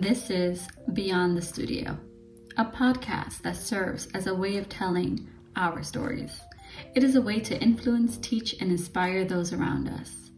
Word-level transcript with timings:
This 0.00 0.30
is 0.30 0.68
Beyond 0.92 1.36
the 1.36 1.42
Studio, 1.42 1.98
a 2.56 2.64
podcast 2.64 3.42
that 3.42 3.56
serves 3.56 4.06
as 4.14 4.28
a 4.28 4.34
way 4.34 4.56
of 4.56 4.68
telling 4.68 5.28
our 5.56 5.82
stories. 5.82 6.40
It 6.94 7.02
is 7.02 7.16
a 7.16 7.20
way 7.20 7.40
to 7.40 7.60
influence, 7.60 8.16
teach, 8.18 8.54
and 8.60 8.70
inspire 8.70 9.24
those 9.24 9.52
around 9.52 9.88
us. 9.88 10.30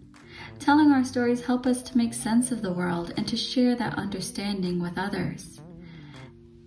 Telling 0.61 0.91
our 0.91 1.05
stories 1.05 1.45
help 1.45 1.67
us 1.67 1.83
to 1.83 1.99
make 1.99 2.15
sense 2.15 2.51
of 2.51 2.63
the 2.63 2.73
world 2.73 3.13
and 3.19 3.29
to 3.29 3.37
share 3.37 3.75
that 3.75 3.99
understanding 3.99 4.81
with 4.81 4.97
others. 4.97 5.61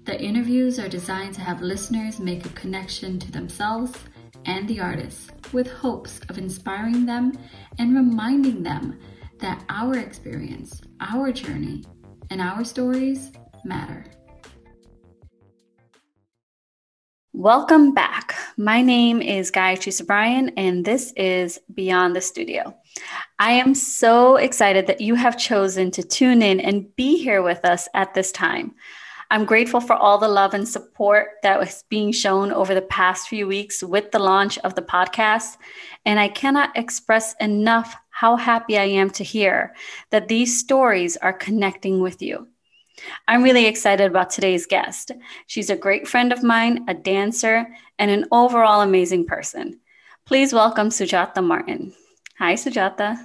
The 0.04 0.22
interviews 0.22 0.78
are 0.78 0.88
designed 0.88 1.34
to 1.34 1.42
have 1.42 1.64
listeners 1.64 2.20
make 2.20 2.46
a 2.46 2.50
connection 2.50 3.18
to 3.18 3.32
themselves 3.32 3.98
and 4.46 4.68
the 4.68 4.80
artists 4.80 5.32
with 5.52 5.68
hopes 5.68 6.20
of 6.30 6.38
inspiring 6.38 7.08
them 7.08 7.34
and 7.80 7.96
reminding 7.96 8.62
them 8.62 9.00
that 9.40 9.66
our 9.68 9.98
experience, 9.98 10.80
our 11.00 11.32
journey, 11.32 11.84
and 12.30 12.42
our 12.42 12.64
stories 12.64 13.32
matter. 13.64 14.06
Welcome 17.34 17.94
back. 17.94 18.36
My 18.58 18.82
name 18.82 19.22
is 19.22 19.52
Gayatri 19.52 19.92
Subrian, 19.92 20.54
and 20.56 20.86
this 20.86 21.14
is 21.18 21.60
Beyond 21.74 22.16
the 22.16 22.22
Studio. 22.22 22.78
I 23.40 23.54
am 23.54 23.74
so 23.74 24.36
excited 24.36 24.88
that 24.88 25.02
you 25.02 25.16
have 25.16 25.38
chosen 25.38 25.90
to 25.92 26.04
tune 26.04 26.42
in 26.42 26.60
and 26.60 26.96
be 26.96 27.18
here 27.18 27.42
with 27.42 27.66
us 27.66 27.90
at 27.96 28.14
this 28.14 28.32
time. 28.32 28.76
I'm 29.32 29.46
grateful 29.46 29.82
for 29.82 29.96
all 29.96 30.20
the 30.20 30.28
love 30.28 30.54
and 30.54 30.68
support 30.68 31.30
that 31.42 31.60
was 31.60 31.84
being 31.90 32.12
shown 32.12 32.52
over 32.52 32.76
the 32.76 32.84
past 32.84 33.28
few 33.28 33.48
weeks 33.48 33.82
with 33.82 34.12
the 34.12 34.20
launch 34.20 34.60
of 34.60 34.76
the 34.76 34.84
podcast. 34.84 35.58
And 36.06 36.20
I 36.20 36.28
cannot 36.28 36.78
express 36.78 37.34
enough 37.40 37.96
how 38.24 38.38
happy 38.38 38.78
I 38.78 38.86
am 38.86 39.10
to 39.10 39.22
hear 39.22 39.76
that 40.12 40.30
these 40.30 40.58
stories 40.58 41.18
are 41.18 41.34
connecting 41.34 42.00
with 42.00 42.22
you. 42.22 42.48
I'm 43.28 43.44
really 43.44 43.66
excited 43.66 44.10
about 44.10 44.30
today's 44.30 44.66
guest. 44.66 45.12
She's 45.48 45.70
a 45.70 45.76
great 45.76 46.08
friend 46.08 46.32
of 46.32 46.42
mine, 46.42 46.86
a 46.88 46.94
dancer, 46.94 47.68
and 48.00 48.10
an 48.10 48.24
overall 48.32 48.80
amazing 48.80 49.26
person. 49.26 49.82
Please 50.26 50.54
welcome 50.54 50.88
Sujata 50.88 51.44
Martin. 51.44 51.94
Hi, 52.40 52.54
Sujata. 52.54 53.18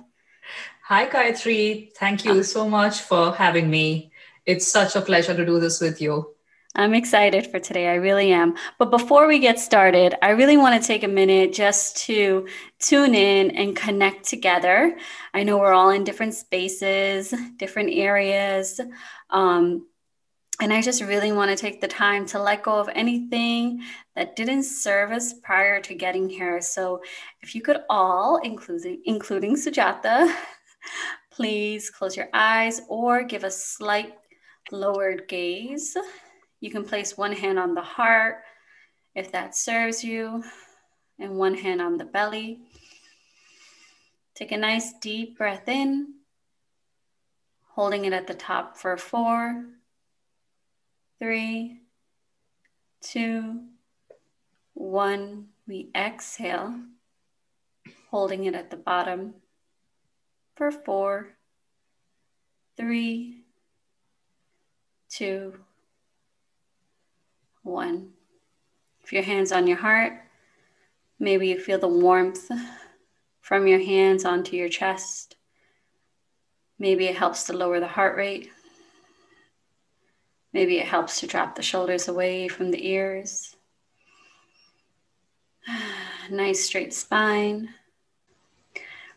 Hi, 0.89 1.07
Gayatri. 1.07 1.91
Thank 1.97 2.25
you 2.25 2.43
so 2.43 2.69
much 2.69 3.03
for 3.03 3.33
having 3.33 3.71
me. 3.71 4.11
It's 4.47 4.67
such 4.67 4.97
a 4.97 5.01
pleasure 5.01 5.37
to 5.37 5.47
do 5.47 5.61
this 5.61 5.81
with 5.81 6.03
you. 6.03 6.35
I'm 6.79 6.95
excited 6.95 7.48
for 7.48 7.59
today. 7.59 7.89
I 7.89 7.97
really 7.97 8.31
am. 8.31 8.55
But 8.79 8.93
before 8.93 9.27
we 9.27 9.41
get 9.41 9.59
started, 9.59 10.15
I 10.23 10.31
really 10.31 10.57
want 10.57 10.81
to 10.81 10.87
take 10.87 11.03
a 11.03 11.09
minute 11.09 11.53
just 11.53 11.97
to 12.07 12.47
tune 12.79 13.17
in 13.17 13.51
and 13.51 13.75
connect 13.75 14.25
together. 14.25 14.97
I 15.34 15.43
know 15.43 15.59
we're 15.59 15.73
all 15.73 15.91
in 15.91 16.05
different 16.05 16.34
spaces, 16.34 17.34
different 17.56 17.91
areas. 17.93 18.81
Um, 19.29 19.89
and 20.61 20.73
I 20.73 20.81
just 20.81 21.03
really 21.03 21.33
want 21.33 21.51
to 21.51 21.56
take 21.56 21.81
the 21.81 21.89
time 21.89 22.25
to 22.27 22.41
let 22.41 22.62
go 22.62 22.79
of 22.79 22.89
anything 22.95 23.83
that 24.15 24.37
didn't 24.37 24.62
serve 24.62 25.11
us 25.11 25.33
prior 25.33 25.81
to 25.81 25.95
getting 25.97 26.29
here. 26.29 26.61
So 26.61 27.03
if 27.41 27.56
you 27.56 27.61
could 27.61 27.79
all, 27.91 28.37
including, 28.45 29.03
including 29.05 29.56
Sujata, 29.56 30.33
please 31.33 31.91
close 31.91 32.17
your 32.17 32.29
eyes 32.33 32.83
or 32.89 33.25
give 33.25 33.43
a 33.43 33.51
slight 33.51 34.15
lowered 34.71 35.27
gaze. 35.27 35.97
You 36.61 36.70
can 36.70 36.84
place 36.84 37.17
one 37.17 37.33
hand 37.33 37.59
on 37.59 37.75
the 37.75 37.83
heart 37.83 38.42
if 39.14 39.33
that 39.33 39.56
serves 39.56 40.05
you, 40.05 40.45
and 41.19 41.37
one 41.37 41.55
hand 41.55 41.81
on 41.81 41.97
the 41.97 42.05
belly. 42.05 42.61
Take 44.34 44.53
a 44.53 44.56
nice 44.56 44.92
deep 45.00 45.37
breath 45.37 45.69
in, 45.69 46.15
holding 47.70 48.05
it 48.05 48.12
at 48.12 48.28
the 48.28 48.34
top 48.34 48.77
for 48.77 48.97
four, 48.97 49.65
three, 51.19 51.81
two, 53.00 53.61
one. 54.75 55.49
We 55.66 55.91
exhale, 55.94 56.77
holding 58.10 58.44
it 58.44 58.54
at 58.54 58.71
the 58.71 58.77
bottom 58.77 59.34
for 60.56 60.71
four, 60.71 61.37
three, 62.77 63.43
two, 65.10 65.59
one. 67.69 68.11
If 69.03 69.12
your 69.12 69.23
hands 69.23 69.53
on 69.53 69.67
your 69.67 69.77
heart, 69.77 70.15
maybe 71.19 71.49
you 71.49 71.61
feel 71.61 71.79
the 71.79 71.89
warmth 71.89 72.51
from 73.41 73.67
your 73.67 73.81
hands 73.81 74.25
onto 74.25 74.56
your 74.56 74.69
chest. 74.69 75.37
Maybe 76.78 77.07
it 77.07 77.17
helps 77.17 77.45
to 77.45 77.53
lower 77.53 77.81
the 77.81 77.87
heart 77.87 78.17
rate. 78.17 78.51
Maybe 80.53 80.78
it 80.78 80.87
helps 80.87 81.21
to 81.21 81.27
drop 81.27 81.55
the 81.55 81.62
shoulders 81.62 82.09
away 82.09 82.49
from 82.49 82.71
the 82.71 82.87
ears. 82.89 83.57
Nice 86.31 86.65
straight 86.65 86.93
spine. 86.93 87.71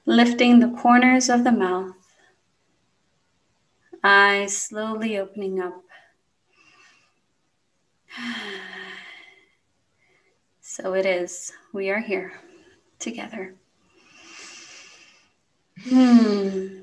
Lifting 0.05 0.59
the 0.59 0.77
corners 0.81 1.29
of 1.29 1.43
the 1.43 1.51
mouth 1.51 1.93
eyes 4.03 4.57
slowly 4.57 5.17
opening 5.17 5.59
up. 5.59 5.83
So 10.63 10.93
it 10.93 11.05
is. 11.05 11.51
We 11.73 11.89
are 11.89 11.99
here 11.99 12.31
together. 12.97 13.55
Hmm. 15.83 16.81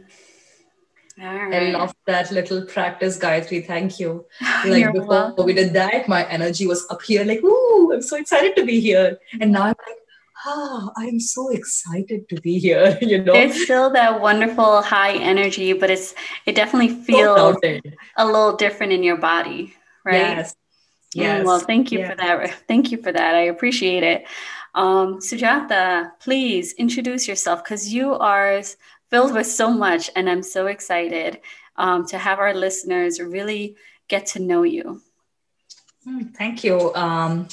Right. 1.18 1.54
I 1.54 1.70
love 1.70 1.94
that 2.06 2.30
little 2.30 2.64
practice, 2.66 3.18
Gayatri. 3.18 3.66
Thank 3.66 3.98
you. 3.98 4.26
Like 4.66 4.82
You're 4.82 4.92
before 4.92 5.08
welcome. 5.08 5.46
we 5.46 5.54
did 5.54 5.72
that, 5.72 6.06
my 6.06 6.28
energy 6.28 6.66
was 6.66 6.86
up 6.90 7.02
here, 7.02 7.24
like, 7.24 7.42
ooh, 7.42 7.92
I'm 7.92 8.02
so 8.02 8.16
excited 8.16 8.54
to 8.56 8.64
be 8.64 8.78
here. 8.80 9.18
And 9.40 9.52
now 9.52 9.62
I'm 9.62 9.74
like, 9.86 9.98
ah, 10.46 10.92
I'm 10.96 11.18
so 11.18 11.48
excited 11.48 12.28
to 12.28 12.40
be 12.40 12.58
here. 12.58 12.98
You 13.02 13.24
know, 13.24 13.34
it's 13.34 13.62
still 13.62 13.90
that 13.90 14.20
wonderful 14.20 14.82
high 14.82 15.14
energy, 15.14 15.72
but 15.72 15.90
it's 15.90 16.14
it 16.46 16.54
definitely 16.54 16.94
feels 16.94 17.38
so 17.38 17.80
a 18.16 18.26
little 18.26 18.56
different 18.56 18.92
in 18.92 19.02
your 19.02 19.16
body, 19.16 19.74
right? 20.04 20.36
Yes. 20.36 20.54
Mm, 21.16 21.44
well, 21.44 21.58
thank 21.58 21.90
you 21.90 22.00
yeah. 22.00 22.10
for 22.10 22.16
that. 22.16 22.54
Thank 22.68 22.92
you 22.92 23.02
for 23.02 23.12
that. 23.12 23.34
I 23.34 23.42
appreciate 23.42 24.02
it. 24.02 24.26
Um, 24.74 25.20
Sujata, 25.20 26.12
please 26.20 26.74
introduce 26.74 27.26
yourself 27.26 27.64
because 27.64 27.92
you 27.92 28.14
are 28.14 28.62
filled 29.10 29.32
with 29.32 29.46
so 29.46 29.70
much, 29.70 30.10
and 30.14 30.28
I'm 30.28 30.42
so 30.42 30.66
excited 30.66 31.40
um, 31.76 32.06
to 32.08 32.18
have 32.18 32.38
our 32.38 32.52
listeners 32.52 33.20
really 33.20 33.76
get 34.08 34.26
to 34.26 34.38
know 34.38 34.62
you. 34.62 35.00
Mm, 36.06 36.34
thank 36.34 36.62
you. 36.62 36.94
Um, 36.94 37.48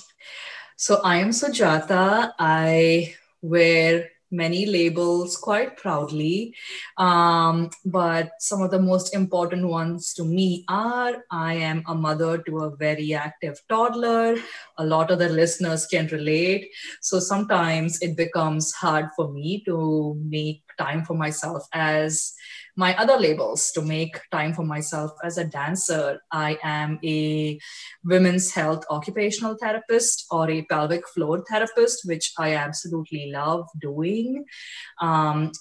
so 0.76 1.02
I 1.04 1.18
am 1.18 1.30
Sujata. 1.30 2.34
I 2.38 3.16
wear 3.42 4.10
many 4.31 4.66
labels 4.66 5.38
quite 5.38 5.78
proudly. 5.78 6.56
Um, 6.97 7.69
but 7.86 8.31
some 8.40 8.62
of 8.62 8.72
the 8.72 8.80
most 8.80 9.13
important 9.13 9.68
ones 9.68 10.13
to 10.16 10.24
me 10.24 10.66
are 10.68 11.24
I 11.31 11.53
am 11.56 11.84
a 11.88 11.96
mother 11.96 12.38
to 12.40 12.59
a 12.59 12.75
very 12.75 13.13
active 13.13 13.62
toddler. 13.69 14.36
A 14.78 14.86
lot 14.86 15.12
of 15.12 15.19
the 15.19 15.30
listeners 15.30 15.86
can 15.86 16.08
relate. 16.08 16.69
So 17.02 17.19
sometimes 17.19 18.02
it 18.02 18.18
becomes 18.18 18.74
hard 18.74 19.09
for 19.16 19.31
me 19.31 19.63
to 19.66 20.16
make 20.24 20.63
time 20.78 21.06
for 21.06 21.13
myself 21.13 21.68
as 21.74 22.34
my 22.75 22.96
other 22.97 23.18
labels 23.18 23.72
to 23.72 23.81
make 23.81 24.19
time 24.31 24.53
for 24.53 24.63
myself 24.63 25.12
as 25.24 25.38
a 25.38 25.46
dancer. 25.46 26.19
I 26.31 26.58
am 26.63 27.00
a 27.03 27.58
women's 28.03 28.52
health 28.52 28.84
occupational 28.90 29.58
therapist 29.59 30.25
or 30.30 30.50
a 30.50 30.63
pelvic 30.63 31.08
floor 31.08 31.44
therapist, 31.50 32.06
which 32.06 32.34
I 32.38 32.56
absolutely 32.56 33.31
love 33.31 33.68
doing. 33.80 34.46
Um, 35.02 35.52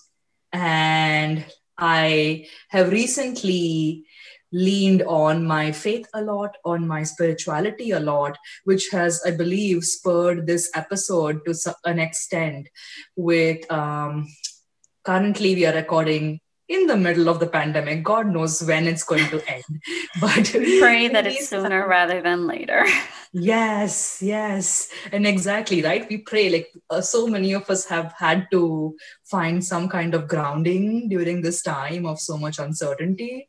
and 0.53 1.45
I 1.79 2.47
have 2.71 2.91
recently 2.91 4.05
leaned 4.53 5.03
on 5.03 5.45
my 5.45 5.73
faith 5.73 6.07
a 6.15 6.23
lot, 6.23 6.57
on 6.65 6.87
my 6.87 7.03
spirituality 7.03 7.91
a 7.91 7.99
lot, 7.99 8.39
which 8.65 8.89
has, 8.93 9.21
I 9.27 9.33
believe, 9.33 9.83
spurred 9.85 10.47
this 10.47 10.71
episode 10.75 11.41
to 11.45 11.55
an 11.85 11.99
extent. 11.99 12.69
With 13.17 13.71
um, 13.71 14.29
currently, 15.05 15.57
we 15.57 15.67
are 15.67 15.75
recording 15.75 16.41
in 16.69 16.87
the 16.87 16.97
middle 16.97 17.29
of 17.29 17.41
the 17.41 17.47
pandemic. 17.47 18.03
God 18.03 18.29
knows 18.29 18.63
when 18.63 18.87
it's 18.87 19.05
going 19.05 19.29
to 19.29 19.43
end. 19.49 19.65
But 20.21 20.51
pray 20.81 21.09
that 21.09 21.27
it's 21.27 21.49
sooner 21.49 21.87
rather 21.87 22.23
than 22.23 22.47
later. 22.47 22.87
Yes, 23.37 24.23
yes. 24.23 24.89
And 25.11 25.27
exactly, 25.27 25.83
right? 25.83 26.09
We 26.09 26.19
pray 26.19 26.51
like 26.51 26.69
uh, 26.89 27.01
so 27.01 27.27
many 27.27 27.53
of 27.53 27.69
us 27.69 27.85
have 27.87 28.15
had 28.17 28.47
to 28.53 28.95
find 29.25 29.65
some 29.65 29.89
kind 29.89 30.15
of 30.15 30.29
grounding 30.29 31.09
during 31.09 31.43
this 31.43 31.61
time 31.61 32.07
of 32.07 32.21
so 32.21 32.39
much 32.39 32.61
uncertainty. 32.61 33.49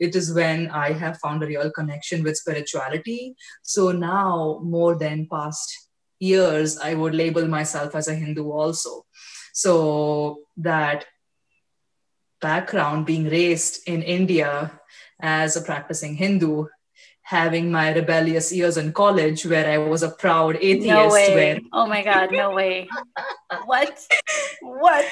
It 0.00 0.16
is 0.16 0.32
when 0.32 0.70
I 0.70 0.92
have 0.92 1.18
found 1.18 1.42
a 1.42 1.46
real 1.46 1.70
connection 1.70 2.22
with 2.22 2.38
spirituality. 2.38 3.36
So 3.62 3.92
now, 3.92 4.62
more 4.64 4.98
than 4.98 5.28
past 5.30 5.90
years, 6.18 6.78
I 6.78 6.94
would 6.94 7.14
label 7.14 7.46
myself 7.46 7.94
as 7.94 8.08
a 8.08 8.14
Hindu 8.14 8.50
also. 8.50 9.04
So 9.52 10.44
that 10.56 11.04
background 12.40 13.06
being 13.06 13.24
raised 13.24 13.86
in 13.88 14.02
India 14.02 14.80
as 15.20 15.56
a 15.56 15.62
practicing 15.62 16.14
Hindu, 16.14 16.66
having 17.22 17.70
my 17.70 17.92
rebellious 17.92 18.52
years 18.52 18.76
in 18.76 18.92
college 18.92 19.46
where 19.46 19.68
I 19.68 19.78
was 19.78 20.02
a 20.02 20.10
proud 20.10 20.56
atheist. 20.56 20.86
No 20.86 21.08
way. 21.08 21.34
Where... 21.34 21.60
Oh 21.72 21.86
my 21.86 22.02
God, 22.02 22.30
no 22.32 22.50
way. 22.52 22.88
what? 23.64 23.98
What? 24.60 25.04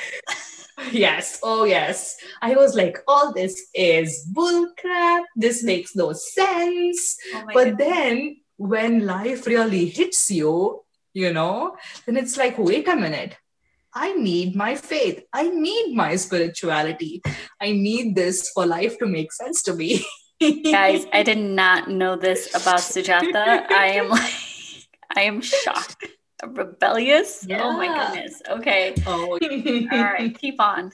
Yes. 0.91 1.41
Oh, 1.43 1.65
yes. 1.65 2.17
I 2.43 2.55
was 2.55 2.75
like, 2.75 2.99
all 3.07 3.33
this 3.33 3.69
is 3.75 4.29
bullcrap. 4.33 5.23
This 5.37 5.59
mm-hmm. 5.59 5.67
makes 5.67 5.97
no 5.97 6.13
sense. 6.13 7.17
Oh 7.35 7.45
but 7.53 7.77
goodness. 7.77 7.79
then 7.79 8.37
when 8.57 9.07
life 9.07 9.47
really 9.47 9.87
hits 9.87 10.31
you, 10.31 10.83
you 11.13 11.33
know, 11.33 11.77
then 12.07 12.17
it's 12.17 12.37
like, 12.37 12.59
wait 12.59 12.89
a 12.89 12.97
minute. 12.97 13.37
I 13.95 14.15
need 14.15 14.57
my 14.57 14.75
faith. 14.75 15.23
I 15.33 15.49
need 15.49 15.95
my 15.95 16.17
spirituality. 16.17 17.23
I 17.61 17.73
need 17.73 18.17
this 18.17 18.51
for 18.51 18.67
life 18.67 18.99
to 18.99 19.07
make 19.07 19.33
sense 19.33 19.63
to 19.65 19.75
me. 19.75 20.05
Guys, 20.41 21.07
I 21.13 21.23
did 21.23 21.39
not 21.63 21.89
know 21.89 22.17
this 22.17 22.49
about 22.55 22.81
Sujata. 22.81 23.71
I 23.71 23.87
am 23.95 24.09
like, 24.11 24.35
I 25.17 25.23
am 25.23 25.41
shocked. 25.41 26.07
Rebellious? 26.45 27.47
Yeah. 27.49 27.63
Oh 27.63 27.73
my 27.73 27.87
goodness. 27.87 28.43
Okay. 28.51 28.95
Oh. 29.07 29.39
All 29.93 30.03
right, 30.03 30.37
keep 30.37 30.61
on 30.61 30.91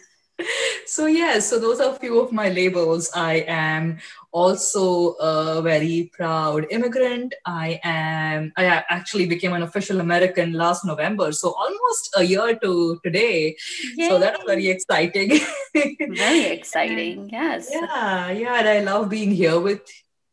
so 0.87 1.07
yes 1.07 1.49
so 1.49 1.59
those 1.59 1.81
are 1.81 1.95
a 1.95 1.99
few 1.99 2.21
of 2.21 2.33
my 2.33 2.49
labels. 2.49 3.11
I 3.15 3.45
am 3.49 3.99
also 4.33 5.13
a 5.15 5.61
very 5.63 6.11
proud 6.13 6.67
immigrant. 6.71 7.35
I 7.45 7.81
am 7.83 8.53
i 8.57 8.65
actually 8.89 9.27
became 9.27 9.53
an 9.53 9.63
official 9.63 10.01
american 10.01 10.53
last 10.53 10.85
november. 10.85 11.33
So 11.33 11.53
almost 11.53 12.15
a 12.17 12.23
year 12.23 12.57
to 12.63 13.01
today. 13.05 13.57
Yay. 13.97 14.09
so 14.09 14.19
that's 14.19 14.43
very 14.45 14.69
exciting. 14.69 15.41
Very 15.75 16.45
exciting 16.59 17.29
yes. 17.33 17.69
Yeah 17.71 18.31
yeah 18.31 18.55
and 18.61 18.69
i 18.69 18.81
love 18.81 19.09
being 19.09 19.31
here 19.31 19.59
with 19.59 19.83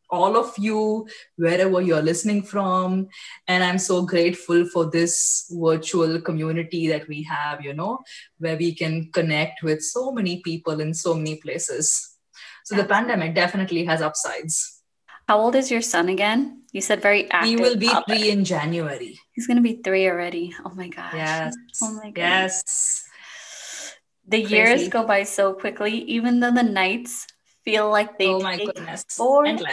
all 0.10 0.38
of 0.38 0.54
you 0.58 1.08
wherever 1.36 1.82
you're 1.82 2.02
listening 2.02 2.44
from. 2.44 3.08
And 3.48 3.64
i'm 3.64 3.78
so 3.78 4.02
grateful 4.04 4.66
for 4.66 4.90
this 4.90 5.52
virtual 5.52 6.22
community 6.22 6.88
that 6.88 7.08
we 7.08 7.24
have 7.24 7.64
you 7.64 7.74
know 7.74 8.00
where 8.40 8.58
we 8.58 8.74
can 8.74 9.12
connect 9.12 9.64
with 9.64 9.82
so 9.82 10.12
many 10.12 10.42
people 10.42 10.80
in 10.80 10.94
so 10.94 11.14
many 11.14 11.36
places. 11.38 12.18
So 12.66 12.76
the 12.76 12.84
pandemic 12.84 13.34
definitely 13.34 13.86
has 13.86 14.02
upsides. 14.02 14.82
How 15.28 15.40
old 15.40 15.56
is 15.56 15.72
your 15.72 15.82
son 15.82 16.10
again? 16.10 16.64
You 16.72 16.82
said 16.82 17.02
very 17.02 17.30
active 17.32 17.50
he 17.50 17.56
will 17.56 17.76
be 17.76 17.92
three 18.08 18.30
in 18.30 18.46
january. 18.46 19.20
He's 19.34 19.48
going 19.48 19.58
to 19.58 19.64
be 19.64 19.82
three 19.84 20.08
already. 20.08 20.54
Oh 20.66 20.72
my 20.76 20.88
gosh. 20.88 21.14
Yes. 21.14 21.56
Oh 21.82 21.94
my 21.94 22.12
goodness. 22.12 22.64
yes. 22.64 23.04
The 24.28 24.42
Crazy. 24.44 24.56
years 24.56 24.90
go 24.90 25.06
by 25.06 25.24
so 25.24 25.54
quickly. 25.54 26.04
Even 26.12 26.40
though 26.40 26.52
the 26.52 26.64
nights 26.64 27.28
feel 27.68 27.92
like 27.92 28.18
they 28.18 28.32
oh 28.32 28.40
my 28.40 28.56
goodness 28.56 29.04
forever. 29.12 29.60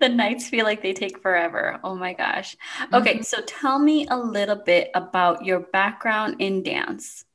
the 0.00 0.08
nights 0.08 0.48
feel 0.48 0.64
like 0.64 0.80
they 0.80 0.94
take 0.94 1.20
forever. 1.20 1.78
Oh 1.84 1.94
my 1.94 2.14
gosh. 2.14 2.56
Okay, 2.88 3.20
mm-hmm. 3.20 3.22
so 3.22 3.42
tell 3.44 3.78
me 3.78 4.06
a 4.08 4.16
little 4.16 4.56
bit 4.56 4.90
about 4.94 5.44
your 5.44 5.60
background 5.60 6.36
in 6.38 6.62
dance. 6.62 7.26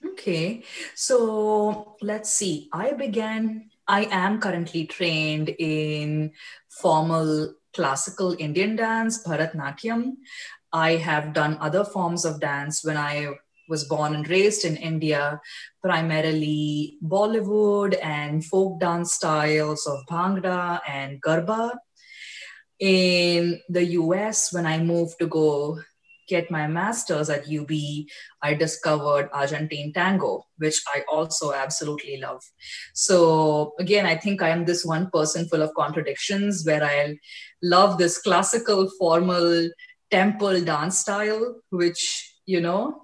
Okay, 0.00 0.64
so 0.94 1.96
let's 2.00 2.32
see. 2.32 2.70
I 2.72 2.92
began, 2.92 3.68
I 3.86 4.08
am 4.10 4.40
currently 4.40 4.86
trained 4.86 5.50
in 5.58 6.32
formal 6.80 7.56
classical 7.74 8.34
Indian 8.38 8.74
dance, 8.76 9.22
Bharatnatyam. 9.22 10.16
I 10.72 10.96
have 10.96 11.34
done 11.34 11.58
other 11.60 11.84
forms 11.84 12.24
of 12.24 12.40
dance 12.40 12.82
when 12.82 12.96
I 12.96 13.36
was 13.70 13.84
born 13.84 14.14
and 14.14 14.28
raised 14.28 14.64
in 14.64 14.76
India, 14.76 15.40
primarily 15.82 16.98
Bollywood 17.02 17.96
and 18.02 18.44
folk 18.44 18.80
dance 18.80 19.14
styles 19.14 19.86
of 19.86 20.00
Bhangra 20.10 20.80
and 20.86 21.22
Garba. 21.22 21.70
In 22.80 23.60
the 23.68 23.84
US, 24.00 24.52
when 24.52 24.66
I 24.66 24.78
moved 24.78 25.18
to 25.20 25.26
go 25.26 25.78
get 26.30 26.50
my 26.50 26.66
master's 26.66 27.28
at 27.28 27.50
UB, 27.50 27.70
I 28.40 28.54
discovered 28.54 29.28
Argentine 29.32 29.92
tango, 29.92 30.46
which 30.58 30.80
I 30.94 31.02
also 31.10 31.52
absolutely 31.52 32.18
love. 32.18 32.42
So, 32.94 33.74
again, 33.80 34.06
I 34.06 34.16
think 34.16 34.40
I 34.40 34.50
am 34.50 34.64
this 34.64 34.84
one 34.84 35.10
person 35.10 35.48
full 35.48 35.60
of 35.60 35.74
contradictions 35.74 36.64
where 36.64 36.84
I 36.84 37.18
love 37.62 37.98
this 37.98 38.18
classical, 38.18 38.88
formal 38.98 39.68
temple 40.10 40.60
dance 40.62 40.98
style, 40.98 41.56
which, 41.70 42.02
you 42.46 42.60
know, 42.60 43.02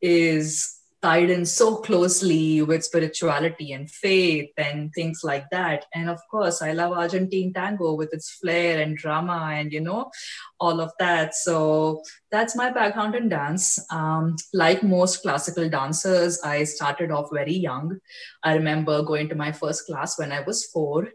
is 0.00 0.80
tied 1.02 1.30
in 1.30 1.46
so 1.46 1.76
closely 1.76 2.60
with 2.60 2.84
spirituality 2.84 3.72
and 3.72 3.90
faith 3.90 4.50
and 4.58 4.92
things 4.92 5.20
like 5.24 5.48
that. 5.50 5.86
And 5.94 6.10
of 6.10 6.20
course, 6.30 6.60
I 6.60 6.72
love 6.72 6.92
Argentine 6.92 7.52
tango 7.54 7.94
with 7.94 8.12
its 8.12 8.30
flair 8.30 8.80
and 8.82 8.96
drama 8.96 9.50
and, 9.54 9.72
you 9.72 9.80
know, 9.80 10.10
all 10.58 10.80
of 10.80 10.92
that. 10.98 11.34
So 11.34 12.02
that's 12.30 12.54
my 12.54 12.70
background 12.70 13.14
in 13.14 13.30
dance. 13.30 13.78
Um, 13.90 14.36
like 14.52 14.82
most 14.82 15.22
classical 15.22 15.70
dancers, 15.70 16.40
I 16.42 16.64
started 16.64 17.10
off 17.10 17.30
very 17.32 17.54
young. 17.54 17.98
I 18.42 18.54
remember 18.54 19.02
going 19.02 19.30
to 19.30 19.34
my 19.34 19.52
first 19.52 19.86
class 19.86 20.18
when 20.18 20.32
I 20.32 20.40
was 20.40 20.66
four. 20.66 21.08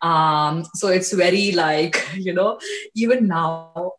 Um, 0.00 0.64
so 0.74 0.88
it's 0.88 1.12
very 1.12 1.52
like, 1.52 2.08
you 2.14 2.32
know, 2.32 2.58
even 2.94 3.28
now, 3.28 3.92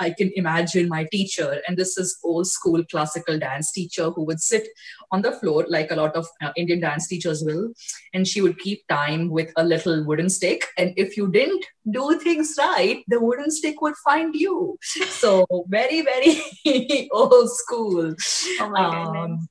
I 0.00 0.10
can 0.10 0.30
imagine 0.34 0.88
my 0.88 1.06
teacher, 1.12 1.60
and 1.68 1.76
this 1.76 1.96
is 1.98 2.18
old 2.24 2.46
school 2.46 2.82
classical 2.90 3.38
dance 3.38 3.70
teacher 3.72 4.10
who 4.10 4.24
would 4.24 4.40
sit 4.40 4.66
on 5.12 5.22
the 5.22 5.32
floor 5.32 5.66
like 5.68 5.90
a 5.90 5.96
lot 5.96 6.16
of 6.16 6.26
uh, 6.42 6.52
Indian 6.56 6.80
dance 6.80 7.06
teachers 7.06 7.44
will, 7.44 7.72
and 8.14 8.26
she 8.26 8.40
would 8.40 8.58
keep 8.58 8.86
time 8.88 9.28
with 9.28 9.52
a 9.56 9.64
little 9.64 10.04
wooden 10.04 10.28
stick. 10.28 10.66
And 10.78 10.94
if 10.96 11.16
you 11.16 11.30
didn't 11.30 11.64
do 11.90 12.18
things 12.18 12.54
right, 12.58 13.04
the 13.08 13.20
wooden 13.20 13.50
stick 13.50 13.80
would 13.82 13.94
find 14.04 14.34
you. 14.34 14.78
So 14.80 15.46
very, 15.68 16.02
very 16.02 17.08
old 17.12 17.50
school. 17.50 18.14
Oh 18.60 18.70
my 18.70 18.84
um, 18.84 19.12
goodness. 19.12 19.48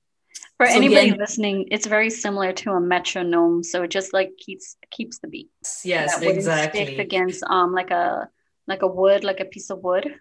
For 0.58 0.66
so 0.66 0.74
anybody 0.76 1.12
listening, 1.12 1.68
it's 1.72 1.88
very 1.88 2.10
similar 2.10 2.52
to 2.52 2.72
a 2.72 2.82
metronome. 2.82 3.64
So 3.64 3.84
it 3.84 3.92
just 3.92 4.14
like 4.14 4.32
keeps 4.38 4.76
keeps 4.92 5.20
the 5.20 5.28
beat. 5.28 5.50
Yes, 5.86 6.22
exactly. 6.22 6.86
Stick 6.86 7.00
against 7.00 7.44
um 7.44 7.74
like 7.74 7.92
a 7.92 8.30
like 8.68 8.82
a 8.82 8.88
wood, 8.88 9.24
like 9.24 9.40
a 9.40 9.46
piece 9.46 9.70
of 9.70 9.82
wood. 9.82 10.16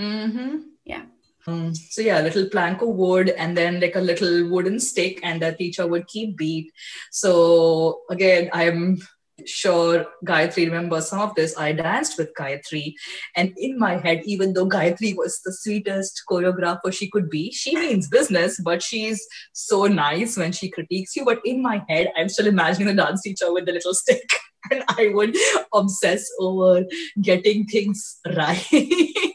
Mm-hmm. 0.00 0.58
Yeah. 0.84 1.02
Um, 1.46 1.74
so 1.74 2.00
yeah, 2.00 2.20
a 2.20 2.22
little 2.22 2.48
plank 2.48 2.80
of 2.82 2.88
wood 2.88 3.30
and 3.30 3.56
then 3.56 3.80
like 3.80 3.96
a 3.96 4.00
little 4.00 4.48
wooden 4.48 4.80
stick, 4.80 5.20
and 5.22 5.42
the 5.42 5.52
teacher 5.52 5.86
would 5.86 6.06
keep 6.06 6.36
beat. 6.36 6.72
So 7.10 8.00
again, 8.10 8.48
I'm 8.52 8.98
sure 9.44 10.06
Gayatri 10.24 10.66
remembers 10.66 11.08
some 11.08 11.20
of 11.20 11.34
this. 11.34 11.56
I 11.58 11.72
danced 11.72 12.18
with 12.18 12.34
Gayatri, 12.34 12.94
and 13.36 13.52
in 13.56 13.78
my 13.78 13.98
head, 13.98 14.22
even 14.24 14.52
though 14.54 14.68
Gayatri 14.68 15.14
was 15.16 15.40
the 15.44 15.52
sweetest 15.52 16.22
choreographer 16.30 16.92
she 16.92 17.10
could 17.10 17.28
be, 17.28 17.52
she 17.52 17.76
means 17.76 18.08
business, 18.08 18.60
but 18.60 18.82
she's 18.82 19.26
so 19.52 19.84
nice 19.86 20.36
when 20.36 20.52
she 20.52 20.70
critiques 20.70 21.14
you. 21.16 21.24
But 21.24 21.40
in 21.44 21.62
my 21.62 21.82
head, 21.88 22.10
I'm 22.16 22.28
still 22.28 22.46
imagining 22.46 22.88
the 22.88 23.02
dance 23.02 23.22
teacher 23.22 23.52
with 23.52 23.66
the 23.66 23.72
little 23.72 23.94
stick, 23.94 24.28
and 24.70 24.82
I 24.88 25.10
would 25.12 25.36
obsess 25.74 26.26
over 26.38 26.84
getting 27.20 27.66
things 27.66 28.18
right. 28.36 29.33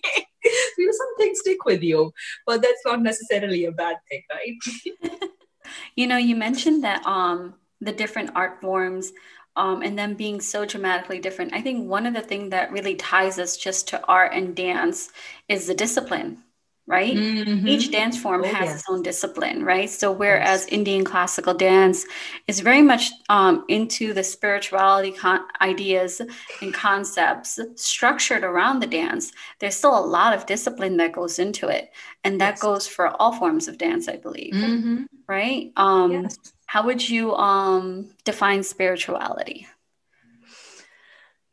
Things 1.20 1.40
stick 1.40 1.66
with 1.66 1.84
you, 1.84 2.12
but 2.46 2.62
that's 2.62 2.82
not 2.86 3.02
necessarily 3.02 3.66
a 3.66 3.72
bad 3.72 3.98
thing, 4.10 4.24
right? 4.32 5.30
you 5.96 6.08
know, 6.08 6.18
you 6.18 6.36
mentioned 6.36 6.84
that 6.84 7.06
um 7.06 7.56
the 7.82 7.92
different 7.92 8.32
art 8.36 8.60
forms 8.62 9.14
um, 9.56 9.82
and 9.82 9.98
them 9.98 10.14
being 10.16 10.40
so 10.42 10.66
dramatically 10.66 11.20
different. 11.20 11.54
I 11.54 11.62
think 11.62 11.90
one 11.90 12.06
of 12.06 12.14
the 12.14 12.22
things 12.22 12.52
that 12.52 12.72
really 12.72 12.96
ties 12.96 13.40
us 13.40 13.58
just 13.58 13.88
to 13.90 14.06
art 14.06 14.32
and 14.34 14.56
dance 14.56 15.12
is 15.48 15.68
the 15.68 15.74
discipline 15.74 16.44
right? 16.90 17.16
Mm-hmm. 17.16 17.68
Each 17.68 17.92
dance 17.92 18.18
form 18.20 18.42
oh, 18.44 18.48
has 18.48 18.66
yes. 18.66 18.80
its 18.80 18.90
own 18.90 19.04
discipline, 19.04 19.64
right? 19.64 19.88
So 19.88 20.12
whereas 20.12 20.62
yes. 20.62 20.74
Indian 20.74 21.06
classical 21.06 21.54
dance 21.54 22.04
is 22.48 22.62
very 22.62 22.82
much 22.82 23.12
um, 23.30 23.64
into 23.68 24.12
the 24.12 24.24
spirituality 24.24 25.12
con- 25.12 25.46
ideas 25.62 26.20
and 26.62 26.74
concepts 26.74 27.60
structured 27.76 28.44
around 28.44 28.80
the 28.80 28.88
dance, 28.88 29.32
there's 29.60 29.76
still 29.76 29.98
a 29.98 30.02
lot 30.04 30.34
of 30.34 30.48
discipline 30.48 30.98
that 30.98 31.12
goes 31.12 31.38
into 31.38 31.68
it, 31.68 31.92
and 32.24 32.42
that 32.42 32.54
yes. 32.56 32.62
goes 32.62 32.88
for 32.88 33.10
all 33.22 33.34
forms 33.34 33.68
of 33.68 33.78
dance, 33.78 34.10
I 34.10 34.18
believe, 34.18 34.56
mm-hmm. 34.56 35.04
right? 35.28 35.72
Um, 35.78 36.28
how 36.66 36.84
would 36.86 37.08
you 37.08 37.36
um, 37.36 38.10
define 38.26 38.64
spirituality? 38.64 39.68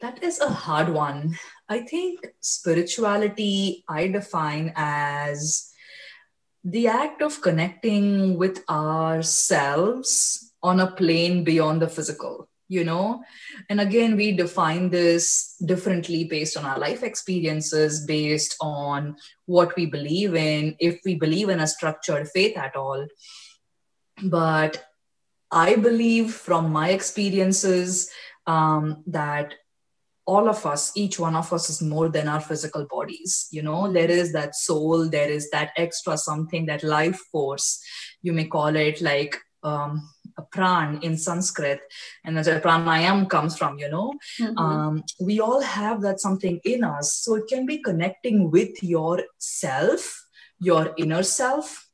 That 0.00 0.22
is 0.22 0.40
a 0.40 0.48
hard 0.48 0.88
one. 0.88 1.38
I 1.68 1.80
think 1.80 2.26
spirituality 2.40 3.84
I 3.88 4.08
define 4.08 4.72
as 4.76 5.72
the 6.64 6.88
act 6.88 7.22
of 7.22 7.40
connecting 7.40 8.36
with 8.38 8.62
ourselves 8.68 10.52
on 10.62 10.80
a 10.80 10.90
plane 10.90 11.44
beyond 11.44 11.82
the 11.82 11.88
physical 11.88 12.48
you 12.68 12.84
know? 12.84 13.22
And 13.68 13.80
again 13.80 14.16
we 14.16 14.32
define 14.32 14.90
this 14.90 15.56
differently 15.64 16.24
based 16.24 16.56
on 16.56 16.64
our 16.64 16.78
life 16.78 17.02
experiences 17.02 18.04
based 18.04 18.56
on 18.60 19.16
what 19.46 19.76
we 19.76 19.86
believe 19.86 20.34
in 20.34 20.76
if 20.78 21.00
we 21.04 21.14
believe 21.14 21.48
in 21.48 21.60
a 21.60 21.66
structured 21.66 22.28
faith 22.28 22.56
at 22.56 22.76
all. 22.76 23.06
But 24.22 24.84
I 25.50 25.76
believe 25.76 26.32
from 26.32 26.72
my 26.72 26.90
experiences 26.90 28.10
um, 28.46 29.04
that 29.06 29.54
all 30.26 30.48
of 30.48 30.66
us, 30.66 30.92
each 30.96 31.18
one 31.20 31.36
of 31.36 31.52
us 31.52 31.70
is 31.70 31.80
more 31.80 32.08
than 32.08 32.28
our 32.28 32.40
physical 32.40 32.84
bodies. 32.90 33.46
You 33.52 33.62
know, 33.62 33.92
there 33.92 34.10
is 34.10 34.32
that 34.32 34.56
soul, 34.56 35.08
there 35.08 35.30
is 35.30 35.50
that 35.50 35.70
extra 35.76 36.18
something, 36.18 36.66
that 36.66 36.82
life 36.82 37.20
force, 37.30 37.80
you 38.22 38.32
may 38.32 38.46
call 38.46 38.74
it 38.74 39.00
like 39.00 39.36
um, 39.62 40.10
a 40.36 40.42
pran 40.42 41.02
in 41.02 41.16
Sanskrit, 41.16 41.80
and 42.24 42.36
that's 42.36 42.48
where 42.48 42.60
pranayam 42.60 43.30
comes 43.30 43.56
from, 43.56 43.78
you 43.78 43.88
know. 43.88 44.12
Mm-hmm. 44.40 44.58
Um, 44.58 45.04
we 45.20 45.40
all 45.40 45.60
have 45.60 46.02
that 46.02 46.20
something 46.20 46.60
in 46.64 46.82
us. 46.82 47.14
So 47.14 47.36
it 47.36 47.44
can 47.48 47.64
be 47.64 47.78
connecting 47.78 48.50
with 48.50 48.82
yourself, 48.82 50.26
your 50.58 50.92
inner 50.98 51.22
self. 51.22 51.88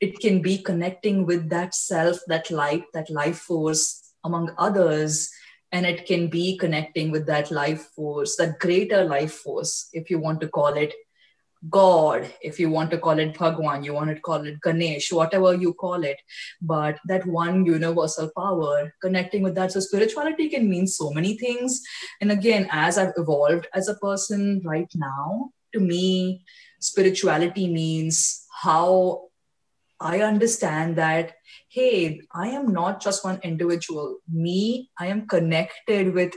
It 0.00 0.18
can 0.20 0.40
be 0.40 0.58
connecting 0.58 1.26
with 1.26 1.50
that 1.50 1.74
self, 1.74 2.18
that 2.28 2.50
light, 2.50 2.84
that 2.94 3.10
life 3.10 3.38
force 3.38 4.14
among 4.24 4.52
others 4.58 5.30
and 5.74 5.84
it 5.84 6.06
can 6.06 6.28
be 6.28 6.56
connecting 6.56 7.10
with 7.10 7.26
that 7.26 7.50
life 7.50 7.86
force 7.96 8.36
that 8.36 8.60
greater 8.60 9.04
life 9.04 9.32
force 9.46 9.88
if 9.92 10.08
you 10.08 10.20
want 10.20 10.40
to 10.40 10.48
call 10.56 10.74
it 10.82 10.94
god 11.68 12.30
if 12.42 12.60
you 12.60 12.70
want 12.70 12.90
to 12.92 12.98
call 13.06 13.18
it 13.24 13.36
bhagwan 13.38 13.82
you 13.82 13.94
want 13.94 14.14
to 14.14 14.20
call 14.28 14.46
it 14.50 14.60
ganesh 14.66 15.10
whatever 15.12 15.54
you 15.54 15.72
call 15.72 16.04
it. 16.04 16.18
But 16.60 16.98
that 17.06 17.26
one 17.26 17.64
universal 17.64 18.30
power 18.36 18.94
connecting 19.00 19.42
with 19.42 19.54
that. 19.54 19.72
So 19.72 19.80
spirituality 19.80 20.50
can 20.50 20.68
mean 20.68 20.86
so 20.86 21.10
many 21.10 21.38
things. 21.38 21.80
And 22.20 22.30
again 22.30 22.68
as 22.70 22.98
i've 22.98 23.14
evolved 23.16 23.66
as 23.74 23.88
a 23.88 23.96
person 24.06 24.62
right 24.64 24.92
now 24.94 25.50
to 25.72 25.80
me 25.80 26.44
spirituality 26.80 27.66
means 27.68 28.46
how 28.62 29.28
i 30.00 30.20
understand 30.20 30.96
that 30.96 31.34
hey, 31.74 32.20
I 32.32 32.50
am 32.50 32.72
not 32.72 33.02
just 33.02 33.24
one 33.24 33.40
individual. 33.42 34.18
Me, 34.30 34.90
I 34.96 35.08
am 35.08 35.26
connected 35.26 36.14
with 36.14 36.32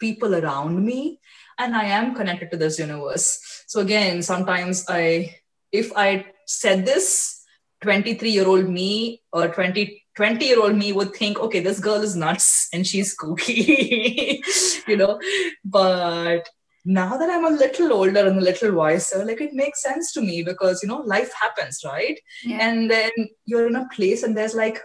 people 0.00 0.34
around 0.34 0.84
me 0.84 1.20
and 1.58 1.76
I 1.76 1.84
am 1.84 2.12
connected 2.16 2.50
to 2.50 2.56
this 2.56 2.80
universe. 2.80 3.38
So 3.68 3.80
again, 3.80 4.20
sometimes 4.22 4.86
I, 4.88 5.36
if 5.70 5.92
I 5.94 6.26
said 6.44 6.86
this, 6.86 7.44
23 7.82 8.30
year 8.30 8.48
old 8.48 8.68
me 8.68 9.22
or 9.32 9.46
20, 9.46 10.02
20 10.16 10.44
year 10.44 10.60
old 10.60 10.74
me 10.74 10.92
would 10.92 11.14
think, 11.14 11.38
okay, 11.38 11.60
this 11.60 11.78
girl 11.78 12.02
is 12.02 12.16
nuts 12.16 12.68
and 12.72 12.84
she's 12.84 13.16
kooky, 13.20 14.42
you 14.88 14.96
know, 14.96 15.20
but 15.64 16.48
now 16.84 17.16
that 17.18 17.28
I'm 17.28 17.44
a 17.44 17.56
little 17.56 17.92
older 17.92 18.26
and 18.26 18.38
a 18.38 18.42
little 18.42 18.72
wiser, 18.72 19.24
like 19.24 19.40
it 19.40 19.52
makes 19.52 19.82
sense 19.82 20.12
to 20.12 20.20
me 20.20 20.42
because 20.42 20.82
you 20.82 20.88
know 20.88 20.98
life 21.00 21.32
happens, 21.34 21.82
right? 21.84 22.18
Yeah. 22.44 22.68
And 22.68 22.90
then 22.90 23.10
you're 23.44 23.66
in 23.66 23.76
a 23.76 23.88
place 23.88 24.22
and 24.22 24.36
there's 24.36 24.54
like 24.54 24.80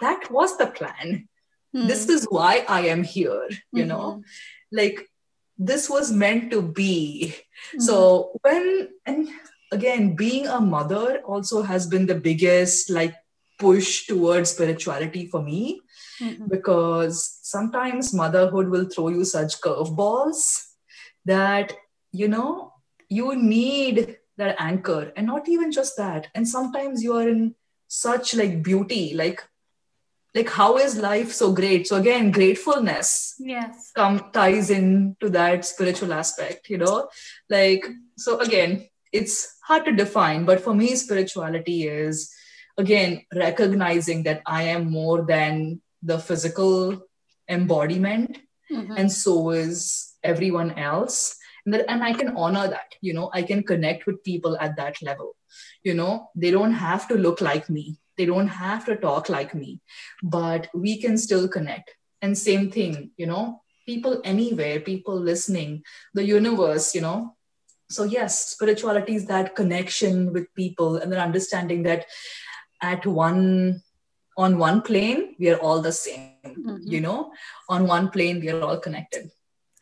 that 0.00 0.30
was 0.30 0.56
the 0.56 0.66
plan. 0.66 1.28
Mm. 1.74 1.88
This 1.88 2.08
is 2.08 2.24
why 2.30 2.64
I 2.68 2.86
am 2.86 3.02
here, 3.02 3.48
you 3.72 3.82
mm-hmm. 3.82 3.88
know, 3.88 4.22
like 4.70 5.08
this 5.58 5.90
was 5.90 6.12
meant 6.12 6.50
to 6.52 6.62
be. 6.62 7.34
Mm-hmm. 7.68 7.80
So 7.80 8.38
when 8.42 8.90
and 9.04 9.28
again, 9.72 10.14
being 10.14 10.46
a 10.46 10.60
mother 10.60 11.20
also 11.24 11.62
has 11.62 11.86
been 11.86 12.06
the 12.06 12.14
biggest 12.14 12.90
like 12.90 13.14
push 13.58 14.06
towards 14.06 14.50
spirituality 14.50 15.26
for 15.26 15.42
me. 15.42 15.80
Mm-hmm. 16.20 16.46
Because 16.46 17.40
sometimes 17.42 18.14
motherhood 18.14 18.68
will 18.68 18.84
throw 18.84 19.08
you 19.08 19.24
such 19.24 19.60
curveballs 19.60 20.73
that 21.24 21.72
you 22.12 22.28
know 22.28 22.72
you 23.08 23.36
need 23.36 24.16
that 24.36 24.56
anchor 24.58 25.12
and 25.16 25.26
not 25.26 25.48
even 25.48 25.70
just 25.70 25.96
that. 25.96 26.28
And 26.34 26.48
sometimes 26.48 27.02
you 27.02 27.16
are 27.16 27.28
in 27.28 27.54
such 27.88 28.34
like 28.34 28.62
beauty 28.62 29.14
like 29.14 29.42
like 30.34 30.50
how 30.50 30.78
is 30.78 30.96
life 30.96 31.32
so 31.32 31.52
great? 31.52 31.86
So 31.86 31.96
again 31.96 32.32
gratefulness 32.32 33.34
yes. 33.38 33.92
come 33.94 34.30
ties 34.32 34.70
into 34.70 35.30
that 35.30 35.64
spiritual 35.64 36.12
aspect 36.12 36.68
you 36.68 36.78
know? 36.78 37.08
Like 37.48 37.86
so 38.16 38.38
again 38.40 38.88
it's 39.12 39.58
hard 39.62 39.84
to 39.84 39.92
define 39.92 40.44
but 40.44 40.60
for 40.60 40.74
me 40.74 40.94
spirituality 40.96 41.86
is 41.88 42.34
again 42.76 43.22
recognizing 43.34 44.24
that 44.24 44.42
i 44.46 44.62
am 44.62 44.90
more 44.90 45.22
than 45.22 45.80
the 46.02 46.18
physical 46.18 47.00
embodiment 47.48 48.38
mm-hmm. 48.70 48.92
and 48.96 49.10
so 49.10 49.50
is 49.50 50.13
everyone 50.24 50.72
else. 50.72 51.36
And, 51.64 51.72
that, 51.74 51.84
and 51.88 52.04
i 52.04 52.12
can 52.12 52.36
honor 52.36 52.68
that 52.68 52.94
you 53.00 53.14
know 53.14 53.30
i 53.32 53.42
can 53.42 53.62
connect 53.62 54.06
with 54.06 54.22
people 54.22 54.56
at 54.58 54.76
that 54.76 55.00
level. 55.02 55.36
You 55.82 55.94
know 55.94 56.30
they 56.34 56.50
don't 56.50 56.72
have 56.72 57.08
to 57.08 57.14
look 57.14 57.40
like 57.40 57.70
me. 57.70 57.98
They 58.16 58.26
don't 58.26 58.48
have 58.48 58.84
to 58.86 58.96
talk 58.96 59.28
like 59.28 59.54
me 59.54 59.80
but 60.22 60.68
we 60.74 61.00
can 61.00 61.16
still 61.18 61.48
connect. 61.48 61.90
And 62.22 62.36
same 62.36 62.70
thing 62.70 63.12
you 63.16 63.26
know 63.26 63.62
people 63.86 64.20
anywhere 64.24 64.80
people 64.80 65.18
listening 65.18 65.82
the 66.14 66.24
universe 66.24 66.94
you 66.94 67.00
know. 67.00 67.36
So 67.90 68.04
yes 68.04 68.50
spirituality 68.50 69.14
is 69.14 69.26
that 69.26 69.54
connection 69.56 70.32
with 70.32 70.54
people 70.54 70.96
and 70.96 71.12
then 71.12 71.20
understanding 71.20 71.82
that 71.84 72.06
at 72.82 73.06
one 73.06 73.82
on 74.36 74.58
one 74.58 74.82
plane 74.82 75.36
we 75.38 75.48
are 75.48 75.58
all 75.58 75.80
the 75.80 75.92
same 75.92 76.32
mm-hmm. 76.44 76.76
you 76.82 77.00
know. 77.00 77.32
On 77.68 77.86
one 77.86 78.10
plane 78.10 78.40
we 78.40 78.50
are 78.50 78.60
all 78.60 78.78
connected 78.78 79.30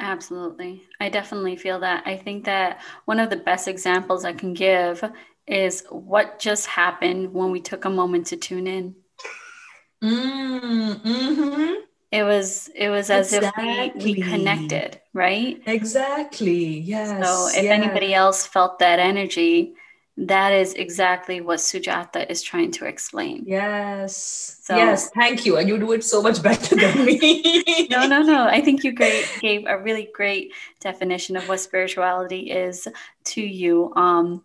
Absolutely. 0.02 0.82
I 1.00 1.08
definitely 1.08 1.54
feel 1.54 1.78
that. 1.80 2.02
I 2.04 2.16
think 2.16 2.44
that 2.46 2.80
one 3.04 3.20
of 3.20 3.30
the 3.30 3.36
best 3.36 3.68
examples 3.68 4.24
I 4.24 4.32
can 4.32 4.52
give 4.52 5.02
is 5.46 5.84
what 5.90 6.40
just 6.40 6.66
happened 6.66 7.32
when 7.32 7.52
we 7.52 7.60
took 7.60 7.84
a 7.84 7.90
moment 7.90 8.26
to 8.26 8.36
tune 8.36 8.66
in. 8.66 8.96
Mm, 10.02 11.00
hmm 11.00 11.74
It 12.10 12.24
was 12.24 12.68
it 12.74 12.88
was 12.88 13.10
as 13.10 13.32
exactly. 13.32 13.92
if 13.94 14.04
we, 14.04 14.14
we 14.14 14.22
connected, 14.22 15.00
right? 15.12 15.62
Exactly. 15.66 16.80
Yes. 16.80 17.24
So 17.24 17.48
if 17.56 17.62
yes. 17.62 17.72
anybody 17.72 18.12
else 18.12 18.44
felt 18.44 18.80
that 18.80 18.98
energy, 18.98 19.74
that 20.16 20.52
is 20.52 20.74
exactly 20.74 21.40
what 21.40 21.58
Sujata 21.58 22.28
is 22.30 22.42
trying 22.42 22.70
to 22.72 22.84
explain. 22.84 23.44
Yes. 23.46 24.58
So, 24.62 24.76
yes. 24.76 25.10
Thank 25.10 25.46
you. 25.46 25.56
And 25.56 25.68
you 25.68 25.78
do 25.78 25.92
it 25.92 26.04
so 26.04 26.22
much 26.22 26.42
better 26.42 26.76
than 26.76 27.04
me. 27.04 27.86
no, 27.90 28.06
no, 28.06 28.22
no. 28.22 28.46
I 28.46 28.60
think 28.60 28.84
you 28.84 28.92
great, 28.92 29.26
gave 29.40 29.64
a 29.66 29.78
really 29.78 30.10
great 30.14 30.52
definition 30.80 31.36
of 31.36 31.48
what 31.48 31.60
spirituality 31.60 32.50
is 32.50 32.86
to 33.24 33.40
you. 33.40 33.92
Um, 33.94 34.44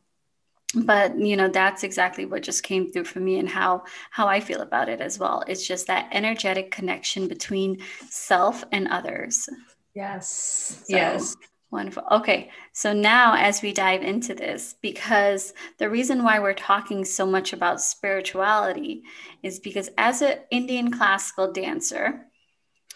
but 0.75 1.17
you 1.17 1.37
know 1.37 1.47
that's 1.47 1.83
exactly 1.83 2.25
what 2.25 2.43
just 2.43 2.61
came 2.61 2.91
through 2.91 3.05
for 3.05 3.21
me 3.21 3.39
and 3.39 3.47
how 3.47 3.81
how 4.11 4.27
i 4.27 4.37
feel 4.37 4.59
about 4.59 4.89
it 4.89 4.99
as 4.99 5.17
well 5.17 5.41
it's 5.47 5.65
just 5.65 5.87
that 5.87 6.09
energetic 6.11 6.71
connection 6.71 7.27
between 7.27 7.77
self 8.09 8.65
and 8.73 8.85
others 8.89 9.47
yes 9.95 10.83
so, 10.85 10.95
yes 10.95 11.37
Wonderful. 11.69 12.03
Okay. 12.11 12.49
So 12.71 12.93
now, 12.93 13.35
as 13.35 13.61
we 13.61 13.73
dive 13.73 14.01
into 14.01 14.33
this, 14.33 14.75
because 14.81 15.53
the 15.79 15.89
reason 15.89 16.23
why 16.23 16.39
we're 16.39 16.53
talking 16.53 17.03
so 17.03 17.25
much 17.25 17.51
about 17.51 17.81
spirituality 17.81 19.03
is 19.43 19.59
because 19.59 19.89
as 19.97 20.21
an 20.21 20.39
Indian 20.49 20.91
classical 20.91 21.51
dancer, 21.51 22.25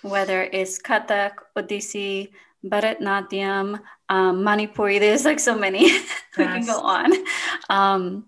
whether 0.03 0.43
it's 0.43 0.81
Kathak, 0.81 1.33
Odissi, 1.57 2.29
Bharatnatyam, 2.65 3.81
um, 4.07 4.43
Manipuri, 4.43 4.99
there's 4.99 5.25
like 5.25 5.39
so 5.39 5.57
many, 5.57 5.91
we 6.37 6.45
can 6.45 6.65
go 6.65 6.79
on. 6.79 7.11
Um, 7.69 8.25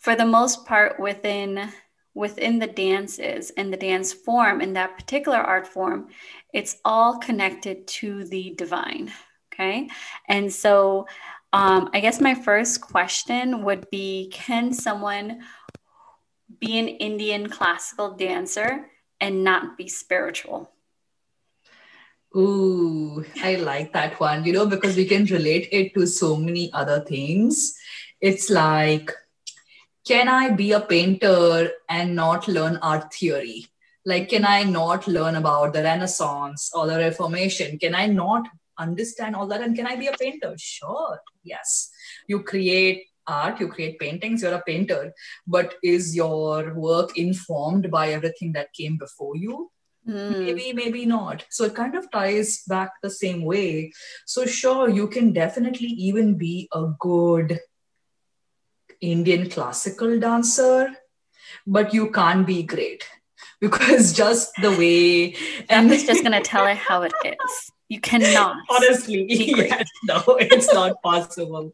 for 0.00 0.16
the 0.16 0.26
most 0.26 0.66
part, 0.66 0.98
within 0.98 1.72
within 2.16 2.60
the 2.60 2.66
dances 2.66 3.50
and 3.56 3.72
the 3.72 3.76
dance 3.76 4.12
form 4.12 4.60
in 4.60 4.72
that 4.74 4.96
particular 4.96 5.38
art 5.38 5.66
form, 5.66 6.08
it's 6.52 6.76
all 6.84 7.18
connected 7.18 7.86
to 7.88 8.24
the 8.24 8.54
divine 8.56 9.12
Okay. 9.54 9.88
And 10.28 10.52
so 10.52 11.06
um, 11.52 11.90
I 11.94 12.00
guess 12.00 12.20
my 12.20 12.34
first 12.34 12.80
question 12.80 13.62
would 13.62 13.88
be 13.88 14.28
Can 14.32 14.72
someone 14.72 15.42
be 16.58 16.78
an 16.78 16.88
Indian 16.88 17.48
classical 17.48 18.16
dancer 18.16 18.90
and 19.20 19.44
not 19.44 19.78
be 19.78 19.88
spiritual? 19.88 20.72
Ooh, 22.36 23.24
I 23.40 23.54
like 23.56 23.92
that 23.92 24.18
one, 24.18 24.44
you 24.44 24.52
know, 24.52 24.66
because 24.66 24.96
we 24.96 25.04
can 25.04 25.24
relate 25.26 25.68
it 25.70 25.94
to 25.94 26.06
so 26.06 26.34
many 26.34 26.72
other 26.72 27.00
things. 27.00 27.78
It's 28.20 28.50
like, 28.50 29.12
can 30.04 30.28
I 30.28 30.50
be 30.50 30.72
a 30.72 30.80
painter 30.80 31.70
and 31.88 32.16
not 32.16 32.48
learn 32.48 32.78
art 32.78 33.14
theory? 33.14 33.66
Like, 34.04 34.28
can 34.28 34.44
I 34.44 34.64
not 34.64 35.06
learn 35.06 35.36
about 35.36 35.72
the 35.72 35.84
Renaissance 35.84 36.72
or 36.74 36.88
the 36.88 36.98
Reformation? 36.98 37.78
Can 37.78 37.94
I 37.94 38.06
not 38.06 38.48
understand 38.78 39.36
all 39.36 39.46
that 39.46 39.62
and 39.62 39.76
can 39.76 39.86
i 39.86 39.96
be 39.96 40.06
a 40.06 40.12
painter? 40.12 40.54
Sure 40.58 41.18
yes. 41.42 41.90
You 42.28 42.42
create 42.42 43.04
art 43.26 43.58
you 43.58 43.68
create 43.68 43.98
paintings 43.98 44.42
you're 44.42 44.52
a 44.52 44.62
painter 44.66 45.10
but 45.46 45.76
is 45.82 46.14
your 46.14 46.74
work 46.74 47.16
informed 47.16 47.90
by 47.90 48.10
everything 48.10 48.52
that 48.52 48.72
came 48.74 48.98
before 48.98 49.36
you? 49.36 49.70
Mm. 50.06 50.38
maybe 50.44 50.72
maybe 50.74 51.06
not. 51.06 51.46
So 51.50 51.64
it 51.64 51.74
kind 51.74 51.94
of 51.94 52.10
ties 52.10 52.62
back 52.68 52.90
the 53.02 53.08
same 53.08 53.42
way. 53.42 53.92
So 54.26 54.44
sure 54.44 54.90
you 54.90 55.08
can 55.08 55.32
definitely 55.32 55.88
even 55.88 56.36
be 56.36 56.68
a 56.74 56.88
good 57.00 57.60
indian 59.00 59.48
classical 59.50 60.18
dancer 60.18 60.92
but 61.66 61.92
you 61.92 62.10
can't 62.10 62.46
be 62.46 62.62
great 62.62 63.04
because 63.60 64.12
just 64.12 64.52
the 64.62 64.70
way 64.70 65.34
and 65.68 65.92
it's 65.92 66.04
just 66.04 66.22
going 66.22 66.32
to 66.32 66.40
tell 66.40 66.66
her 66.66 66.74
how 66.74 67.02
it 67.02 67.12
is 67.24 67.70
you 67.94 68.00
cannot 68.00 68.56
honestly 68.70 69.24
yes, 69.28 69.88
no 70.04 70.22
it's 70.40 70.72
not 70.72 71.00
possible 71.10 71.72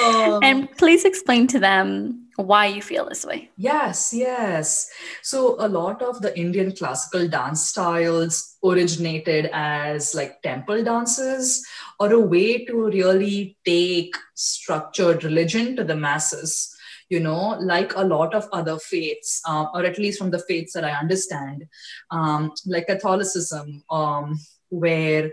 um, 0.00 0.40
and 0.42 0.70
please 0.78 1.04
explain 1.04 1.46
to 1.48 1.58
them 1.58 2.28
why 2.36 2.66
you 2.66 2.80
feel 2.80 3.08
this 3.08 3.26
way. 3.26 3.50
Yes, 3.56 4.12
yes. 4.12 4.90
So, 5.22 5.56
a 5.58 5.68
lot 5.68 6.00
of 6.02 6.22
the 6.22 6.36
Indian 6.38 6.72
classical 6.74 7.28
dance 7.28 7.66
styles 7.66 8.56
originated 8.64 9.50
as 9.52 10.14
like 10.14 10.40
temple 10.42 10.82
dances 10.82 11.66
or 12.00 12.12
a 12.12 12.18
way 12.18 12.64
to 12.64 12.86
really 12.86 13.56
take 13.66 14.16
structured 14.34 15.24
religion 15.24 15.76
to 15.76 15.84
the 15.84 15.96
masses. 15.96 16.74
You 17.10 17.20
know, 17.20 17.58
like 17.60 17.94
a 17.94 18.04
lot 18.04 18.34
of 18.34 18.48
other 18.52 18.78
faiths, 18.78 19.42
uh, 19.46 19.66
or 19.74 19.84
at 19.84 19.98
least 19.98 20.18
from 20.18 20.30
the 20.30 20.38
faiths 20.38 20.72
that 20.72 20.84
I 20.84 20.92
understand, 20.92 21.66
um, 22.10 22.52
like 22.64 22.86
Catholicism, 22.86 23.84
um, 23.90 24.38
where 24.72 25.32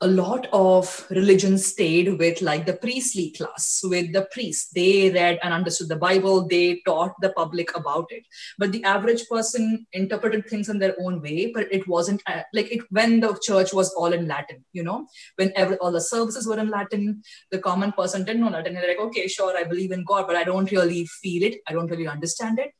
a 0.00 0.06
lot 0.06 0.46
of 0.52 1.06
religion 1.10 1.58
stayed 1.58 2.18
with 2.18 2.40
like 2.40 2.64
the 2.64 2.74
priestly 2.74 3.32
class 3.32 3.80
with 3.82 4.12
the 4.12 4.28
priests. 4.30 4.70
They 4.70 5.10
read 5.10 5.40
and 5.42 5.52
understood 5.52 5.88
the 5.88 5.96
bible. 5.96 6.46
They 6.46 6.80
taught 6.86 7.14
the 7.20 7.30
public 7.30 7.76
about 7.76 8.06
it. 8.10 8.24
But 8.58 8.70
the 8.70 8.84
average 8.84 9.28
person 9.28 9.86
interpreted 9.92 10.46
things 10.46 10.68
in 10.68 10.78
their 10.78 10.94
own 11.00 11.20
way 11.20 11.50
but 11.52 11.72
it 11.72 11.88
wasn't 11.88 12.22
uh, 12.26 12.42
like 12.54 12.70
it 12.70 12.82
when 12.90 13.18
the 13.18 13.36
church 13.42 13.72
was 13.72 13.92
all 13.94 14.12
in 14.12 14.28
latin 14.28 14.64
you 14.72 14.84
know? 14.84 15.08
When 15.34 15.52
every, 15.56 15.76
all 15.78 15.90
the 15.90 16.00
services 16.00 16.46
were 16.46 16.58
in 16.58 16.70
latin 16.70 17.22
the 17.50 17.58
common 17.58 17.90
person 17.90 18.24
didn't 18.24 18.42
know 18.42 18.50
latin. 18.50 18.74
They're 18.74 18.88
like 18.88 19.00
okay 19.08 19.26
sure 19.26 19.56
i 19.56 19.64
believe 19.64 19.90
in 19.90 20.04
god 20.04 20.28
but 20.28 20.36
i 20.36 20.44
don't 20.44 20.70
really 20.70 21.06
feel 21.06 21.42
it. 21.42 21.56
I 21.66 21.72
don't 21.72 21.90
really 21.90 22.06
understand 22.06 22.60
it. 22.60 22.70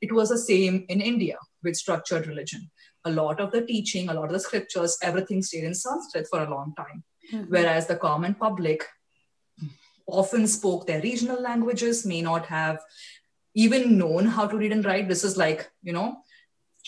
It 0.00 0.12
was 0.12 0.30
the 0.30 0.38
same 0.38 0.86
in 0.88 1.02
india 1.02 1.36
with 1.62 1.76
structured 1.76 2.26
religion 2.26 2.70
a 3.04 3.10
lot 3.10 3.40
of 3.40 3.50
the 3.52 3.64
teaching, 3.64 4.08
a 4.08 4.14
lot 4.14 4.26
of 4.26 4.32
the 4.32 4.40
scriptures, 4.40 4.96
everything 5.02 5.42
stayed 5.42 5.64
in 5.64 5.74
Sanskrit 5.74 6.26
for 6.30 6.42
a 6.42 6.50
long 6.50 6.74
time. 6.76 7.04
Mm-hmm. 7.32 7.50
Whereas 7.50 7.86
the 7.86 7.96
common 7.96 8.34
public 8.34 8.84
often 10.06 10.46
spoke 10.46 10.86
their 10.86 11.00
regional 11.00 11.40
languages, 11.40 12.04
may 12.04 12.22
not 12.22 12.46
have 12.46 12.78
even 13.54 13.98
known 13.98 14.26
how 14.26 14.46
to 14.46 14.56
read 14.56 14.72
and 14.72 14.84
write. 14.84 15.08
This 15.08 15.24
is 15.24 15.36
like, 15.36 15.70
you 15.82 15.92
know, 15.92 16.18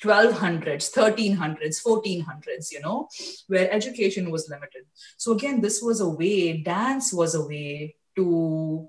1200s 0.03 0.93
1300s 0.93 1.81
1400s 1.87 2.73
you 2.73 2.81
know 2.81 3.09
where 3.47 3.71
education 3.71 4.29
was 4.29 4.51
limited 4.51 4.83
so 5.17 5.33
again 5.33 5.61
this 5.61 5.81
was 5.81 6.01
a 6.01 6.09
way 6.09 6.57
dance 6.57 7.13
was 7.13 7.37
a 7.37 7.47
way 7.47 7.95
to 8.17 8.89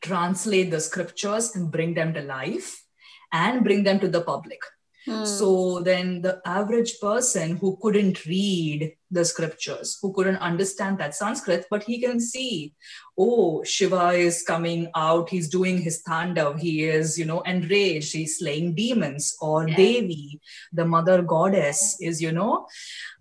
translate 0.00 0.70
the 0.70 0.80
scriptures 0.80 1.54
and 1.54 1.70
bring 1.70 1.92
them 1.92 2.14
to 2.14 2.22
life 2.22 2.82
and 3.30 3.62
bring 3.62 3.82
them 3.82 4.00
to 4.00 4.08
the 4.08 4.22
public 4.22 4.60
Hmm. 5.06 5.24
So 5.24 5.80
then 5.80 6.20
the 6.20 6.40
average 6.44 6.98
person 7.00 7.56
who 7.56 7.78
couldn't 7.80 8.26
read 8.26 8.92
the 9.10 9.24
scriptures, 9.24 9.98
who 10.02 10.12
couldn't 10.12 10.36
understand 10.38 10.98
that 10.98 11.14
Sanskrit, 11.14 11.66
but 11.70 11.84
he 11.84 12.00
can 12.00 12.18
see, 12.20 12.74
oh, 13.18 13.62
Shiva 13.62 14.10
is 14.10 14.42
coming 14.42 14.90
out, 14.94 15.30
he's 15.30 15.48
doing 15.48 15.78
his 15.80 16.02
tandav, 16.06 16.58
he 16.58 16.84
is, 16.84 17.18
you 17.18 17.24
know, 17.24 17.40
enraged, 17.42 18.12
he's 18.12 18.38
slaying 18.38 18.74
demons, 18.74 19.36
or 19.40 19.68
yeah. 19.68 19.76
Devi, 19.76 20.40
the 20.72 20.84
mother 20.84 21.22
goddess, 21.22 21.96
is, 22.00 22.20
you 22.20 22.32
know, 22.32 22.66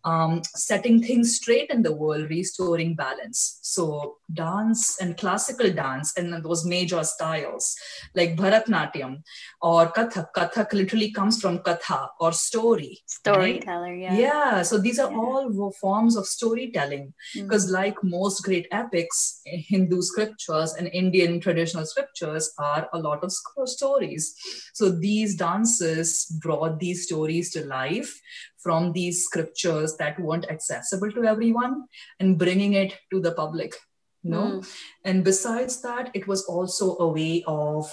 um, 0.06 0.42
setting 0.44 1.02
things 1.02 1.36
straight 1.36 1.70
in 1.72 1.82
the 1.82 1.92
world, 1.92 2.30
restoring 2.30 2.96
balance. 2.96 3.60
So, 3.64 4.18
dance 4.32 5.02
and 5.02 5.18
classical 5.18 5.72
dance 5.72 6.16
and 6.16 6.44
those 6.44 6.64
major 6.64 7.04
styles 7.04 7.76
like 8.14 8.38
Bharatnatyam 8.38 9.24
or 9.62 9.92
Kathak. 9.92 10.28
Kathak 10.36 10.74
literally 10.74 11.12
comes 11.12 11.42
from 11.42 11.60
Katha 11.60 12.10
or 12.20 12.32
story. 12.32 13.00
Storyteller, 13.08 13.82
right? 13.82 14.00
yeah. 14.00 14.18
Yeah. 14.18 14.62
So, 14.62 14.78
these 14.78 15.00
are 15.00 15.12
yeah. 15.12 15.18
all 15.18 15.50
forms 15.80 16.16
of 16.16 16.26
storytelling 16.26 17.14
because, 17.34 17.66
mm-hmm. 17.66 17.76
like 17.76 18.04
most 18.04 18.44
great 18.44 18.68
epics, 18.72 19.42
Hindu 19.46 20.02
scriptures 20.02 20.74
and 20.74 20.88
Indian 20.94 21.40
traditional 21.40 21.86
scriptures 21.86 22.52
are 22.58 22.88
a 22.94 23.00
lot 23.00 23.24
of 23.24 23.32
stories. 23.66 24.36
So, 24.74 24.90
these 24.90 25.36
dances 25.36 26.26
brought 26.42 26.80
these 26.80 27.06
stories 27.06 27.52
to 27.52 27.66
life 27.66 28.20
from 28.58 28.94
these 28.94 29.24
scriptures 29.24 29.96
that 29.98 30.20
weren't 30.20 30.50
accessible 30.50 31.12
to 31.12 31.24
everyone 31.24 31.84
and 32.20 32.40
bringing 32.40 32.74
it 32.74 32.98
to 33.12 33.20
the 33.20 33.32
public 33.32 33.76
you 34.24 34.32
know 34.32 34.46
mm. 34.46 34.76
and 35.04 35.24
besides 35.24 35.82
that 35.82 36.10
it 36.16 36.28
was 36.28 36.44
also 36.46 36.98
a 36.98 37.08
way 37.08 37.44
of 37.46 37.86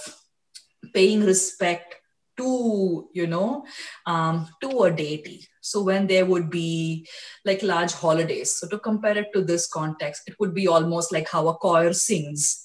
paying 0.93 1.23
respect 1.23 1.92
to 2.93 3.09
you 3.13 3.27
know 3.27 3.65
um, 4.05 4.47
to 4.61 4.83
a 4.83 4.91
deity 4.91 5.47
so 5.61 5.83
when 5.83 6.07
there 6.07 6.25
would 6.25 6.49
be 6.49 7.07
like 7.45 7.63
large 7.63 7.93
holidays 7.93 8.51
so 8.51 8.67
to 8.67 8.79
compare 8.79 9.17
it 9.17 9.27
to 9.33 9.41
this 9.41 9.67
context 9.67 10.23
it 10.27 10.35
would 10.39 10.53
be 10.53 10.67
almost 10.67 11.11
like 11.11 11.29
how 11.29 11.47
a 11.47 11.55
choir 11.55 11.93
sings 11.93 12.63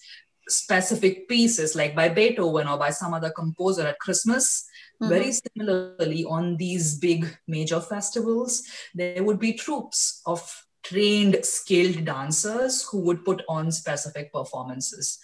specific 0.49 1.29
pieces 1.29 1.75
like 1.75 1.95
by 1.95 2.09
beethoven 2.09 2.67
or 2.67 2.79
by 2.79 2.91
some 2.91 3.13
other 3.13 3.31
composer 3.31 3.87
at 3.87 3.99
christmas 3.99 4.69
Mm-hmm. 5.01 5.13
Very 5.13 5.33
similarly, 5.33 6.25
on 6.25 6.57
these 6.57 6.99
big 6.99 7.39
major 7.47 7.81
festivals, 7.81 8.65
there 8.95 9.23
would 9.23 9.39
be 9.39 9.53
troupes 9.53 10.21
of 10.27 10.65
trained, 10.83 11.39
skilled 11.45 12.05
dancers 12.05 12.83
who 12.83 12.99
would 13.01 13.25
put 13.25 13.43
on 13.49 13.71
specific 13.71 14.33
performances. 14.33 15.19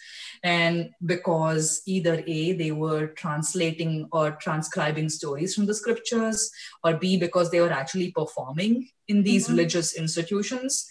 And 0.45 0.91
because 1.05 1.81
either 1.87 2.23
A, 2.27 2.53
they 2.53 2.71
were 2.71 3.09
translating 3.09 4.07
or 4.13 4.33
transcribing 4.33 5.09
stories 5.09 5.55
from 5.55 5.65
the 5.65 5.75
scriptures, 5.75 6.51
or 6.85 6.95
B, 6.95 7.17
because 7.17 7.51
they 7.51 7.63
were 7.63 7.73
actually 7.73 8.13
performing 8.13 8.91
in 9.09 9.23
these 9.23 9.45
mm-hmm. 9.45 9.57
religious 9.57 9.95
institutions, 9.95 10.87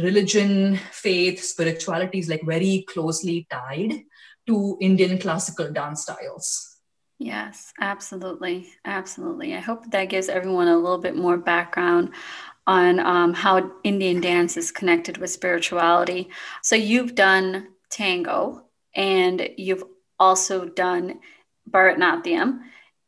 religion, 0.00 0.78
faith, 0.92 1.42
spirituality 1.42 2.20
is 2.20 2.28
like 2.28 2.42
very 2.44 2.86
closely 2.88 3.46
tied 3.50 4.04
to 4.46 4.78
Indian 4.80 5.18
classical 5.18 5.72
dance 5.72 6.02
styles. 6.02 6.78
Yes, 7.18 7.72
absolutely. 7.80 8.68
Absolutely. 8.84 9.54
I 9.54 9.60
hope 9.60 9.90
that 9.90 10.04
gives 10.06 10.28
everyone 10.28 10.68
a 10.68 10.76
little 10.76 10.98
bit 10.98 11.16
more 11.16 11.38
background 11.38 12.10
on 12.66 13.00
um, 13.00 13.34
how 13.34 13.72
Indian 13.82 14.20
dance 14.20 14.56
is 14.56 14.70
connected 14.70 15.18
with 15.18 15.30
spirituality. 15.30 16.30
So 16.62 16.76
you've 16.76 17.14
done 17.14 17.68
tango 17.94 18.64
and 18.94 19.48
you've 19.56 19.84
also 20.18 20.66
done 20.66 21.20
Bharatnatyam. 21.70 22.60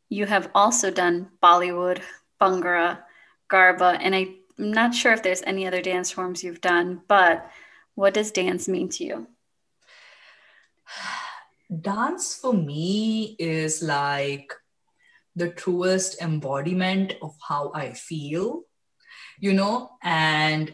You 0.09 0.25
have 0.25 0.49
also 0.55 0.89
done 0.89 1.27
Bollywood, 1.43 2.01
Bhangra, 2.41 2.99
Garba, 3.51 3.97
and 4.01 4.15
I'm 4.15 4.35
not 4.57 4.95
sure 4.95 5.11
if 5.11 5.21
there's 5.21 5.43
any 5.43 5.67
other 5.67 5.81
dance 5.81 6.11
forms 6.11 6.43
you've 6.43 6.61
done, 6.61 7.01
but 7.07 7.51
what 7.95 8.13
does 8.13 8.31
dance 8.31 8.67
mean 8.67 8.89
to 8.89 9.03
you? 9.03 9.27
dance 11.81 12.35
for 12.35 12.53
me 12.53 13.35
is 13.39 13.83
like 13.83 14.53
the 15.35 15.49
truest 15.49 16.21
embodiment 16.21 17.13
of 17.21 17.35
how 17.45 17.71
I 17.75 17.91
feel, 17.91 18.63
you 19.39 19.53
know, 19.53 19.91
and 20.01 20.73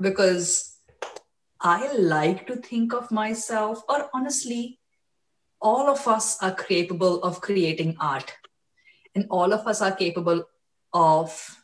because 0.00 0.76
I 1.62 1.92
like 1.92 2.46
to 2.46 2.56
think 2.56 2.94
of 2.94 3.10
myself, 3.10 3.82
or 3.86 4.08
honestly, 4.14 4.78
all 5.60 5.88
of 5.90 6.08
us 6.08 6.42
are 6.42 6.54
capable 6.54 7.22
of 7.22 7.42
creating 7.42 7.96
art, 8.00 8.32
and 9.14 9.26
all 9.28 9.52
of 9.52 9.66
us 9.66 9.82
are 9.82 9.94
capable 9.94 10.44
of 10.94 11.56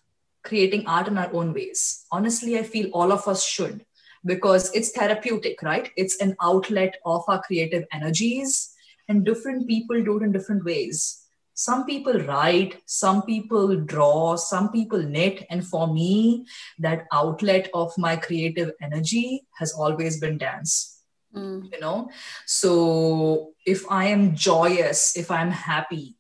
creating 0.45 0.87
art 0.87 1.09
in 1.09 1.17
our 1.17 1.33
own 1.33 1.55
ways. 1.55 2.05
Honestly, 2.13 2.59
I 2.59 2.63
feel 2.63 2.91
all 2.91 3.11
of 3.11 3.27
us 3.27 3.43
should 3.45 3.87
because 4.27 4.75
it's 4.75 4.91
therapeutic, 4.91 5.63
right? 5.63 5.91
It's 5.97 6.21
an 6.21 6.37
outlet 6.43 6.97
of 7.07 7.25
our 7.27 7.43
creative 7.43 7.85
energies, 7.91 8.75
and 9.09 9.25
different 9.25 9.67
people 9.67 10.05
do 10.05 10.19
it 10.19 10.25
in 10.25 10.33
different 10.33 10.65
ways. 10.65 11.26
Some 11.57 11.85
people 11.87 12.21
write, 12.21 12.83
some 12.87 13.23
people 13.23 13.77
draw, 13.77 14.37
some 14.37 14.71
people 14.71 15.03
knit. 15.03 15.45
And 15.51 15.67
for 15.67 15.93
me, 15.93 16.47
that 16.79 17.07
outlet 17.13 17.69
of 17.75 17.93
my 17.99 18.15
creative 18.15 18.71
energy 18.81 19.47
has 19.59 19.73
always 19.73 20.21
been 20.21 20.39
dance. 20.39 21.03
Mm. 21.35 21.73
You 21.73 21.81
know, 21.81 22.11
so 22.47 23.53
if 23.67 23.91
I 23.91 24.05
am 24.07 24.37
joyous, 24.37 25.17
if 25.17 25.31
I'm 25.31 25.51
happy, 25.51 26.17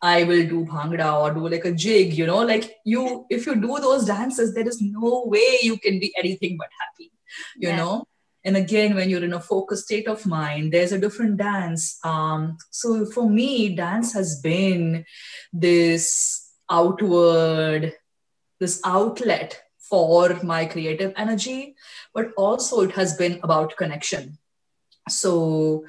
I 0.00 0.22
will 0.22 0.46
do 0.46 0.64
bhangra 0.64 1.20
or 1.20 1.34
do 1.34 1.48
like 1.48 1.64
a 1.64 1.72
jig, 1.72 2.14
you 2.14 2.26
know, 2.26 2.38
like 2.38 2.76
you, 2.84 3.26
if 3.28 3.46
you 3.46 3.56
do 3.56 3.78
those 3.80 4.04
dances, 4.04 4.54
there 4.54 4.68
is 4.68 4.80
no 4.80 5.24
way 5.26 5.58
you 5.62 5.76
can 5.78 5.98
be 5.98 6.14
anything 6.16 6.56
but 6.56 6.68
happy 6.78 7.10
you 7.56 7.68
yeah. 7.68 7.76
know 7.76 8.06
and 8.48 8.56
again 8.56 8.94
when 8.94 9.10
you're 9.10 9.24
in 9.24 9.34
a 9.34 9.40
focused 9.40 9.84
state 9.84 10.08
of 10.08 10.24
mind 10.24 10.72
there's 10.72 10.92
a 10.92 10.98
different 10.98 11.36
dance. 11.36 11.98
Um, 12.02 12.56
so 12.70 13.04
for 13.04 13.28
me 13.28 13.76
dance 13.76 14.14
has 14.14 14.40
been 14.40 15.04
this 15.52 16.50
outward 16.70 17.92
this 18.58 18.80
outlet 18.84 19.62
for 19.78 20.38
my 20.42 20.64
creative 20.64 21.12
energy 21.16 21.76
but 22.14 22.32
also 22.36 22.80
it 22.80 22.92
has 22.92 23.16
been 23.16 23.38
about 23.42 23.76
connection. 23.76 24.38
So 25.08 25.84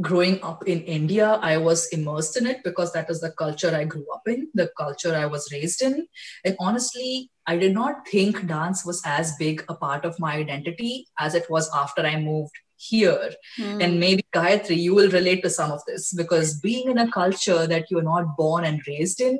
growing 0.00 0.42
up 0.42 0.66
in 0.66 0.80
India, 0.82 1.38
I 1.42 1.56
was 1.56 1.86
immersed 1.88 2.36
in 2.36 2.46
it 2.46 2.64
because 2.64 2.92
that 2.92 3.10
is 3.10 3.20
the 3.20 3.30
culture 3.32 3.74
I 3.74 3.84
grew 3.84 4.06
up 4.12 4.22
in, 4.26 4.48
the 4.54 4.70
culture 4.76 5.14
I 5.14 5.26
was 5.26 5.48
raised 5.52 5.82
in. 5.82 6.06
And 6.44 6.56
honestly, 6.58 7.30
I 7.46 7.56
did 7.56 7.74
not 7.74 8.08
think 8.08 8.46
dance 8.46 8.84
was 8.84 9.02
as 9.04 9.36
big 9.36 9.64
a 9.68 9.74
part 9.74 10.04
of 10.04 10.18
my 10.18 10.34
identity 10.34 11.06
as 11.18 11.34
it 11.34 11.48
was 11.48 11.70
after 11.74 12.02
I 12.02 12.18
moved 12.18 12.52
here. 12.76 13.30
Mm. 13.58 13.84
And 13.84 14.00
maybe 14.00 14.24
Gayatri, 14.34 14.76
you 14.76 14.94
will 14.94 15.10
relate 15.10 15.42
to 15.44 15.50
some 15.50 15.70
of 15.70 15.80
this 15.86 16.12
because 16.12 16.58
being 16.58 16.90
in 16.90 16.98
a 16.98 17.10
culture 17.10 17.66
that 17.66 17.90
you're 17.90 18.02
not 18.02 18.36
born 18.36 18.64
and 18.64 18.82
raised 18.86 19.20
in, 19.20 19.38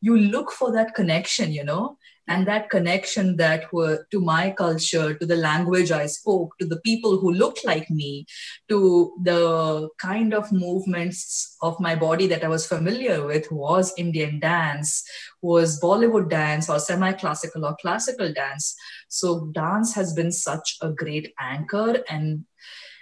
you 0.00 0.18
look 0.18 0.50
for 0.50 0.72
that 0.72 0.94
connection, 0.94 1.52
you 1.52 1.64
know 1.64 1.98
and 2.26 2.46
that 2.46 2.70
connection 2.70 3.36
that 3.36 3.70
were 3.72 4.06
to 4.10 4.20
my 4.20 4.50
culture 4.50 5.14
to 5.14 5.26
the 5.26 5.36
language 5.36 5.90
i 5.90 6.06
spoke 6.06 6.56
to 6.58 6.66
the 6.66 6.80
people 6.80 7.18
who 7.18 7.32
looked 7.32 7.64
like 7.64 7.90
me 7.90 8.26
to 8.68 9.12
the 9.22 9.88
kind 9.98 10.32
of 10.32 10.50
movements 10.52 11.56
of 11.62 11.78
my 11.80 11.94
body 11.94 12.26
that 12.26 12.44
i 12.44 12.48
was 12.48 12.66
familiar 12.66 13.26
with 13.26 13.50
was 13.50 13.92
indian 13.98 14.40
dance 14.40 15.04
was 15.42 15.80
bollywood 15.80 16.30
dance 16.30 16.68
or 16.68 16.78
semi 16.78 17.12
classical 17.12 17.64
or 17.64 17.76
classical 17.80 18.32
dance 18.32 18.74
so 19.08 19.46
dance 19.52 19.94
has 19.94 20.12
been 20.12 20.32
such 20.32 20.76
a 20.80 20.90
great 20.90 21.32
anchor 21.40 22.02
and 22.08 22.44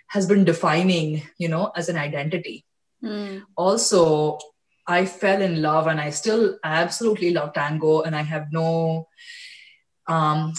has 0.08 0.26
been 0.26 0.44
defining 0.44 1.22
you 1.38 1.48
know 1.48 1.70
as 1.76 1.88
an 1.88 1.96
identity 1.96 2.64
mm. 3.02 3.42
also 3.56 4.38
I 4.87 5.07
fell 5.07 5.40
in 5.40 5.62
love 5.62 5.87
and 5.87 6.01
I 6.01 6.11
still 6.11 6.59
absolutely 6.64 7.33
love 7.33 7.55
tango 7.55 8.03
and 8.03 8.16
I 8.16 8.23
have 8.23 8.49
no 8.51 9.09
um, 10.09 10.53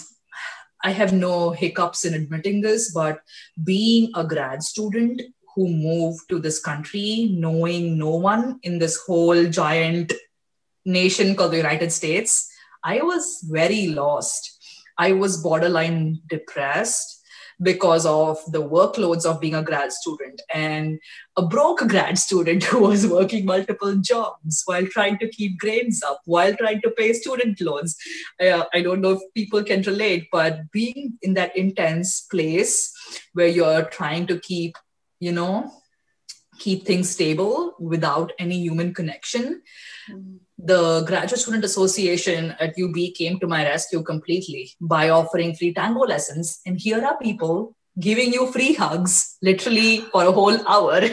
I 0.82 0.90
have 0.90 1.12
no 1.12 1.50
hiccups 1.50 2.04
in 2.04 2.12
admitting 2.12 2.60
this, 2.60 2.92
but 2.92 3.20
being 3.62 4.10
a 4.14 4.24
grad 4.24 4.62
student 4.62 5.22
who 5.54 5.68
moved 5.68 6.28
to 6.28 6.38
this 6.38 6.60
country, 6.60 7.30
knowing 7.32 7.96
no 7.96 8.10
one 8.16 8.58
in 8.62 8.78
this 8.78 8.98
whole 9.06 9.46
giant 9.46 10.12
nation 10.84 11.36
called 11.36 11.52
the 11.52 11.56
United 11.56 11.90
States, 11.90 12.50
I 12.82 13.00
was 13.00 13.42
very 13.48 13.88
lost. 13.88 14.50
I 14.98 15.12
was 15.12 15.42
borderline 15.42 16.20
depressed 16.28 17.13
because 17.64 18.06
of 18.06 18.38
the 18.52 18.62
workloads 18.62 19.24
of 19.24 19.40
being 19.40 19.54
a 19.54 19.62
grad 19.62 19.92
student 19.92 20.40
and 20.52 21.00
a 21.36 21.42
broke 21.44 21.80
grad 21.88 22.18
student 22.18 22.62
who 22.70 22.80
was 22.80 23.06
working 23.06 23.44
multiple 23.44 23.96
jobs 23.96 24.62
while 24.66 24.86
trying 24.86 25.18
to 25.18 25.28
keep 25.28 25.58
grades 25.58 26.02
up, 26.02 26.20
while 26.26 26.54
trying 26.54 26.80
to 26.82 26.90
pay 26.90 27.12
student 27.12 27.60
loans. 27.60 27.96
Uh, 28.40 28.64
I 28.72 28.82
don't 28.82 29.00
know 29.00 29.12
if 29.12 29.20
people 29.34 29.64
can 29.64 29.82
relate, 29.82 30.28
but 30.30 30.70
being 30.70 31.18
in 31.22 31.34
that 31.34 31.56
intense 31.56 32.20
place 32.20 32.92
where 33.32 33.48
you're 33.48 33.84
trying 33.84 34.26
to 34.28 34.38
keep, 34.38 34.76
you 35.18 35.32
know, 35.32 35.72
keep 36.58 36.86
things 36.86 37.10
stable 37.10 37.74
without 37.80 38.32
any 38.38 38.58
human 38.58 38.94
connection. 38.94 39.62
Mm 40.08 40.38
the 40.64 41.04
Graduate 41.06 41.40
Student 41.40 41.64
Association 41.64 42.56
at 42.58 42.74
UB 42.82 42.96
came 43.14 43.38
to 43.38 43.46
my 43.46 43.64
rescue 43.64 44.02
completely 44.02 44.72
by 44.80 45.10
offering 45.10 45.54
free 45.54 45.74
tango 45.74 46.00
lessons. 46.00 46.60
And 46.64 46.80
here 46.80 47.04
are 47.04 47.18
people 47.18 47.76
giving 48.00 48.32
you 48.32 48.50
free 48.50 48.72
hugs 48.72 49.36
literally 49.42 50.00
for 50.10 50.24
a 50.24 50.32
whole 50.32 50.56
hour. 50.66 51.02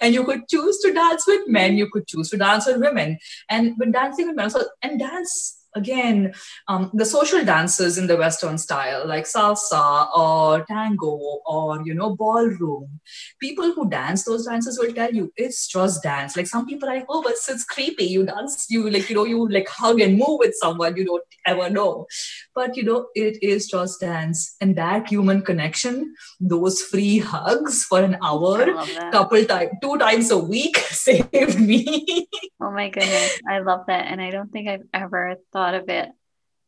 and 0.00 0.14
you 0.14 0.24
could 0.24 0.48
choose 0.48 0.78
to 0.78 0.94
dance 0.94 1.26
with 1.26 1.46
men, 1.46 1.76
you 1.76 1.90
could 1.90 2.06
choose 2.06 2.30
to 2.30 2.38
dance 2.38 2.66
with 2.66 2.78
women. 2.78 3.18
And 3.50 3.74
with 3.78 3.92
dancing 3.92 4.28
with 4.28 4.36
men, 4.36 4.48
so, 4.48 4.64
and 4.80 4.98
dance 4.98 5.58
again, 5.76 6.34
um, 6.66 6.90
the 6.94 7.04
social 7.04 7.44
dances 7.44 7.98
in 7.98 8.06
the 8.06 8.16
Western 8.16 8.58
style, 8.58 9.06
like 9.06 9.24
salsa 9.24 10.08
or 10.16 10.64
tango 10.64 11.40
or, 11.46 11.82
you 11.84 11.94
know, 11.94 12.16
ballroom, 12.16 13.00
people 13.40 13.72
who 13.72 13.88
dance 13.88 14.24
those 14.24 14.46
dances 14.46 14.78
will 14.78 14.92
tell 14.92 15.12
you 15.12 15.32
it's 15.36 15.68
just 15.68 16.02
dance. 16.02 16.36
Like 16.36 16.46
some 16.46 16.66
people 16.66 16.88
are 16.88 16.96
like, 16.96 17.06
oh, 17.08 17.22
but 17.22 17.32
it's 17.32 17.64
creepy. 17.64 18.04
You 18.04 18.24
dance, 18.24 18.66
you 18.70 18.90
like, 18.90 19.08
you 19.08 19.14
know, 19.14 19.24
you 19.24 19.48
like 19.48 19.68
hug 19.68 20.00
and 20.00 20.18
move 20.18 20.38
with 20.38 20.54
someone 20.54 20.96
you 20.96 21.04
don't 21.04 21.22
ever 21.46 21.70
know. 21.70 22.06
But, 22.54 22.76
you 22.76 22.82
know, 22.82 23.08
it 23.14 23.42
is 23.42 23.68
just 23.68 24.00
dance. 24.00 24.56
And 24.60 24.74
that 24.76 25.08
human 25.08 25.42
connection, 25.42 26.14
those 26.40 26.80
free 26.80 27.18
hugs 27.18 27.84
for 27.84 28.00
an 28.00 28.16
hour, 28.22 28.66
couple 29.12 29.44
times, 29.44 29.70
two 29.82 29.98
times 29.98 30.30
a 30.30 30.38
week 30.38 30.78
saved 30.90 31.60
me. 31.60 32.28
oh 32.62 32.70
my 32.70 32.88
goodness. 32.88 33.38
I 33.48 33.58
love 33.58 33.84
that. 33.88 34.06
And 34.06 34.20
I 34.20 34.30
don't 34.30 34.50
think 34.50 34.68
I've 34.68 34.86
ever 34.94 35.36
thought 35.52 35.65
thought 35.66 35.74
of 35.74 35.88
it 35.88 36.10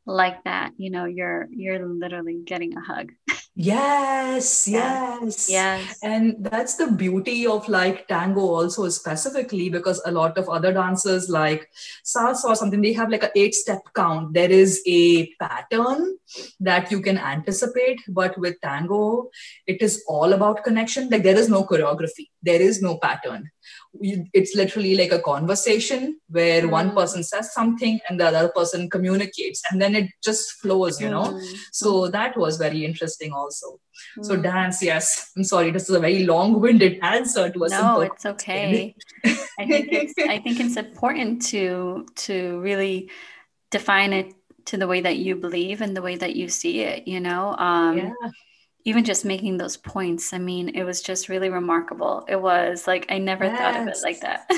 like 0.07 0.43
that 0.45 0.73
you 0.79 0.91
know 0.91 1.05
you're 1.05 1.47
you're 1.51 1.87
literally 1.87 2.41
getting 2.45 2.77
a 2.77 2.81
hug. 2.81 3.13
Yes 3.55 4.67
yes. 4.77 5.51
Yes. 5.51 5.99
And 6.03 6.37
that's 6.41 6.77
the 6.77 6.91
beauty 6.93 7.47
of 7.47 7.69
like 7.69 8.09
tango 8.09 8.41
also 8.41 8.89
specifically 8.89 9.69
because 9.69 10.01
a 10.07 10.13
lot 10.13 10.39
of 10.39 10.49
other 10.49 10.73
dances 10.73 11.29
like 11.29 11.69
salsa 12.05 12.45
or 12.45 12.57
something 12.57 12.81
they 12.81 12.95
have 12.95 13.11
like 13.11 13.25
an 13.25 13.31
eight 13.37 13.55
step 13.55 13.83
count. 13.95 14.33
There 14.33 14.51
is 14.51 14.81
a 14.87 15.27
pattern 15.35 16.17
that 16.61 16.91
you 16.91 17.03
can 17.03 17.19
anticipate 17.19 18.01
but 18.09 18.39
with 18.39 18.61
tango 18.63 19.29
it 19.67 19.83
is 19.83 20.03
all 20.09 20.33
about 20.33 20.65
connection. 20.65 21.11
Like 21.11 21.23
there 21.23 21.37
is 21.37 21.51
no 21.51 21.65
choreography 21.65 22.29
there 22.43 22.61
is 22.61 22.81
no 22.81 22.99
pattern. 22.99 23.51
It's 24.01 24.55
literally 24.55 24.97
like 24.97 25.13
a 25.13 25.19
conversation 25.19 26.21
where 26.29 26.63
mm. 26.63 26.71
one 26.71 26.95
person 26.95 27.25
says 27.25 27.53
something 27.53 27.99
and 28.09 28.21
the 28.21 28.27
other 28.27 28.49
person 28.49 28.89
communicates 28.89 29.63
and 29.71 29.81
then 29.83 29.95
it 29.95 30.11
just 30.23 30.53
flows 30.61 31.01
you 31.01 31.11
know? 31.11 31.25
Mm. 31.25 31.57
so 31.73 32.09
that 32.09 32.37
was 32.37 32.57
very 32.57 32.85
interesting 32.85 33.33
also. 33.33 33.81
Mm. 34.19 34.25
so 34.25 34.37
dance 34.37 34.83
yes. 34.83 35.33
I'm 35.37 35.45
sorry 35.45 35.71
this 35.71 35.89
is 35.89 35.97
a 35.97 36.01
very 36.01 36.25
long-winded 36.25 37.01
answer 37.03 37.51
to 37.51 37.65
a 37.65 37.69
no 37.69 38.01
it's 38.01 38.27
okay. 38.27 38.95
i 39.59 39.67
think 39.67 39.89
it's 39.93 40.15
i 40.19 40.39
think 40.39 40.61
it's 40.61 40.77
important 40.77 41.43
to 41.47 42.07
to 42.15 42.61
really 42.61 43.11
define 43.71 44.13
it 44.13 44.33
to 44.67 44.77
the 44.77 44.87
way 44.87 45.01
that 45.01 45.17
you 45.17 45.35
believe 45.35 45.81
and 45.81 45.97
the 45.97 46.03
way 46.03 46.17
that 46.17 46.37
you 46.37 46.49
see 46.49 46.81
it 46.81 47.09
you 47.09 47.21
know? 47.21 47.55
Um 47.57 47.99
yeah 47.99 48.13
even 48.89 49.05
just 49.05 49.23
making 49.27 49.59
those 49.59 49.77
points, 49.77 50.33
I 50.33 50.39
mean, 50.39 50.71
it 50.71 50.83
was 50.83 51.03
just 51.03 51.29
really 51.29 51.51
remarkable. 51.51 52.25
It 52.27 52.41
was 52.41 52.87
like 52.87 53.05
I 53.11 53.19
never 53.19 53.45
yes. 53.45 53.59
thought 53.59 53.83
of 53.83 53.89
it 53.89 53.99
like 54.03 54.21
that. 54.21 54.51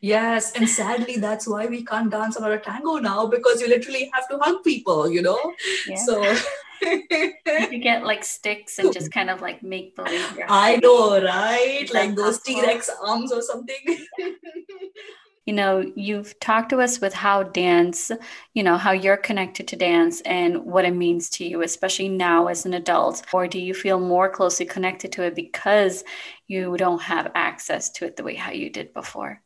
yes, 0.00 0.56
and 0.56 0.68
sadly, 0.68 1.18
that's 1.18 1.46
why 1.46 1.66
we 1.66 1.84
can't 1.84 2.10
dance 2.10 2.36
on 2.36 2.50
a 2.50 2.58
tango 2.58 2.96
now 2.96 3.26
because 3.26 3.60
you 3.60 3.68
literally 3.68 4.10
have 4.12 4.28
to 4.30 4.38
hug 4.38 4.64
people, 4.64 5.08
you 5.08 5.22
know. 5.22 5.38
Yeah. 5.86 5.94
So 5.94 6.36
you 6.82 7.78
get 7.78 8.02
like 8.02 8.24
sticks 8.24 8.80
and 8.80 8.92
just 8.92 9.12
kind 9.18 9.30
of 9.30 9.40
like 9.40 9.62
make 9.62 9.94
believe. 9.94 10.40
I 10.48 10.80
know, 10.82 11.22
right? 11.22 11.86
Like 11.94 12.16
those 12.16 12.42
T 12.42 12.60
Rex 12.60 12.90
arms 13.00 13.30
or 13.30 13.42
something 13.42 13.76
you 15.46 15.52
know 15.52 15.84
you've 15.96 16.38
talked 16.40 16.70
to 16.70 16.80
us 16.80 17.00
with 17.00 17.12
how 17.12 17.42
dance 17.42 18.10
you 18.54 18.62
know 18.62 18.76
how 18.76 18.92
you're 18.92 19.16
connected 19.16 19.66
to 19.68 19.76
dance 19.76 20.20
and 20.22 20.64
what 20.64 20.84
it 20.84 20.94
means 20.94 21.28
to 21.28 21.44
you 21.44 21.62
especially 21.62 22.08
now 22.08 22.46
as 22.46 22.64
an 22.64 22.74
adult 22.74 23.24
or 23.32 23.46
do 23.48 23.58
you 23.58 23.74
feel 23.74 23.98
more 23.98 24.28
closely 24.28 24.66
connected 24.66 25.10
to 25.12 25.22
it 25.22 25.34
because 25.34 26.04
you 26.48 26.76
don't 26.76 27.02
have 27.02 27.32
access 27.34 27.90
to 27.90 28.04
it 28.04 28.16
the 28.16 28.24
way 28.24 28.34
how 28.34 28.50
you 28.50 28.70
did 28.70 28.92
before 28.92 29.40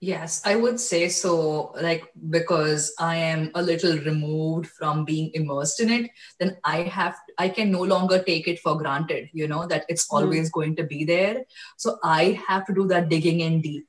Yes, 0.00 0.40
I 0.46 0.56
would 0.56 0.80
say 0.80 1.10
so. 1.10 1.74
Like, 1.80 2.10
because 2.30 2.94
I 2.98 3.16
am 3.16 3.50
a 3.54 3.60
little 3.60 3.98
removed 3.98 4.66
from 4.66 5.04
being 5.04 5.30
immersed 5.34 5.78
in 5.78 5.90
it, 5.90 6.10
then 6.38 6.56
I 6.64 6.84
have, 6.84 7.16
I 7.36 7.50
can 7.50 7.70
no 7.70 7.82
longer 7.82 8.22
take 8.22 8.48
it 8.48 8.60
for 8.60 8.78
granted, 8.78 9.28
you 9.34 9.46
know, 9.46 9.66
that 9.66 9.84
it's 9.90 10.08
hmm. 10.08 10.16
always 10.16 10.48
mm. 10.48 10.52
going 10.52 10.76
to 10.76 10.84
be 10.84 11.04
there. 11.04 11.44
So 11.76 11.98
I 12.02 12.40
have 12.48 12.66
to 12.66 12.74
do 12.74 12.86
that 12.88 13.10
digging 13.10 13.40
in 13.40 13.60
deep. 13.60 13.86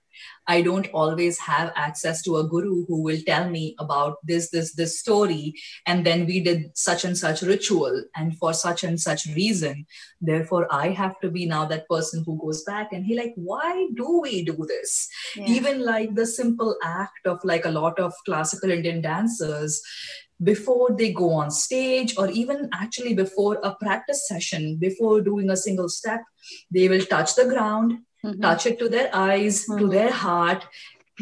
I 0.48 0.62
don't 0.62 0.88
always 0.94 1.38
have 1.40 1.72
access 1.76 2.22
to 2.24 2.38
a 2.38 2.48
guru 2.48 2.86
who 2.86 3.02
will 3.02 3.20
tell 3.26 3.50
me 3.50 3.76
about 3.80 4.18
this, 4.24 4.50
this, 4.50 4.74
this 4.74 5.00
story. 5.00 5.54
And 5.86 6.06
then 6.06 6.26
we 6.26 6.42
did 6.42 6.78
such 6.78 7.06
and 7.06 7.18
such 7.18 7.42
ritual 7.42 8.04
and 8.16 8.38
for 8.38 8.54
such 8.54 8.84
and 8.84 9.00
such 9.00 9.26
reason. 9.28 9.86
Therefore, 10.20 10.68
I 10.72 10.90
have 10.90 11.20
to 11.22 11.30
be 11.30 11.46
now 11.46 11.66
that 11.66 11.88
person 11.88 12.24
who 12.26 12.40
goes 12.42 12.64
back 12.64 12.92
and 12.92 13.06
he 13.06 13.16
like, 13.16 13.34
why 13.36 13.88
do 13.96 14.22
we 14.22 14.44
do 14.44 14.66
this? 14.68 15.08
Yeah. 15.36 15.46
Even 15.48 15.86
like 15.86 16.16
the 16.16 16.26
simple 16.26 16.76
act 16.84 17.26
of 17.26 17.40
like 17.44 17.66
a 17.66 17.72
lot 17.72 18.00
of 18.00 18.14
classical 18.26 18.72
Indian 18.72 19.02
dancers, 19.02 19.82
before 20.44 20.96
they 20.98 21.14
go 21.14 21.30
on 21.32 21.52
stage 21.52 22.18
or 22.18 22.30
even 22.32 22.68
actually 22.74 23.14
before 23.14 23.60
a 23.64 23.76
practice 23.76 24.28
session 24.28 24.76
before 24.78 25.22
doing 25.22 25.50
a 25.52 25.56
single 25.58 25.88
step 25.88 26.22
they 26.72 26.88
will 26.90 27.06
touch 27.06 27.36
the 27.36 27.46
ground 27.46 28.00
mm-hmm. 28.26 28.42
touch 28.42 28.66
it 28.66 28.80
to 28.80 28.90
their 28.90 29.10
eyes, 29.14 29.66
mm-hmm. 29.66 29.80
to 29.80 29.88
their 29.88 30.12
heart 30.12 30.66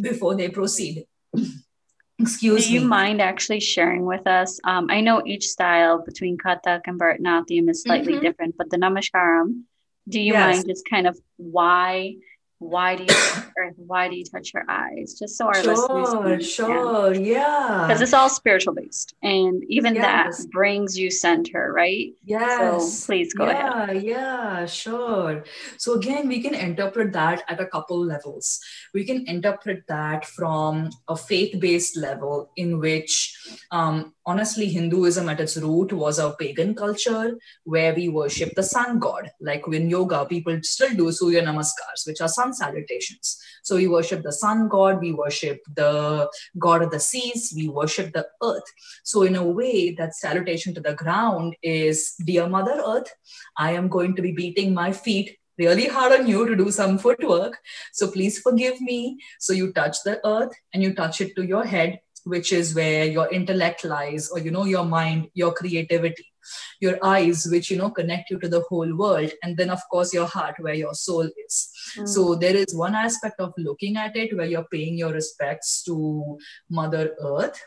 before 0.01 0.35
they 0.35 0.49
proceed. 0.49 1.05
Excuse 2.19 2.67
Do 2.67 2.73
you 2.73 2.81
me. 2.81 2.87
mind 2.87 3.21
actually 3.21 3.61
sharing 3.61 4.05
with 4.05 4.27
us? 4.27 4.59
Um, 4.65 4.87
I 4.89 4.99
know 4.99 5.21
each 5.25 5.47
style 5.47 6.03
between 6.03 6.37
Kathak 6.37 6.81
and 6.85 6.99
Bharatanatyam 6.99 7.69
is 7.69 7.83
slightly 7.83 8.13
mm-hmm. 8.13 8.23
different, 8.23 8.55
but 8.57 8.69
the 8.69 8.77
Namaskaram, 8.77 9.63
do 10.07 10.19
you 10.19 10.33
yes. 10.33 10.57
mind 10.57 10.67
just 10.67 10.89
kind 10.89 11.07
of 11.07 11.17
why 11.37 12.15
why 12.59 12.97
do 12.97 13.03
you 13.03 13.43
earth? 13.59 13.75
Why 13.77 14.09
do 14.09 14.15
you 14.15 14.23
touch 14.23 14.53
your 14.53 14.65
eyes? 14.69 15.15
Just 15.17 15.37
so 15.37 15.47
our 15.47 15.61
sure, 15.61 15.75
listeners 15.75 16.51
Sure, 16.51 17.13
yeah. 17.13 17.85
Because 17.87 18.01
it's 18.01 18.13
all 18.13 18.29
spiritual 18.29 18.73
based. 18.73 19.13
And 19.21 19.63
even 19.67 19.95
yes. 19.95 20.43
that 20.43 20.51
brings 20.51 20.97
you 20.97 21.11
center, 21.11 21.71
right? 21.73 22.13
Yes. 22.23 22.99
So 22.99 23.05
please 23.07 23.33
go 23.33 23.45
yeah, 23.45 23.83
ahead. 23.83 24.03
Yeah, 24.03 24.65
sure. 24.65 25.43
So 25.77 25.93
again, 25.95 26.27
we 26.27 26.41
can 26.41 26.55
interpret 26.55 27.13
that 27.13 27.43
at 27.47 27.59
a 27.59 27.65
couple 27.67 27.99
levels. 28.03 28.59
We 28.93 29.03
can 29.03 29.27
interpret 29.27 29.83
that 29.87 30.25
from 30.25 30.89
a 31.07 31.15
faith-based 31.15 31.97
level 31.97 32.51
in 32.55 32.79
which 32.79 33.35
um, 33.71 34.13
honestly, 34.25 34.67
Hinduism 34.67 35.27
at 35.27 35.39
its 35.39 35.57
root 35.57 35.91
was 35.91 36.19
a 36.19 36.35
pagan 36.39 36.75
culture 36.75 37.37
where 37.63 37.93
we 37.95 38.09
worship 38.09 38.53
the 38.55 38.63
sun 38.63 38.99
god. 38.99 39.31
Like 39.41 39.63
in 39.67 39.89
yoga, 39.89 40.25
people 40.25 40.59
still 40.61 40.93
do 40.95 41.11
Surya 41.11 41.41
Namaskars, 41.41 42.05
which 42.05 42.21
are 42.21 42.27
sun 42.27 42.53
salutations. 42.53 43.41
So 43.63 43.75
we 43.75 43.87
worship 43.87 44.23
the 44.23 44.31
sun 44.31 44.67
god, 44.67 44.99
we 44.99 45.13
worship 45.13 45.59
the 45.75 46.29
god 46.57 46.83
of 46.83 46.91
the 46.91 46.99
seas, 46.99 47.53
we 47.55 47.69
worship 47.69 48.13
the 48.13 48.27
earth. 48.43 48.63
So, 49.03 49.23
in 49.23 49.35
a 49.35 49.43
way, 49.43 49.93
that 49.95 50.15
salutation 50.15 50.73
to 50.75 50.81
the 50.81 50.93
ground 50.93 51.55
is 51.61 52.15
Dear 52.25 52.47
Mother 52.47 52.81
Earth, 52.85 53.11
I 53.57 53.71
am 53.71 53.87
going 53.87 54.15
to 54.15 54.21
be 54.21 54.31
beating 54.31 54.73
my 54.73 54.91
feet 54.91 55.37
really 55.57 55.87
hard 55.87 56.13
on 56.13 56.25
you 56.25 56.47
to 56.47 56.55
do 56.55 56.71
some 56.71 56.97
footwork. 56.97 57.57
So 57.91 58.09
please 58.09 58.39
forgive 58.39 58.79
me. 58.79 59.19
So 59.39 59.51
you 59.51 59.73
touch 59.73 60.03
the 60.03 60.25
earth 60.25 60.53
and 60.73 60.81
you 60.81 60.93
touch 60.93 61.19
it 61.19 61.35
to 61.35 61.45
your 61.45 61.65
head 61.65 61.99
which 62.25 62.51
is 62.51 62.75
where 62.75 63.05
your 63.05 63.29
intellect 63.29 63.85
lies 63.85 64.29
or 64.29 64.39
you 64.39 64.51
know 64.51 64.65
your 64.65 64.85
mind 64.85 65.29
your 65.33 65.53
creativity 65.53 66.28
your 66.79 66.97
eyes 67.03 67.47
which 67.51 67.71
you 67.71 67.77
know 67.77 67.89
connect 67.89 68.29
you 68.29 68.39
to 68.39 68.49
the 68.49 68.61
whole 68.69 68.95
world 68.95 69.31
and 69.43 69.57
then 69.57 69.69
of 69.69 69.81
course 69.91 70.13
your 70.13 70.27
heart 70.27 70.55
where 70.59 70.73
your 70.73 70.93
soul 70.93 71.29
is 71.45 71.69
mm. 71.97 72.07
so 72.07 72.35
there 72.35 72.55
is 72.55 72.75
one 72.75 72.95
aspect 72.95 73.39
of 73.39 73.53
looking 73.57 73.97
at 73.97 74.15
it 74.15 74.35
where 74.35 74.45
you're 74.45 74.67
paying 74.71 74.97
your 74.97 75.11
respects 75.11 75.83
to 75.83 76.37
mother 76.69 77.15
earth 77.21 77.61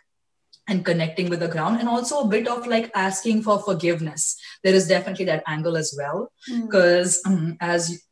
and 0.68 0.84
connecting 0.84 1.28
with 1.28 1.40
the 1.40 1.48
ground 1.48 1.80
and 1.80 1.88
also 1.88 2.20
a 2.20 2.28
bit 2.28 2.46
of 2.46 2.66
like 2.66 2.90
asking 2.94 3.42
for 3.42 3.58
forgiveness 3.58 4.36
there 4.62 4.74
is 4.74 4.86
definitely 4.86 5.24
that 5.24 5.42
angle 5.46 5.76
as 5.76 5.94
well 5.98 6.30
because 6.62 7.20
mm. 7.26 7.32
um, 7.32 7.56
as 7.60 8.02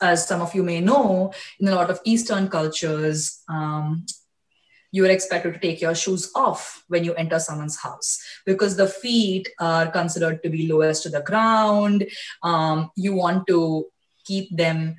as 0.00 0.26
some 0.26 0.40
of 0.40 0.54
you 0.54 0.62
may 0.62 0.80
know 0.80 1.32
in 1.58 1.68
a 1.68 1.74
lot 1.74 1.90
of 1.90 2.00
eastern 2.04 2.48
cultures 2.48 3.42
um, 3.48 4.04
you 4.92 5.04
are 5.06 5.10
expected 5.10 5.54
to 5.54 5.58
take 5.58 5.80
your 5.80 5.94
shoes 5.94 6.30
off 6.34 6.84
when 6.88 7.02
you 7.02 7.14
enter 7.14 7.38
someone's 7.38 7.80
house 7.80 8.22
because 8.44 8.76
the 8.76 8.86
feet 8.86 9.48
are 9.58 9.90
considered 9.90 10.42
to 10.42 10.50
be 10.50 10.68
lowest 10.68 11.02
to 11.02 11.08
the 11.08 11.22
ground. 11.22 12.06
Um, 12.42 12.90
you 12.94 13.14
want 13.14 13.46
to 13.48 13.86
keep 14.24 14.54
them 14.54 14.96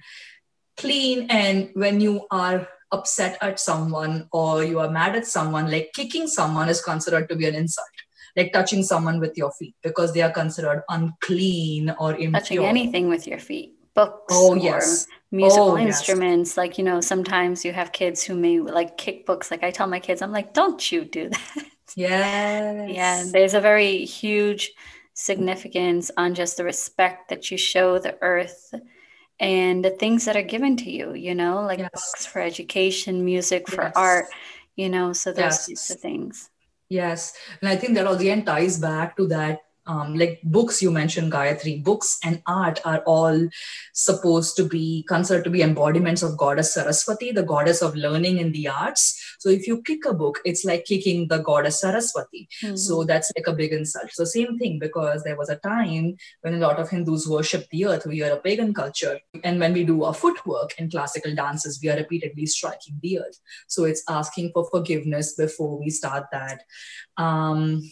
clean. 0.77 1.27
And 1.29 1.69
when 1.73 2.01
you 2.01 2.25
are 2.31 2.67
upset 2.91 3.37
at 3.41 3.59
someone 3.59 4.27
or 4.33 4.63
you 4.63 4.79
are 4.79 4.89
mad 4.89 5.15
at 5.15 5.27
someone, 5.27 5.69
like 5.69 5.91
kicking 5.93 6.27
someone 6.27 6.69
is 6.69 6.81
considered 6.81 7.29
to 7.29 7.35
be 7.35 7.47
an 7.47 7.55
insult. 7.55 7.87
Like 8.35 8.51
touching 8.51 8.81
someone 8.81 9.19
with 9.19 9.37
your 9.37 9.51
feet 9.51 9.75
because 9.83 10.11
they 10.11 10.23
are 10.23 10.31
considered 10.31 10.81
unclean 10.89 11.95
or 11.99 12.13
impure. 12.13 12.31
Touching 12.31 12.65
anything 12.65 13.07
with 13.07 13.27
your 13.27 13.37
feet 13.37 13.75
books 13.93 14.33
oh 14.35 14.55
yes 14.55 15.07
Oh, 15.33 15.35
musical 15.35 15.71
oh, 15.71 15.77
instruments 15.77 16.51
yes. 16.51 16.57
like 16.57 16.77
you 16.77 16.83
know 16.83 17.01
sometimes 17.01 17.65
you 17.65 17.73
have 17.73 17.91
kids 17.91 18.21
who 18.21 18.35
may 18.35 18.59
like 18.59 18.97
kick 18.97 19.25
books 19.25 19.49
like 19.49 19.63
i 19.63 19.71
tell 19.71 19.87
my 19.87 19.99
kids 19.99 20.21
i'm 20.21 20.31
like 20.31 20.53
don't 20.53 20.91
you 20.91 21.05
do 21.05 21.29
that 21.29 21.67
yes 21.95 22.89
yeah 22.91 23.23
there's 23.31 23.55
a 23.55 23.59
very 23.59 24.05
huge 24.05 24.71
significance 25.15 26.11
on 26.17 26.35
just 26.35 26.57
the 26.57 26.63
respect 26.63 27.29
that 27.29 27.49
you 27.49 27.57
show 27.57 27.97
the 27.97 28.15
earth 28.21 28.75
and 29.39 29.83
the 29.83 29.89
things 29.89 30.25
that 30.25 30.37
are 30.37 30.43
given 30.43 30.77
to 30.77 30.91
you 30.91 31.15
you 31.15 31.33
know 31.33 31.61
like 31.61 31.79
yes. 31.79 31.89
books 31.91 32.27
for 32.27 32.39
education 32.39 33.25
music 33.25 33.67
for 33.67 33.85
yes. 33.85 33.93
art 33.95 34.25
you 34.75 34.87
know 34.87 35.13
so 35.13 35.31
those 35.31 35.67
yes. 35.67 35.67
types 35.67 35.89
of 35.89 35.99
things 35.99 36.51
yes 36.89 37.33
and 37.59 37.69
i 37.69 37.75
think 37.75 37.95
that 37.95 38.05
oh, 38.05 38.13
again 38.13 38.45
ties 38.45 38.77
back 38.77 39.17
to 39.17 39.25
that 39.25 39.61
um, 39.85 40.15
like 40.15 40.39
books 40.43 40.81
you 40.81 40.91
mentioned 40.91 41.31
gayatri 41.31 41.83
books 41.83 42.17
and 42.23 42.41
art 42.47 42.79
are 42.85 42.99
all 43.05 43.47
supposed 43.93 44.55
to 44.55 44.63
be 44.63 45.03
considered 45.07 45.43
to 45.43 45.49
be 45.49 45.61
embodiments 45.61 46.23
of 46.23 46.37
goddess 46.37 46.73
saraswati 46.73 47.31
the 47.31 47.43
goddess 47.43 47.81
of 47.81 47.95
learning 47.95 48.37
in 48.37 48.51
the 48.51 48.67
arts. 48.67 49.35
So 49.39 49.49
if 49.49 49.67
you 49.67 49.81
kick 49.81 50.05
a 50.05 50.13
book 50.13 50.39
it's 50.45 50.63
like 50.63 50.85
kicking 50.85 51.27
the 51.27 51.39
goddess 51.39 51.81
saraswati. 51.81 52.47
Mm-hmm. 52.63 52.75
so 52.75 53.03
that's 53.03 53.31
like 53.35 53.47
a 53.47 53.53
big 53.53 53.73
insult. 53.73 54.11
So 54.11 54.23
same 54.23 54.57
thing 54.57 54.79
because 54.79 55.23
there 55.23 55.37
was 55.37 55.49
a 55.49 55.57
time 55.57 56.17
when 56.41 56.55
a 56.55 56.57
lot 56.57 56.79
of 56.79 56.89
hindus 56.89 57.27
worship 57.27 57.69
the 57.69 57.85
earth. 57.85 58.05
We 58.05 58.23
are 58.23 58.31
a 58.31 58.37
pagan 58.39 58.73
culture. 58.73 59.19
And 59.43 59.59
when 59.59 59.73
we 59.73 59.83
do 59.83 60.03
our 60.03 60.13
footwork 60.13 60.75
in 60.77 60.89
classical 60.89 61.35
dances 61.35 61.79
we 61.81 61.89
are 61.89 61.97
repeatedly 61.97 62.45
striking 62.45 62.99
the 63.01 63.19
earth. 63.19 63.39
So 63.67 63.83
it's 63.83 64.03
asking 64.09 64.51
for 64.53 64.69
forgiveness 64.69 65.33
before 65.33 65.77
we 65.77 65.89
start 65.89 66.27
that. 66.31 66.63
Um, 67.17 67.83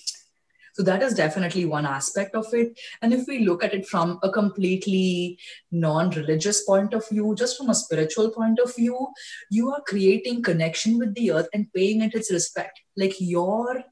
so 0.81 0.85
that 0.85 1.03
is 1.03 1.13
definitely 1.13 1.65
one 1.65 1.85
aspect 1.85 2.33
of 2.33 2.47
it. 2.53 2.75
And 3.03 3.13
if 3.13 3.27
we 3.27 3.45
look 3.45 3.63
at 3.63 3.75
it 3.75 3.85
from 3.85 4.17
a 4.23 4.31
completely 4.31 5.37
non 5.69 6.09
religious 6.09 6.63
point 6.63 6.95
of 6.95 7.07
view, 7.07 7.35
just 7.37 7.55
from 7.55 7.69
a 7.69 7.75
spiritual 7.75 8.31
point 8.31 8.57
of 8.57 8.75
view, 8.75 9.09
you 9.51 9.71
are 9.71 9.83
creating 9.85 10.41
connection 10.41 10.97
with 10.97 11.13
the 11.13 11.33
earth 11.33 11.49
and 11.53 11.71
paying 11.71 12.01
it 12.01 12.15
its 12.15 12.31
respect. 12.31 12.81
Like 12.97 13.13
your 13.19 13.83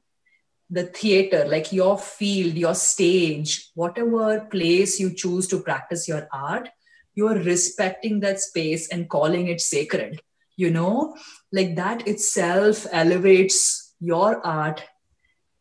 the 0.68 0.86
theater, 0.86 1.44
like 1.46 1.72
your 1.72 1.96
field, 1.96 2.54
your 2.54 2.74
stage, 2.74 3.70
whatever 3.76 4.40
place 4.50 4.98
you 4.98 5.14
choose 5.14 5.46
to 5.46 5.60
practice 5.60 6.08
your 6.08 6.26
art, 6.32 6.70
you're 7.14 7.38
respecting 7.38 8.18
that 8.20 8.40
space 8.40 8.88
and 8.88 9.08
calling 9.08 9.46
it 9.46 9.60
sacred. 9.60 10.20
You 10.56 10.72
know, 10.72 11.16
like 11.52 11.76
that 11.76 12.08
itself 12.08 12.84
elevates 12.90 13.94
your 14.00 14.44
art 14.44 14.82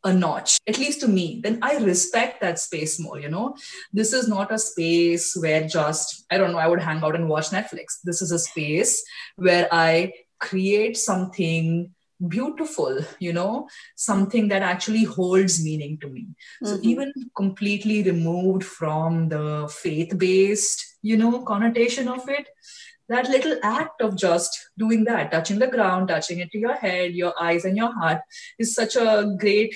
a 0.03 0.13
notch, 0.13 0.59
at 0.67 0.77
least 0.77 1.01
to 1.01 1.07
me, 1.07 1.41
then 1.43 1.59
I 1.61 1.77
respect 1.77 2.41
that 2.41 2.59
space 2.59 2.99
more. 2.99 3.19
You 3.19 3.29
know, 3.29 3.55
this 3.91 4.13
is 4.13 4.27
not 4.27 4.51
a 4.51 4.57
space 4.57 5.35
where 5.35 5.67
just, 5.67 6.25
I 6.31 6.37
don't 6.37 6.51
know, 6.51 6.57
I 6.57 6.67
would 6.67 6.81
hang 6.81 7.03
out 7.03 7.15
and 7.15 7.27
watch 7.27 7.49
Netflix. 7.49 7.99
This 8.03 8.21
is 8.21 8.31
a 8.31 8.39
space 8.39 9.03
where 9.35 9.67
I 9.71 10.13
create 10.39 10.97
something 10.97 11.93
beautiful, 12.27 12.99
you 13.19 13.31
know, 13.31 13.67
something 13.95 14.49
that 14.49 14.61
actually 14.61 15.03
holds 15.03 15.63
meaning 15.63 15.97
to 15.99 16.07
me. 16.07 16.27
Mm-hmm. 16.63 16.65
So 16.67 16.79
even 16.81 17.13
completely 17.35 18.03
removed 18.03 18.63
from 18.63 19.29
the 19.29 19.73
faith 19.73 20.17
based, 20.17 20.97
you 21.01 21.17
know, 21.17 21.41
connotation 21.43 22.07
of 22.07 22.27
it, 22.27 22.49
that 23.09 23.27
little 23.27 23.57
act 23.63 24.01
of 24.01 24.15
just 24.15 24.69
doing 24.77 25.03
that, 25.05 25.31
touching 25.31 25.59
the 25.59 25.67
ground, 25.67 26.07
touching 26.07 26.39
it 26.39 26.51
to 26.51 26.59
your 26.59 26.75
head, 26.75 27.13
your 27.13 27.33
eyes, 27.41 27.65
and 27.65 27.75
your 27.75 27.91
heart 27.91 28.21
is 28.57 28.73
such 28.73 28.95
a 28.95 29.35
great 29.37 29.75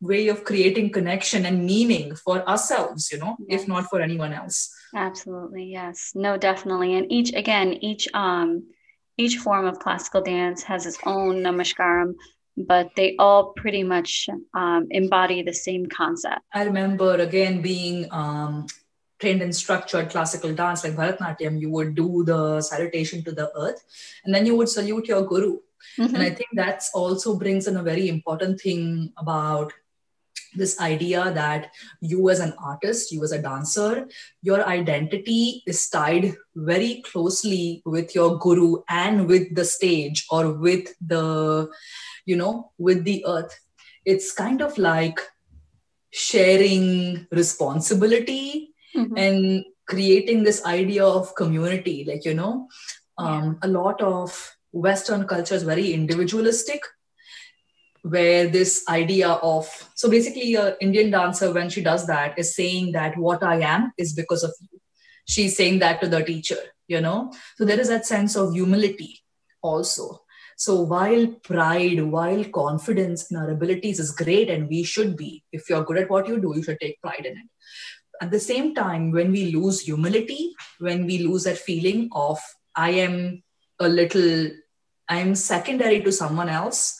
way 0.00 0.28
of 0.28 0.44
creating 0.44 0.90
connection 0.90 1.44
and 1.44 1.64
meaning 1.64 2.14
for 2.16 2.46
ourselves, 2.48 3.10
you 3.12 3.18
know, 3.18 3.36
yes. 3.46 3.62
if 3.62 3.68
not 3.68 3.84
for 3.84 4.00
anyone 4.00 4.32
else. 4.32 4.74
Absolutely. 4.94 5.64
Yes. 5.64 6.12
No, 6.14 6.36
definitely. 6.36 6.94
And 6.94 7.12
each, 7.12 7.34
again, 7.34 7.74
each, 7.74 8.08
um, 8.14 8.64
each 9.18 9.36
form 9.36 9.66
of 9.66 9.78
classical 9.78 10.22
dance 10.22 10.62
has 10.62 10.86
its 10.86 10.98
own 11.04 11.42
namaskaram, 11.42 12.14
but 12.56 12.88
they 12.96 13.14
all 13.18 13.52
pretty 13.52 13.82
much 13.82 14.28
um, 14.54 14.88
embody 14.90 15.42
the 15.42 15.52
same 15.52 15.86
concept. 15.86 16.40
I 16.54 16.64
remember 16.64 17.16
again 17.16 17.60
being 17.60 18.08
um, 18.10 18.66
trained 19.20 19.42
in 19.42 19.52
structured 19.52 20.10
classical 20.10 20.54
dance 20.54 20.82
like 20.84 20.94
Bharatanatyam, 20.94 21.60
you 21.60 21.70
would 21.70 21.94
do 21.94 22.24
the 22.24 22.60
salutation 22.60 23.22
to 23.24 23.32
the 23.32 23.50
earth 23.56 23.84
and 24.24 24.34
then 24.34 24.46
you 24.46 24.56
would 24.56 24.68
salute 24.68 25.06
your 25.06 25.22
guru. 25.22 25.58
Mm-hmm. 25.98 26.14
And 26.14 26.22
I 26.22 26.30
think 26.30 26.48
that's 26.54 26.90
also 26.94 27.36
brings 27.36 27.66
in 27.66 27.76
a 27.76 27.82
very 27.82 28.08
important 28.08 28.60
thing 28.60 29.12
about 29.16 29.72
this 30.54 30.80
idea 30.80 31.30
that 31.32 31.70
you 32.00 32.28
as 32.28 32.40
an 32.40 32.52
artist 32.58 33.12
you 33.12 33.22
as 33.22 33.32
a 33.32 33.40
dancer 33.40 34.08
your 34.42 34.66
identity 34.66 35.62
is 35.66 35.88
tied 35.88 36.34
very 36.56 37.02
closely 37.02 37.82
with 37.84 38.14
your 38.14 38.38
guru 38.38 38.82
and 38.88 39.28
with 39.28 39.54
the 39.54 39.64
stage 39.64 40.26
or 40.30 40.52
with 40.52 40.88
the 41.00 41.68
you 42.26 42.36
know 42.36 42.72
with 42.78 43.04
the 43.04 43.24
earth 43.28 43.60
it's 44.04 44.32
kind 44.32 44.60
of 44.60 44.76
like 44.76 45.20
sharing 46.10 47.26
responsibility 47.30 48.69
mm-hmm. 49.00 49.16
and 49.16 49.64
creating 49.86 50.42
this 50.42 50.64
idea 50.64 51.04
of 51.04 51.34
community 51.34 52.04
like 52.06 52.24
you 52.24 52.34
know 52.34 52.68
um, 53.18 53.58
a 53.62 53.68
lot 53.68 54.00
of 54.00 54.56
western 54.72 55.26
culture 55.26 55.54
is 55.54 55.62
very 55.62 55.92
individualistic 55.92 56.82
where 58.02 58.48
this 58.48 58.84
idea 58.88 59.28
of 59.28 59.68
so 59.94 60.08
basically 60.08 60.54
a 60.54 60.76
indian 60.80 61.10
dancer 61.10 61.52
when 61.52 61.68
she 61.68 61.82
does 61.82 62.06
that 62.06 62.38
is 62.38 62.54
saying 62.54 62.92
that 62.92 63.16
what 63.18 63.42
i 63.42 63.60
am 63.60 63.92
is 63.98 64.12
because 64.12 64.42
of 64.42 64.52
you. 64.60 64.78
She's 65.26 65.56
saying 65.56 65.78
that 65.80 66.00
to 66.00 66.08
the 66.08 66.24
teacher 66.24 66.58
you 66.90 67.00
know? 67.00 67.32
So 67.56 67.64
there 67.64 67.80
is 67.80 67.88
that 67.88 68.04
sense 68.04 68.36
of 68.36 68.52
humility 68.52 69.22
also. 69.62 70.22
So 70.56 70.82
while 70.82 71.26
pride 71.42 72.02
while 72.02 72.44
confidence 72.44 73.30
in 73.30 73.38
our 73.38 73.50
abilities 73.50 73.98
is 73.98 74.10
great 74.10 74.50
and 74.50 74.68
we 74.68 74.82
should 74.82 75.16
be 75.16 75.42
if 75.52 75.70
you're 75.70 75.84
good 75.84 75.96
at 75.98 76.10
what 76.10 76.28
you 76.28 76.38
do 76.38 76.52
you 76.54 76.62
should 76.62 76.80
take 76.80 77.00
pride 77.00 77.24
in 77.24 77.32
it 77.32 77.48
at 78.20 78.30
the 78.30 78.40
same 78.40 78.74
time 78.74 79.10
when 79.10 79.32
we 79.32 79.52
lose 79.52 79.80
humility 79.80 80.54
when 80.78 81.06
we 81.06 81.18
lose 81.18 81.44
that 81.44 81.58
feeling 81.58 82.08
of 82.12 82.38
I 82.74 82.90
am 82.90 83.42
a 83.78 83.88
little, 83.88 84.50
I'm 85.08 85.34
secondary 85.34 86.02
to 86.02 86.12
someone 86.12 86.48
else, 86.48 86.98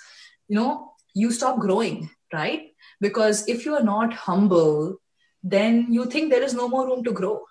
you 0.48 0.56
know, 0.56 0.92
you 1.14 1.30
stop 1.30 1.59
growing, 1.59 2.11
right? 2.33 2.72
Because 3.00 3.48
if 3.48 3.64
you 3.64 3.74
are 3.74 3.83
not 3.83 4.12
humble, 4.12 4.96
then 5.42 5.92
you 5.92 6.06
think 6.06 6.30
there 6.30 6.42
is 6.42 6.54
no 6.54 6.68
more 6.68 6.87
room 6.87 7.04
to 7.04 7.12
grow. 7.12 7.44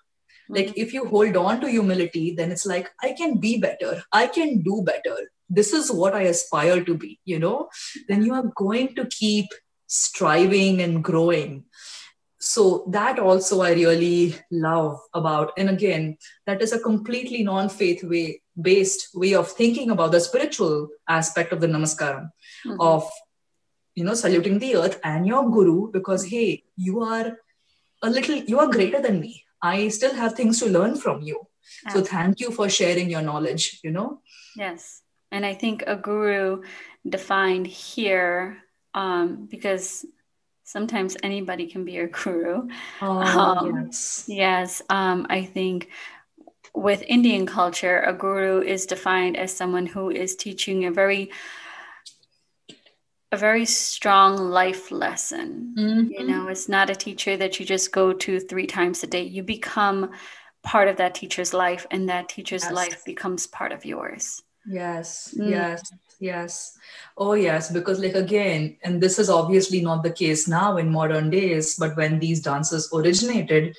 Like 0.48 0.68
mm-hmm. 0.68 0.80
if 0.80 0.92
you 0.92 1.06
hold 1.06 1.36
on 1.36 1.60
to 1.60 1.70
humility, 1.70 2.34
then 2.34 2.52
it's 2.52 2.66
like, 2.66 2.90
I 3.02 3.12
can 3.12 3.38
be 3.38 3.58
better, 3.58 4.02
I 4.12 4.26
can 4.26 4.62
do 4.62 4.82
better. 4.84 5.16
This 5.48 5.72
is 5.72 5.90
what 5.90 6.14
I 6.14 6.22
aspire 6.22 6.84
to 6.84 6.94
be, 6.94 7.18
you 7.24 7.38
know? 7.38 7.68
Then 8.08 8.24
you 8.24 8.34
are 8.34 8.52
going 8.54 8.94
to 8.94 9.06
keep 9.06 9.46
striving 9.88 10.80
and 10.80 11.02
growing 11.02 11.64
so 12.40 12.84
that 12.88 13.18
also 13.18 13.60
i 13.60 13.72
really 13.72 14.34
love 14.50 14.98
about 15.14 15.52
and 15.58 15.68
again 15.68 16.16
that 16.46 16.62
is 16.62 16.72
a 16.72 16.78
completely 16.78 17.42
non-faith 17.42 18.02
way 18.04 18.42
based 18.60 19.08
way 19.14 19.34
of 19.34 19.48
thinking 19.48 19.90
about 19.90 20.10
the 20.12 20.20
spiritual 20.20 20.88
aspect 21.08 21.52
of 21.52 21.60
the 21.60 21.66
namaskaram 21.66 22.30
mm-hmm. 22.66 22.80
of 22.80 23.08
you 23.94 24.04
know 24.04 24.14
saluting 24.14 24.58
the 24.58 24.74
earth 24.76 24.98
and 25.04 25.26
your 25.26 25.50
guru 25.50 25.90
because 25.90 26.24
hey 26.24 26.62
you 26.76 27.02
are 27.02 27.36
a 28.02 28.10
little 28.10 28.36
you 28.36 28.58
are 28.58 28.68
greater 28.68 29.00
than 29.00 29.20
me. 29.20 29.44
I 29.62 29.88
still 29.88 30.14
have 30.14 30.32
things 30.34 30.58
to 30.60 30.66
learn 30.66 30.96
from 30.96 31.20
you. 31.20 31.46
So 31.90 32.00
thank 32.00 32.40
you 32.40 32.50
for 32.50 32.68
sharing 32.70 33.10
your 33.10 33.20
knowledge 33.20 33.80
you 33.84 33.90
know? 33.90 34.20
Yes. 34.56 35.02
And 35.30 35.44
i 35.46 35.54
think 35.54 35.84
a 35.86 35.96
guru 35.96 36.62
defined 37.08 37.66
here 37.66 38.58
um, 38.94 39.46
because 39.46 40.04
sometimes 40.70 41.16
anybody 41.24 41.66
can 41.66 41.84
be 41.84 41.98
a 41.98 42.06
guru. 42.06 42.68
Oh, 43.02 43.18
um, 43.18 43.86
yes. 43.86 44.24
Yes. 44.28 44.82
Um, 44.88 45.26
I 45.28 45.44
think 45.44 45.88
with 46.74 47.02
Indian 47.08 47.44
culture, 47.44 48.00
a 48.02 48.12
guru 48.12 48.62
is 48.62 48.86
defined 48.86 49.36
as 49.36 49.52
someone 49.52 49.86
who 49.86 50.10
is 50.10 50.36
teaching 50.36 50.84
a 50.84 50.92
very 50.92 51.30
a 53.32 53.36
very 53.36 53.64
strong 53.64 54.36
life 54.36 54.90
lesson. 54.90 55.74
Mm-hmm. 55.78 56.12
You 56.12 56.26
know, 56.26 56.48
it's 56.48 56.68
not 56.68 56.90
a 56.90 56.96
teacher 56.96 57.36
that 57.36 57.60
you 57.60 57.66
just 57.66 57.92
go 57.92 58.12
to 58.12 58.40
three 58.40 58.66
times 58.66 59.02
a 59.04 59.06
day. 59.06 59.22
You 59.22 59.44
become 59.44 60.10
part 60.62 60.88
of 60.88 60.96
that 60.96 61.14
teacher's 61.14 61.54
life, 61.54 61.86
and 61.90 62.08
that 62.08 62.28
teacher's 62.28 62.64
yes. 62.64 62.72
life 62.72 63.04
becomes 63.04 63.46
part 63.46 63.72
of 63.72 63.84
yours. 63.84 64.42
Yes, 64.66 65.34
mm. 65.38 65.48
yes, 65.48 65.92
yes. 66.20 66.78
Oh, 67.16 67.32
yes, 67.32 67.70
because, 67.70 67.98
like, 67.98 68.14
again, 68.14 68.76
and 68.84 69.00
this 69.00 69.18
is 69.18 69.28
obviously 69.28 69.80
not 69.80 70.02
the 70.02 70.12
case 70.12 70.46
now 70.46 70.76
in 70.76 70.90
modern 70.90 71.30
days, 71.30 71.74
but 71.74 71.96
when 71.96 72.18
these 72.18 72.40
dances 72.40 72.88
originated, 72.94 73.74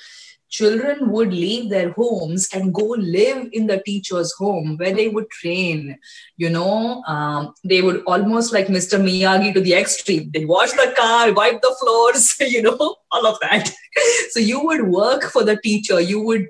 children 0.51 1.09
would 1.09 1.33
leave 1.33 1.69
their 1.69 1.91
homes 1.91 2.49
and 2.53 2.73
go 2.73 2.83
live 2.83 3.49
in 3.53 3.67
the 3.67 3.81
teacher's 3.85 4.33
home 4.33 4.75
where 4.77 4.93
they 4.93 5.07
would 5.07 5.29
train. 5.29 5.97
You 6.35 6.49
know, 6.49 7.01
um, 7.03 7.53
they 7.63 7.81
would 7.81 8.03
almost 8.05 8.53
like 8.53 8.67
Mr. 8.67 8.99
Miyagi 8.99 9.53
to 9.53 9.61
the 9.61 9.73
extreme. 9.73 10.29
They 10.33 10.45
wash 10.45 10.71
the 10.71 10.93
car, 10.97 11.33
wipe 11.33 11.61
the 11.61 11.75
floors, 11.79 12.35
you 12.41 12.61
know, 12.61 12.97
all 13.11 13.25
of 13.25 13.39
that. 13.39 13.71
so 14.31 14.39
you 14.39 14.63
would 14.65 14.87
work 14.87 15.23
for 15.23 15.43
the 15.43 15.55
teacher. 15.55 16.01
You 16.01 16.21
would 16.21 16.47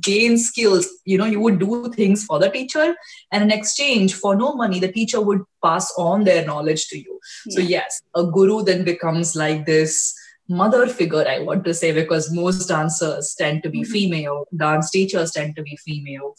gain 0.00 0.36
skills 0.38 0.88
you 1.04 1.18
know 1.18 1.24
you 1.24 1.40
would 1.40 1.58
do 1.58 1.90
things 1.92 2.24
for 2.24 2.38
the 2.38 2.50
teacher 2.50 2.94
and 3.32 3.42
in 3.42 3.50
exchange 3.50 4.14
for 4.14 4.34
no 4.34 4.54
money 4.54 4.80
the 4.80 4.90
teacher 4.90 5.20
would 5.20 5.42
pass 5.62 5.92
on 5.98 6.24
their 6.24 6.44
knowledge 6.46 6.86
to 6.88 6.98
you 6.98 7.20
yeah. 7.46 7.54
so 7.54 7.60
yes 7.60 8.00
a 8.14 8.24
guru 8.24 8.62
then 8.62 8.84
becomes 8.84 9.34
like 9.36 9.66
this 9.66 10.14
mother 10.48 10.86
figure 10.86 11.26
i 11.28 11.38
want 11.38 11.64
to 11.64 11.74
say 11.74 11.92
because 11.92 12.32
most 12.32 12.66
dancers 12.66 13.34
tend 13.36 13.62
to 13.62 13.70
be 13.70 13.80
mm-hmm. 13.80 13.92
female 13.92 14.44
dance 14.56 14.90
teachers 14.90 15.32
tend 15.32 15.56
to 15.56 15.62
be 15.62 15.76
female 15.76 16.34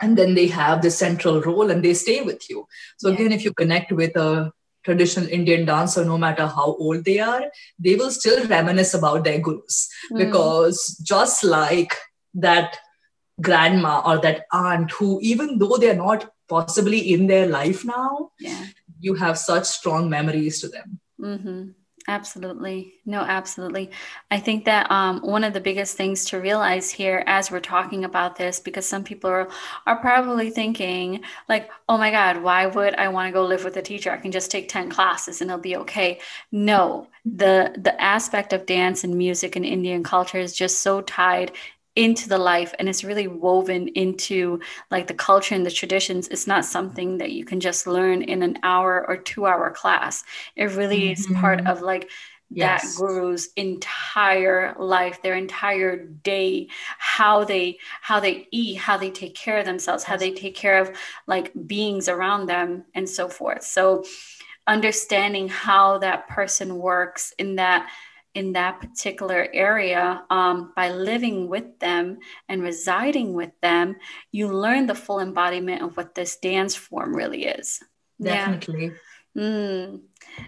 and 0.00 0.18
then 0.18 0.34
they 0.34 0.46
have 0.46 0.82
this 0.82 0.98
central 0.98 1.40
role 1.40 1.70
and 1.70 1.84
they 1.84 1.94
stay 1.94 2.20
with 2.22 2.50
you 2.50 2.66
so 2.96 3.08
yeah. 3.08 3.14
again 3.14 3.32
if 3.32 3.44
you 3.44 3.52
connect 3.52 3.92
with 3.92 4.16
a 4.16 4.52
traditional 4.86 5.28
Indian 5.28 5.66
dancer, 5.66 6.04
no 6.04 6.16
matter 6.16 6.46
how 6.46 6.68
old 6.86 7.04
they 7.04 7.18
are, 7.18 7.42
they 7.78 7.96
will 7.96 8.12
still 8.12 8.46
reminisce 8.46 8.94
about 8.94 9.24
their 9.24 9.40
gurus. 9.40 9.88
Mm. 10.12 10.18
Because 10.18 10.80
just 11.14 11.44
like 11.44 11.96
that 12.36 12.78
grandma 13.40 14.02
or 14.06 14.18
that 14.18 14.46
aunt 14.52 14.90
who 14.92 15.20
even 15.22 15.58
though 15.58 15.76
they're 15.76 15.94
not 15.94 16.30
possibly 16.48 17.12
in 17.12 17.26
their 17.26 17.46
life 17.46 17.84
now 17.84 18.30
yeah. 18.40 18.66
you 19.00 19.14
have 19.14 19.36
such 19.36 19.64
strong 19.64 20.08
memories 20.08 20.60
to 20.60 20.68
them. 20.68 21.00
Mm-hmm. 21.20 21.70
absolutely. 22.08 22.94
No 23.04 23.20
absolutely. 23.20 23.90
I 24.30 24.38
think 24.38 24.64
that 24.66 24.90
um, 24.90 25.20
one 25.20 25.44
of 25.44 25.52
the 25.54 25.60
biggest 25.60 25.96
things 25.96 26.26
to 26.26 26.40
realize 26.40 26.90
here 26.90 27.24
as 27.26 27.50
we're 27.50 27.60
talking 27.60 28.04
about 28.04 28.36
this 28.36 28.60
because 28.60 28.86
some 28.86 29.02
people 29.02 29.28
are, 29.28 29.48
are 29.86 29.96
probably 29.96 30.50
thinking 30.50 31.22
like 31.48 31.70
oh 31.88 31.98
my 31.98 32.10
god 32.10 32.42
why 32.42 32.66
would 32.66 32.94
i 32.94 33.08
want 33.08 33.28
to 33.28 33.32
go 33.32 33.44
live 33.44 33.64
with 33.64 33.76
a 33.76 33.82
teacher? 33.82 34.10
I 34.12 34.18
can 34.18 34.30
just 34.30 34.50
take 34.50 34.68
10 34.68 34.90
classes 34.90 35.40
and 35.40 35.50
it'll 35.50 35.60
be 35.60 35.76
okay. 35.76 36.20
No. 36.52 37.08
The 37.24 37.74
the 37.76 38.00
aspect 38.00 38.52
of 38.52 38.66
dance 38.66 39.02
and 39.02 39.18
music 39.18 39.56
and 39.56 39.64
indian 39.64 40.04
culture 40.04 40.38
is 40.38 40.54
just 40.54 40.78
so 40.78 41.00
tied 41.00 41.52
into 41.96 42.28
the 42.28 42.38
life 42.38 42.74
and 42.78 42.88
it's 42.88 43.02
really 43.02 43.26
woven 43.26 43.88
into 43.88 44.60
like 44.90 45.06
the 45.06 45.14
culture 45.14 45.54
and 45.54 45.64
the 45.64 45.70
traditions 45.70 46.28
it's 46.28 46.46
not 46.46 46.64
something 46.64 47.18
that 47.18 47.32
you 47.32 47.44
can 47.44 47.58
just 47.58 47.86
learn 47.86 48.22
in 48.22 48.42
an 48.42 48.58
hour 48.62 49.04
or 49.08 49.16
two 49.16 49.46
hour 49.46 49.70
class 49.70 50.22
it 50.54 50.66
really 50.72 51.00
mm-hmm. 51.00 51.12
is 51.12 51.40
part 51.40 51.66
of 51.66 51.80
like 51.80 52.10
that 52.52 52.80
yes. 52.82 52.96
guru's 52.96 53.48
entire 53.56 54.76
life 54.78 55.20
their 55.22 55.34
entire 55.34 55.96
day 55.96 56.68
how 56.98 57.42
they 57.42 57.76
how 58.02 58.20
they 58.20 58.46
eat 58.52 58.76
how 58.76 58.96
they 58.96 59.10
take 59.10 59.34
care 59.34 59.58
of 59.58 59.64
themselves 59.64 60.04
how 60.04 60.16
they 60.16 60.30
take 60.30 60.54
care 60.54 60.80
of 60.80 60.94
like 61.26 61.50
beings 61.66 62.08
around 62.08 62.46
them 62.46 62.84
and 62.94 63.08
so 63.08 63.28
forth 63.28 63.64
so 63.64 64.04
understanding 64.66 65.48
how 65.48 65.98
that 65.98 66.28
person 66.28 66.76
works 66.76 67.32
in 67.38 67.56
that 67.56 67.88
in 68.36 68.52
that 68.52 68.80
particular 68.80 69.48
area 69.54 70.22
um, 70.28 70.70
by 70.76 70.90
living 70.90 71.48
with 71.48 71.78
them 71.78 72.18
and 72.50 72.62
residing 72.62 73.32
with 73.32 73.50
them 73.62 73.96
you 74.30 74.46
learn 74.52 74.86
the 74.86 74.94
full 74.94 75.20
embodiment 75.20 75.80
of 75.80 75.96
what 75.96 76.14
this 76.14 76.36
dance 76.36 76.76
form 76.76 77.16
really 77.16 77.46
is. 77.46 77.80
Definitely. 78.20 78.92
Yeah. 79.34 79.42
mm. 79.42 80.00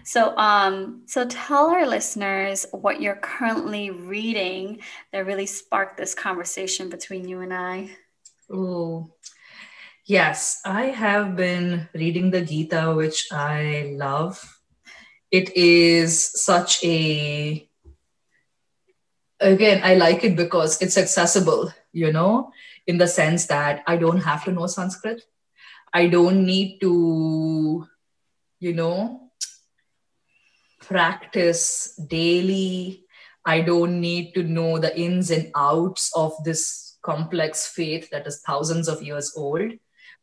so 0.03 0.37
um 0.37 1.01
so 1.07 1.25
tell 1.25 1.69
our 1.69 1.87
listeners 1.87 2.65
what 2.71 3.01
you're 3.01 3.21
currently 3.21 3.89
reading 3.89 4.81
that 5.11 5.25
really 5.25 5.47
sparked 5.47 5.97
this 5.97 6.13
conversation 6.13 6.89
between 6.89 7.27
you 7.27 7.41
and 7.41 7.53
i. 7.53 7.89
Oh 8.51 9.09
yes 10.05 10.61
i 10.65 10.85
have 10.85 11.35
been 11.35 11.89
reading 11.93 12.29
the 12.29 12.41
gita 12.41 12.93
which 12.95 13.27
i 13.31 13.93
love. 13.97 14.37
It 15.31 15.55
is 15.55 16.25
such 16.41 16.83
a 16.83 17.68
again 19.39 19.81
i 19.83 19.95
like 19.95 20.23
it 20.23 20.35
because 20.35 20.81
it's 20.81 20.97
accessible 20.97 21.71
you 21.93 22.11
know 22.11 22.51
in 22.87 22.97
the 22.97 23.07
sense 23.07 23.45
that 23.47 23.83
i 23.87 23.95
don't 23.95 24.21
have 24.21 24.43
to 24.43 24.51
know 24.51 24.67
sanskrit. 24.67 25.23
I 25.93 26.07
don't 26.07 26.45
need 26.45 26.79
to 26.81 27.87
you 28.59 28.73
know 28.73 29.31
practice 30.81 31.95
daily. 32.07 33.05
I 33.45 33.61
don't 33.61 33.99
need 33.99 34.33
to 34.35 34.43
know 34.43 34.77
the 34.77 34.95
ins 34.97 35.31
and 35.31 35.51
outs 35.55 36.11
of 36.15 36.33
this 36.43 36.97
complex 37.01 37.67
faith 37.67 38.09
that 38.11 38.27
is 38.27 38.41
thousands 38.45 38.87
of 38.87 39.01
years 39.01 39.33
old. 39.35 39.71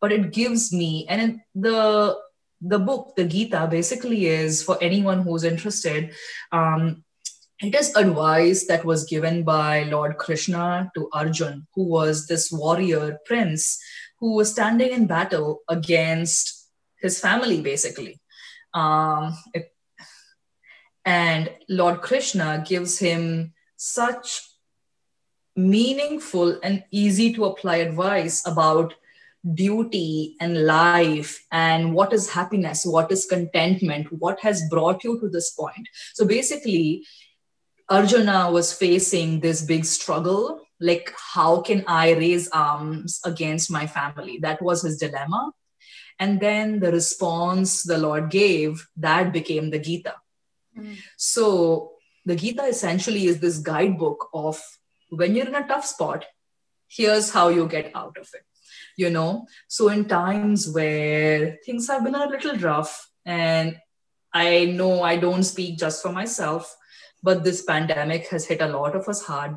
But 0.01 0.13
it 0.13 0.33
gives 0.33 0.73
me 0.73 1.07
and 1.09 1.41
the 1.55 2.17
the 2.61 2.79
book 2.79 3.15
the 3.17 3.25
gita 3.25 3.67
basically 3.71 4.27
is 4.27 4.63
for 4.63 4.79
anyone 4.81 5.23
who's 5.23 5.45
interested 5.45 6.15
um, 6.53 7.05
it 7.61 7.75
is 7.75 7.95
advice 7.97 8.67
that 8.67 8.85
was 8.85 9.05
given 9.05 9.43
by 9.43 9.85
Lord 9.85 10.19
Krishna 10.19 10.91
to 10.95 11.09
Arjun, 11.13 11.67
who 11.75 11.85
was 11.85 12.27
this 12.27 12.53
warrior 12.53 13.19
prince 13.25 13.81
who 14.19 14.35
was 14.35 14.53
standing 14.53 14.93
in 14.93 15.07
battle 15.07 15.63
against 15.69 16.69
his 17.01 17.21
family, 17.21 17.61
basically. 17.61 18.21
Um, 18.75 19.37
it, 19.55 19.73
and 21.05 21.51
Lord 21.69 22.03
Krishna 22.03 22.65
gives 22.67 22.99
him 22.99 23.55
such 23.77 24.43
meaningful 25.55 26.59
and 26.63 26.85
easy 26.91 27.33
to 27.35 27.47
apply 27.47 27.77
advice 27.77 28.47
about 28.47 28.95
duty 29.55 30.37
and 30.41 30.67
life 30.67 31.47
and 31.53 31.95
what 31.95 32.13
is 32.13 32.29
happiness, 32.31 32.85
what 32.85 33.13
is 33.13 33.27
contentment, 33.27 34.09
what 34.13 34.41
has 34.41 34.69
brought 34.69 35.05
you 35.05 35.21
to 35.21 35.29
this 35.29 35.51
point. 35.51 35.89
So 36.15 36.27
basically, 36.27 37.07
Arjuna 37.89 38.51
was 38.51 38.73
facing 38.73 39.41
this 39.41 39.63
big 39.63 39.85
struggle 39.85 40.61
like, 40.79 41.13
how 41.17 41.63
can 41.63 41.85
I 41.87 42.13
raise 42.13 42.49
arms 42.51 43.21
against 43.25 43.71
my 43.71 43.87
family? 43.87 44.39
That 44.43 44.61
was 44.61 44.83
his 44.83 44.99
dilemma. 44.99 45.53
And 46.19 46.39
then 46.39 46.81
the 46.81 46.93
response 46.93 47.83
the 47.83 47.97
Lord 47.97 48.31
gave, 48.31 48.87
that 48.97 49.33
became 49.33 49.71
the 49.71 49.79
Gita. 49.79 50.15
Mm. 50.77 50.97
So, 51.17 51.93
the 52.27 52.37
Gita 52.37 52.65
essentially 52.65 53.27
is 53.27 53.41
this 53.41 53.59
guidebook 53.59 54.29
of 54.35 54.61
when 55.11 55.35
you're 55.35 55.47
in 55.47 55.55
a 55.55 55.67
tough 55.67 55.87
spot, 55.87 56.27
here's 56.89 57.31
how 57.31 57.49
you 57.49 57.67
get 57.69 57.91
out 57.95 58.17
of 58.19 58.29
it. 58.35 58.45
you 58.97 59.11
know 59.11 59.47
so 59.69 59.89
in 59.89 60.07
times 60.07 60.71
where 60.71 61.59
things 61.65 61.87
have 61.89 62.03
been 62.03 62.15
a 62.15 62.27
little 62.27 62.57
rough 62.57 63.11
and 63.25 63.77
i 64.33 64.65
know 64.65 65.03
i 65.03 65.17
don't 65.17 65.45
speak 65.45 65.79
just 65.79 66.03
for 66.03 66.13
myself 66.13 66.77
but 67.23 67.45
this 67.45 67.63
pandemic 67.63 68.29
has 68.29 68.47
hit 68.47 68.61
a 68.61 68.69
lot 68.69 68.95
of 68.95 69.09
us 69.09 69.23
hard 69.25 69.57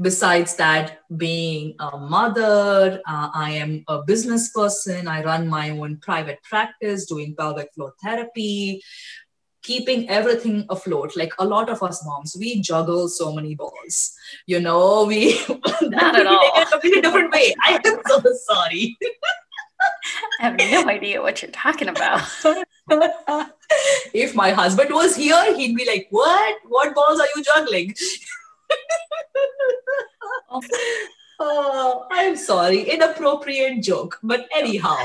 besides 0.00 0.56
that 0.56 0.98
being 1.16 1.74
a 1.78 1.96
mother 1.96 3.00
uh, 3.06 3.30
i 3.32 3.50
am 3.50 3.82
a 3.88 4.02
business 4.02 4.50
person 4.52 5.08
i 5.08 5.22
run 5.22 5.48
my 5.48 5.70
own 5.70 5.96
private 5.98 6.42
practice 6.42 7.06
doing 7.06 7.34
pelvic 7.34 7.72
floor 7.74 7.94
therapy 8.02 8.82
keeping 9.66 10.08
everything 10.08 10.64
afloat. 10.70 11.16
Like 11.16 11.32
a 11.40 11.44
lot 11.44 11.68
of 11.68 11.82
us 11.82 12.04
moms, 12.06 12.36
we 12.38 12.60
juggle 12.60 13.08
so 13.08 13.32
many 13.34 13.56
balls. 13.56 14.12
You 14.46 14.60
know, 14.60 15.04
we 15.04 15.40
not 15.82 16.14
at 16.16 16.26
all. 16.26 16.62
a 16.62 16.66
completely 16.66 17.00
different 17.00 17.32
way. 17.32 17.52
I 17.64 17.80
am 17.84 18.00
so 18.06 18.22
sorry. 18.44 18.96
I 20.40 20.44
have 20.44 20.56
no 20.56 20.88
idea 20.88 21.20
what 21.20 21.42
you're 21.42 21.50
talking 21.50 21.88
about. 21.88 22.22
if 24.14 24.34
my 24.34 24.50
husband 24.50 24.90
was 24.90 25.16
here, 25.16 25.54
he'd 25.56 25.76
be 25.76 25.86
like, 25.86 26.06
What? 26.10 26.56
What 26.68 26.94
balls 26.94 27.20
are 27.20 27.28
you 27.34 27.42
juggling? 27.42 27.94
oh, 31.40 32.06
I'm 32.10 32.36
sorry. 32.36 32.82
Inappropriate 32.82 33.82
joke. 33.82 34.18
But 34.22 34.48
anyhow, 34.54 34.96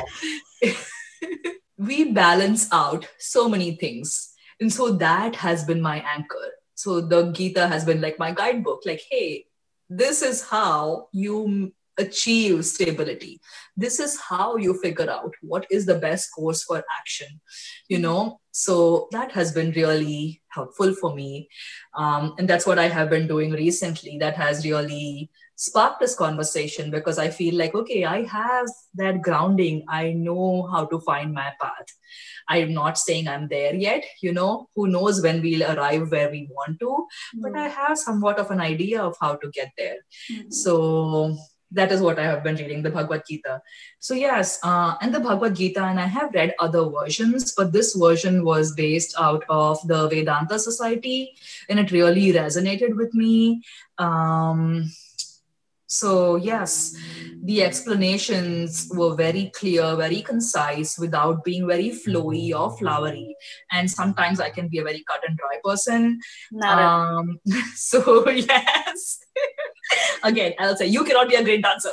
we 1.77 2.11
balance 2.11 2.67
out 2.71 3.07
so 3.17 3.49
many 3.49 3.75
things 3.75 4.31
and 4.61 4.71
so 4.71 4.93
that 4.93 5.35
has 5.37 5.63
been 5.65 5.81
my 5.81 6.05
anchor. 6.15 6.53
So 6.75 7.01
the 7.01 7.31
Gita 7.31 7.67
has 7.67 7.83
been 7.83 7.99
like 7.99 8.19
my 8.19 8.31
guidebook, 8.31 8.83
like, 8.85 9.01
hey, 9.09 9.47
this 9.89 10.21
is 10.21 10.43
how 10.47 11.07
you 11.11 11.73
achieve 11.97 12.65
stability. 12.65 13.39
This 13.75 13.99
is 13.99 14.19
how 14.19 14.57
you 14.57 14.79
figure 14.79 15.09
out 15.09 15.33
what 15.41 15.65
is 15.69 15.85
the 15.85 15.95
best 15.95 16.29
course 16.33 16.63
for 16.63 16.83
action, 16.99 17.39
you 17.87 17.99
know? 17.99 18.39
So 18.51 19.07
that 19.11 19.31
has 19.31 19.51
been 19.51 19.71
really 19.71 20.41
helpful 20.49 20.93
for 20.93 21.15
me. 21.15 21.49
Um, 21.95 22.35
and 22.37 22.47
that's 22.47 22.65
what 22.65 22.79
I 22.79 22.89
have 22.89 23.09
been 23.09 23.27
doing 23.27 23.51
recently 23.51 24.17
that 24.19 24.35
has 24.35 24.65
really 24.65 25.29
sparked 25.55 25.99
this 25.99 26.15
conversation 26.15 26.89
because 26.89 27.19
I 27.19 27.29
feel 27.29 27.55
like, 27.55 27.75
okay, 27.75 28.03
I 28.03 28.23
have 28.23 28.65
that 28.95 29.21
grounding. 29.21 29.85
I 29.87 30.11
know 30.11 30.67
how 30.71 30.85
to 30.85 30.99
find 31.01 31.33
my 31.33 31.53
path. 31.61 31.85
I'm 32.47 32.73
not 32.73 32.97
saying 32.97 33.27
I'm 33.27 33.47
there 33.47 33.75
yet, 33.75 34.03
you 34.21 34.33
know, 34.33 34.69
who 34.75 34.87
knows 34.87 35.21
when 35.21 35.41
we'll 35.41 35.63
arrive 35.63 36.11
where 36.11 36.31
we 36.31 36.49
want 36.49 36.79
to, 36.79 36.85
mm-hmm. 36.85 37.41
but 37.41 37.55
I 37.55 37.67
have 37.67 37.97
somewhat 37.97 38.39
of 38.39 38.49
an 38.49 38.59
idea 38.59 39.03
of 39.03 39.15
how 39.21 39.35
to 39.35 39.49
get 39.51 39.71
there. 39.77 39.97
Mm-hmm. 40.31 40.49
So 40.49 41.37
that 41.71 41.91
is 41.91 42.01
what 42.01 42.19
I 42.19 42.23
have 42.23 42.43
been 42.43 42.55
reading, 42.55 42.83
the 42.83 42.89
Bhagavad 42.89 43.23
Gita. 43.27 43.61
So, 43.99 44.13
yes, 44.13 44.59
uh, 44.63 44.95
and 45.01 45.13
the 45.13 45.19
Bhagavad 45.19 45.55
Gita, 45.55 45.83
and 45.83 45.99
I 45.99 46.05
have 46.05 46.33
read 46.33 46.53
other 46.59 46.89
versions, 46.89 47.53
but 47.55 47.71
this 47.71 47.95
version 47.95 48.43
was 48.43 48.73
based 48.73 49.15
out 49.17 49.43
of 49.49 49.79
the 49.87 50.07
Vedanta 50.07 50.59
Society, 50.59 51.33
and 51.69 51.79
it 51.79 51.91
really 51.91 52.33
resonated 52.33 52.95
with 52.95 53.13
me. 53.13 53.61
Um, 53.97 54.91
so, 55.91 56.37
yes, 56.37 56.95
the 57.43 57.63
explanations 57.63 58.89
were 58.93 59.13
very 59.13 59.51
clear, 59.53 59.93
very 59.97 60.21
concise, 60.21 60.97
without 60.97 61.43
being 61.43 61.67
very 61.67 61.89
flowy 61.89 62.57
or 62.57 62.77
flowery. 62.77 63.35
And 63.73 63.91
sometimes 63.91 64.39
I 64.39 64.51
can 64.51 64.69
be 64.69 64.77
a 64.77 64.83
very 64.83 65.03
cut 65.05 65.19
and 65.27 65.37
dry 65.37 65.59
person. 65.61 66.21
Um, 66.63 67.39
so, 67.75 68.29
yes. 68.29 69.19
Again, 70.23 70.53
I'll 70.59 70.75
say, 70.75 70.87
you 70.87 71.03
cannot 71.03 71.29
be 71.29 71.35
a 71.35 71.43
great 71.43 71.63
dancer. 71.63 71.91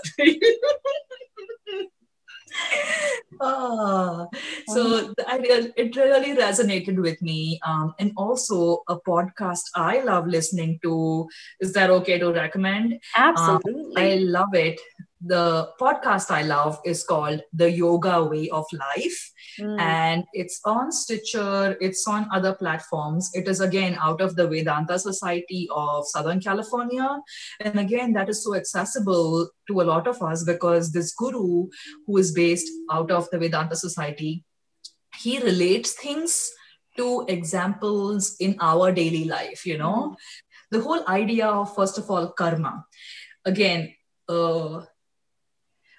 Ah, 3.41 4.27
so 4.67 5.15
I 5.29 5.37
really, 5.37 5.73
it 5.77 5.95
really 5.95 6.35
resonated 6.37 7.01
with 7.01 7.21
me. 7.23 7.61
Um, 7.65 7.95
and 8.01 8.13
also 8.17 8.83
a 8.89 8.99
podcast 8.99 9.63
I 9.77 10.01
love 10.01 10.27
listening 10.27 10.81
to. 10.83 11.29
Is 11.61 11.73
that 11.75 11.91
okay 11.91 12.19
to 12.19 12.33
recommend? 12.33 13.01
Absolutely. 13.17 13.97
Um, 13.97 13.97
I 13.97 14.15
love 14.17 14.55
it 14.55 14.81
the 15.21 15.71
podcast 15.81 16.31
I 16.31 16.43
love 16.43 16.79
is 16.85 17.03
called 17.03 17.43
The 17.53 17.71
Yoga 17.71 18.25
Way 18.25 18.49
of 18.51 18.67
Life. 18.73 19.33
Mm. 19.61 19.81
And 19.81 20.25
it's 20.33 20.61
on 20.65 20.93
Stitcher, 20.93 21.77
it's 21.81 22.07
on 22.07 22.29
other 22.33 22.55
platforms. 22.55 23.31
It 23.35 23.49
is 23.49 23.61
again 23.61 23.99
out 24.01 24.21
of 24.21 24.37
the 24.37 24.47
Vedanta 24.47 24.99
Society 24.99 25.69
of 25.75 26.07
Southern 26.07 26.41
California. 26.41 27.21
And 27.61 27.81
again, 27.81 28.13
that 28.13 28.29
is 28.29 28.45
so 28.45 28.55
accessible 28.55 29.51
to 29.67 29.81
a 29.81 29.85
lot 29.85 30.07
of 30.07 30.23
us 30.23 30.45
because 30.45 30.93
this 30.93 31.13
guru, 31.15 31.69
who 32.07 32.17
is 32.17 32.33
based 32.33 32.71
out 32.93 33.11
of 33.11 33.29
the 33.31 33.39
Vedanta 33.39 33.75
Society, 33.75 34.45
he 35.17 35.41
relates 35.41 35.93
things 35.95 36.51
to 36.97 37.25
examples 37.29 38.37
in 38.39 38.57
our 38.61 38.93
daily 38.93 39.25
life, 39.25 39.67
you 39.67 39.79
know? 39.79 40.11
Mm. 40.11 40.17
The 40.71 40.81
whole 40.81 41.09
idea 41.09 41.47
of, 41.47 41.75
first 41.75 41.97
of 41.99 42.11
all, 42.11 42.29
karma. 42.33 42.85
Again, 43.45 43.95
uh, 44.29 44.83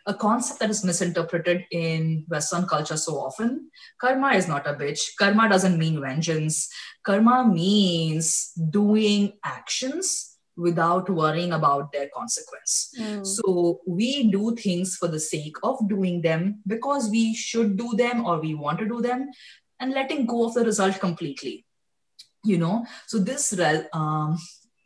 a 0.09 0.13
concept 0.15 0.59
that 0.59 0.71
is 0.71 0.83
misinterpreted 0.83 1.65
in 1.71 2.25
Western 2.27 2.65
culture 2.65 2.97
so 2.97 3.13
often. 3.19 3.69
Karma 4.01 4.31
is 4.31 4.47
not 4.47 4.65
a 4.65 4.73
bitch. 4.73 5.01
Karma 5.19 5.47
doesn't 5.47 5.77
mean 5.77 6.01
vengeance. 6.01 6.67
Karma 7.05 7.47
means 7.47 8.51
doing 8.71 9.33
actions 9.45 10.37
without 10.57 11.09
worrying 11.09 11.51
about 11.53 11.91
their 11.91 12.09
consequence. 12.13 12.91
Mm. 12.99 13.25
So 13.25 13.81
we 13.87 14.31
do 14.31 14.55
things 14.55 14.95
for 14.95 15.07
the 15.07 15.19
sake 15.19 15.55
of 15.63 15.77
doing 15.87 16.21
them 16.21 16.61
because 16.65 17.09
we 17.09 17.35
should 17.35 17.77
do 17.77 17.93
them 17.95 18.25
or 18.25 18.41
we 18.41 18.55
want 18.55 18.79
to 18.79 18.87
do 18.87 19.01
them 19.01 19.29
and 19.79 19.93
letting 19.93 20.25
go 20.25 20.45
of 20.45 20.55
the 20.55 20.65
result 20.65 20.99
completely. 20.99 21.65
You 22.43 22.57
know, 22.57 22.85
so 23.05 23.19
this 23.19 23.53
um, 23.93 24.37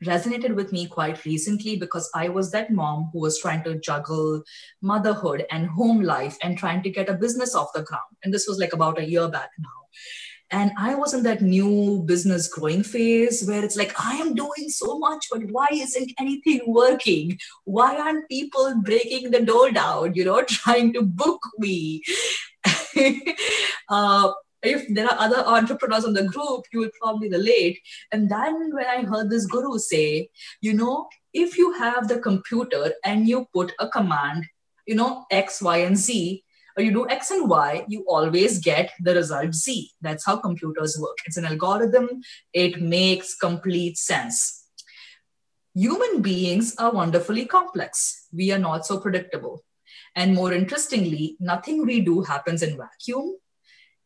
resonated 0.06 0.56
with 0.56 0.72
me 0.72 0.88
quite 0.88 1.24
recently 1.26 1.76
because 1.76 2.10
I 2.16 2.30
was 2.30 2.52
that 2.52 2.72
mom 2.72 3.10
who 3.12 3.20
was 3.20 3.40
trying 3.40 3.64
to 3.64 3.80
juggle 3.80 4.44
motherhood 4.82 5.46
and 5.52 5.68
home 5.68 6.02
life 6.02 6.38
and 6.42 6.58
trying 6.58 6.84
to 6.84 6.90
get 6.90 7.10
a 7.10 7.14
business 7.14 7.56
off 7.56 7.74
the 7.74 7.84
ground. 7.84 8.18
And 8.24 8.34
this 8.34 8.48
was 8.48 8.60
like 8.60 8.74
about 8.74 9.00
a 9.00 9.10
year 9.10 9.28
back 9.28 9.50
now. 9.60 9.70
And 10.52 10.72
I 10.78 10.94
was 10.94 11.16
in 11.16 11.24
that 11.24 11.42
new 11.42 12.04
business 12.06 12.48
growing 12.48 12.84
phase 12.84 13.44
where 13.48 13.66
it's 13.66 13.76
like, 13.76 13.92
I 14.00 14.18
am 14.18 14.36
doing 14.36 14.70
so 14.70 15.00
much, 15.00 15.26
but 15.32 15.42
why 15.50 15.68
isn't 15.72 16.12
anything 16.20 16.62
working? 16.68 17.40
Why 17.64 17.98
aren't 17.98 18.30
people 18.30 18.76
breaking 18.84 19.32
the 19.32 19.42
door 19.42 19.72
down, 19.72 20.14
you 20.14 20.26
know, 20.26 20.44
trying 20.48 20.94
to 20.94 21.02
book 21.02 21.42
me? 21.58 22.04
uh, 23.90 24.32
if 24.64 24.88
there 24.94 25.08
are 25.08 25.20
other 25.20 25.44
entrepreneurs 25.46 26.06
on 26.06 26.14
the 26.14 26.24
group, 26.24 26.64
you 26.72 26.80
will 26.80 26.92
probably 27.00 27.30
relate. 27.30 27.80
And 28.12 28.30
then 28.30 28.74
when 28.74 28.86
I 28.86 29.04
heard 29.04 29.30
this 29.30 29.46
guru 29.46 29.78
say, 29.78 30.30
you 30.62 30.74
know, 30.74 31.08
if 31.34 31.58
you 31.58 31.74
have 31.74 32.08
the 32.08 32.20
computer 32.20 32.94
and 33.04 33.28
you 33.28 33.48
put 33.54 33.74
a 33.80 33.88
command, 33.90 34.46
you 34.88 34.96
know, 34.96 35.26
X, 35.32 35.62
Y, 35.62 35.78
and 35.78 35.98
Z, 35.98 36.44
or 36.78 36.84
you 36.84 36.92
do 36.92 37.08
X 37.10 37.32
and 37.32 37.50
Y, 37.50 37.86
you 37.88 38.06
always 38.08 38.60
get 38.60 38.92
the 39.00 39.14
result 39.14 39.54
Z. 39.54 39.92
That's 40.02 40.26
how 40.26 40.38
computers 40.38 40.98
work. 41.00 41.18
It's 41.26 41.38
an 41.38 41.46
algorithm, 41.46 42.10
it 42.54 42.82
makes 42.82 43.36
complete 43.36 43.98
sense. 43.98 44.68
Human 45.76 46.22
beings 46.22 46.76
are 46.78 46.92
wonderfully 46.92 47.46
complex. 47.46 48.28
We 48.32 48.52
are 48.52 48.60
not 48.60 48.86
so 48.86 49.00
predictable. 49.00 49.64
And 50.16 50.36
more 50.36 50.54
interestingly, 50.54 51.36
nothing 51.40 51.86
we 51.86 52.02
do 52.02 52.22
happens 52.22 52.62
in 52.62 52.78
vacuum 52.78 53.38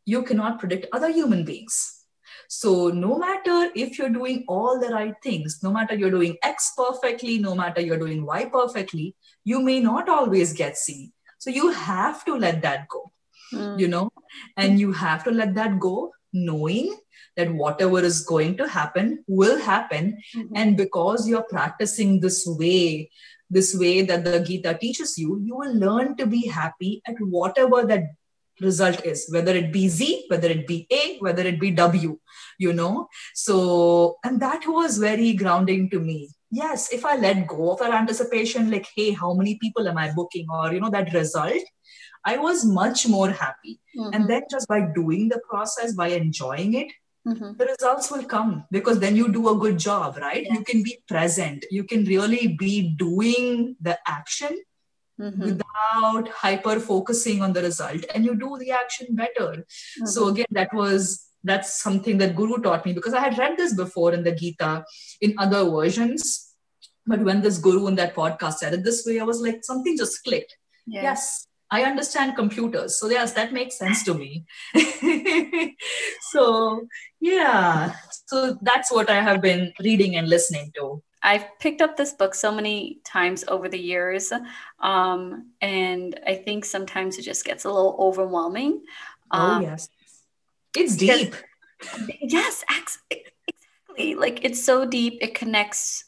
you 0.07 0.23
cannot 0.23 0.57
predict 0.57 0.87
other 0.93 1.11
human 1.11 1.43
beings. 1.43 2.05
So, 2.49 2.89
no 2.89 3.17
matter 3.19 3.71
if 3.75 3.97
you're 3.99 4.09
doing 4.17 4.45
all 4.47 4.79
the 4.79 4.87
right 4.87 5.15
things, 5.21 5.59
no 5.61 5.71
matter 5.71 5.95
you're 5.95 6.17
doing 6.17 6.37
X 6.43 6.71
perfectly, 6.77 7.39
no 7.39 7.53
matter 7.53 7.81
you're 7.81 7.99
doing 7.99 8.25
Y 8.25 8.45
perfectly, 8.45 9.15
you 9.43 9.59
may 9.61 9.81
not 9.81 10.07
always 10.07 10.53
get 10.53 10.77
C. 10.77 11.11
So, 11.39 11.49
you 11.49 11.71
have 11.71 12.23
to 12.23 12.35
let 12.35 12.61
that 12.61 12.87
go, 12.87 13.11
mm. 13.53 13.77
you 13.77 13.89
know, 13.89 14.09
and 14.55 14.79
you 14.79 14.93
have 14.93 15.25
to 15.25 15.31
let 15.31 15.55
that 15.55 15.77
go 15.77 16.13
knowing 16.31 16.95
that 17.35 17.53
whatever 17.53 17.99
is 17.99 18.21
going 18.21 18.55
to 18.57 18.67
happen 18.67 19.23
will 19.27 19.59
happen. 19.59 20.17
Mm-hmm. 20.35 20.55
And 20.55 20.77
because 20.77 21.27
you're 21.27 21.49
practicing 21.49 22.21
this 22.21 22.45
way, 22.47 23.11
this 23.49 23.75
way 23.77 24.03
that 24.03 24.23
the 24.23 24.39
Gita 24.39 24.77
teaches 24.79 25.17
you, 25.17 25.41
you 25.43 25.55
will 25.55 25.73
learn 25.75 26.15
to 26.17 26.25
be 26.25 26.47
happy 26.47 27.01
at 27.05 27.15
whatever 27.19 27.85
that 27.85 28.03
result 28.61 29.05
is 29.05 29.27
whether 29.31 29.55
it 29.55 29.71
be 29.71 29.87
z 29.87 30.25
whether 30.29 30.47
it 30.47 30.65
be 30.67 30.87
a 30.91 31.17
whether 31.19 31.43
it 31.43 31.59
be 31.59 31.71
w 31.71 32.17
you 32.59 32.73
know? 32.73 33.07
So 33.35 34.17
and 34.23 34.39
that 34.41 34.67
was 34.67 34.97
very 34.97 35.33
grounding 35.33 35.89
to 35.91 35.99
me. 35.99 36.31
Yes 36.49 36.91
if 36.91 37.05
i 37.05 37.15
let 37.15 37.47
go 37.47 37.71
of 37.71 37.79
that 37.79 37.93
anticipation 37.93 38.71
like 38.71 38.87
hey 38.95 39.11
how 39.11 39.33
many 39.33 39.55
people 39.55 39.87
am 39.87 39.97
i 39.97 40.11
booking? 40.11 40.47
Or 40.49 40.73
you 40.73 40.79
know 40.79 40.89
that 40.89 41.13
result 41.13 41.63
i 42.25 42.37
was 42.37 42.65
much 42.65 43.07
more 43.07 43.29
happy. 43.29 43.79
Mm-hmm. 43.97 44.13
and 44.13 44.29
then 44.29 44.43
just 44.51 44.67
by 44.67 44.81
doing 44.95 45.27
the 45.29 45.41
process 45.49 45.93
by 45.93 46.09
enjoying 46.09 46.75
it 46.75 46.91
mm-hmm. 47.27 47.53
the 47.57 47.65
results 47.65 48.11
will 48.11 48.23
come. 48.23 48.65
Because 48.71 48.99
then 48.99 49.15
you 49.15 49.31
do 49.31 49.49
a 49.49 49.57
good 49.57 49.77
job 49.77 50.17
right? 50.17 50.45
You 50.45 50.63
can 50.63 50.83
be 50.83 50.99
present. 51.07 51.65
You 51.71 51.83
can 51.83 52.05
really 52.05 52.55
be 52.59 52.89
doing 52.89 53.75
the 53.81 53.97
action 54.07 54.57
mm-hmm. 55.20 55.41
without 55.41 56.28
hyper 56.30 56.80
focusing 56.80 57.41
on 57.41 57.53
the 57.53 57.61
result 57.61 58.03
and 58.13 58.26
you 58.26 58.36
do 58.36 58.57
the 58.59 58.72
action 58.72 59.07
better 59.11 59.49
mm-hmm. 59.51 60.05
so 60.05 60.28
again 60.30 60.45
that 60.51 60.74
was 60.74 61.26
that's 61.43 61.82
something 61.82 62.18
that 62.18 62.36
guru 62.36 62.61
taught 62.61 62.86
me 62.86 62.93
because 62.93 63.13
i 63.13 63.20
had 63.20 63.38
read 63.38 63.57
this 63.57 63.74
before 63.74 64.13
in 64.13 64.24
the 64.24 64.32
gita 64.32 64.84
in 65.22 65.34
other 65.38 65.63
versions 65.70 66.53
but 67.05 67.22
when 67.22 67.41
this 67.41 67.57
guru 67.57 67.88
in 67.88 67.95
that 67.95 68.15
podcast 68.15 68.55
said 68.55 68.74
it 68.74 68.84
this 68.84 69.05
way 69.05 69.20
i 69.20 69.24
was 69.24 69.41
like 69.41 69.63
something 69.63 69.97
just 69.97 70.24
clicked 70.24 70.57
yes, 70.86 71.03
yes 71.03 71.47
I 71.70 71.84
understand 71.84 72.36
computers. 72.36 72.97
So, 72.97 73.09
yes, 73.09 73.34
that 73.34 73.51
makes 73.51 73.78
sense 73.78 74.03
to 74.05 74.13
me. 74.13 74.45
so, 76.32 76.88
yeah. 77.20 77.93
So, 78.28 78.57
that's 78.61 78.91
what 78.91 79.09
I 79.09 79.22
have 79.22 79.41
been 79.41 79.74
reading 79.84 80.15
and 80.15 80.30
listening 80.30 80.72
to. 80.78 81.03
I've 81.24 81.45
picked 81.59 81.82
up 81.82 81.97
this 81.97 82.13
book 82.13 82.36
so 82.36 82.51
many 82.51 82.99
times 83.03 83.43
over 83.47 83.68
the 83.70 83.80
years. 83.80 84.32
Um, 84.80 85.51
and 85.61 86.20
I 86.26 86.36
think 86.36 86.65
sometimes 86.65 87.18
it 87.18 87.24
just 87.24 87.45
gets 87.45 87.65
a 87.65 87.70
little 87.70 87.95
overwhelming. 87.99 88.84
Oh, 89.32 89.39
um, 89.39 89.63
yes. 89.63 89.89
It's 90.76 90.95
deep. 90.95 91.36
Yes, 92.22 92.63
exactly. 92.70 94.15
Like 94.15 94.43
it's 94.43 94.63
so 94.63 94.86
deep, 94.86 95.20
it 95.22 95.34
connects 95.34 96.05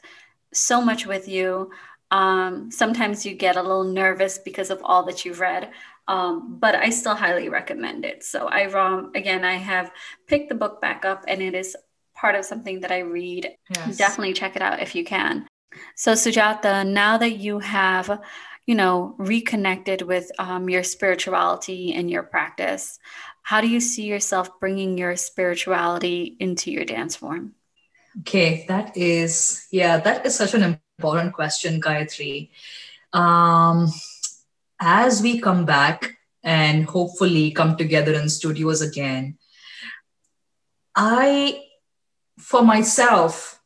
so 0.53 0.81
much 0.81 1.05
with 1.05 1.27
you. 1.27 1.71
Um, 2.11 2.71
sometimes 2.71 3.25
you 3.25 3.35
get 3.35 3.55
a 3.55 3.61
little 3.61 3.83
nervous 3.83 4.37
because 4.39 4.69
of 4.71 4.81
all 4.83 5.03
that 5.03 5.25
you've 5.25 5.39
read, 5.39 5.71
um, 6.07 6.57
but 6.59 6.75
I 6.75 6.89
still 6.89 7.13
highly 7.13 7.49
recommend 7.49 8.03
it. 8.03 8.23
So 8.23 8.47
I, 8.47 8.65
um, 8.65 9.11
again, 9.13 9.45
I 9.45 9.55
have 9.55 9.91
picked 10.25 10.49
the 10.49 10.55
book 10.55 10.81
back 10.81 11.05
up, 11.05 11.23
and 11.27 11.41
it 11.41 11.53
is 11.53 11.75
part 12.19 12.35
of 12.35 12.45
something 12.45 12.81
that 12.81 12.91
I 12.91 12.99
read. 12.99 13.55
Yes. 13.75 13.97
Definitely 13.97 14.33
check 14.33 14.55
it 14.55 14.61
out 14.61 14.81
if 14.81 14.95
you 14.95 15.03
can. 15.03 15.47
So 15.95 16.13
Sujata, 16.13 16.87
now 16.87 17.17
that 17.17 17.37
you 17.37 17.59
have, 17.59 18.21
you 18.65 18.75
know, 18.75 19.15
reconnected 19.17 20.01
with 20.01 20.31
um, 20.39 20.69
your 20.69 20.83
spirituality 20.83 21.93
and 21.93 22.09
your 22.09 22.23
practice, 22.23 22.99
how 23.43 23.61
do 23.61 23.67
you 23.67 23.79
see 23.79 24.03
yourself 24.03 24.59
bringing 24.59 24.97
your 24.97 25.15
spirituality 25.15 26.35
into 26.39 26.71
your 26.71 26.85
dance 26.85 27.15
form? 27.15 27.55
Okay, 28.21 28.65
that 28.67 28.97
is 28.97 29.67
yeah, 29.71 29.97
that 29.97 30.25
is 30.25 30.35
such 30.35 30.53
an 30.53 30.79
important 30.97 31.33
question, 31.33 31.79
Gayatri. 31.79 32.49
Um, 33.13 33.87
as 34.79 35.21
we 35.21 35.39
come 35.39 35.65
back 35.65 36.17
and 36.43 36.85
hopefully 36.85 37.51
come 37.51 37.77
together 37.77 38.13
in 38.13 38.29
studios 38.29 38.81
again, 38.81 39.37
I, 40.95 41.63
for 42.49 42.63
myself, 42.63 43.61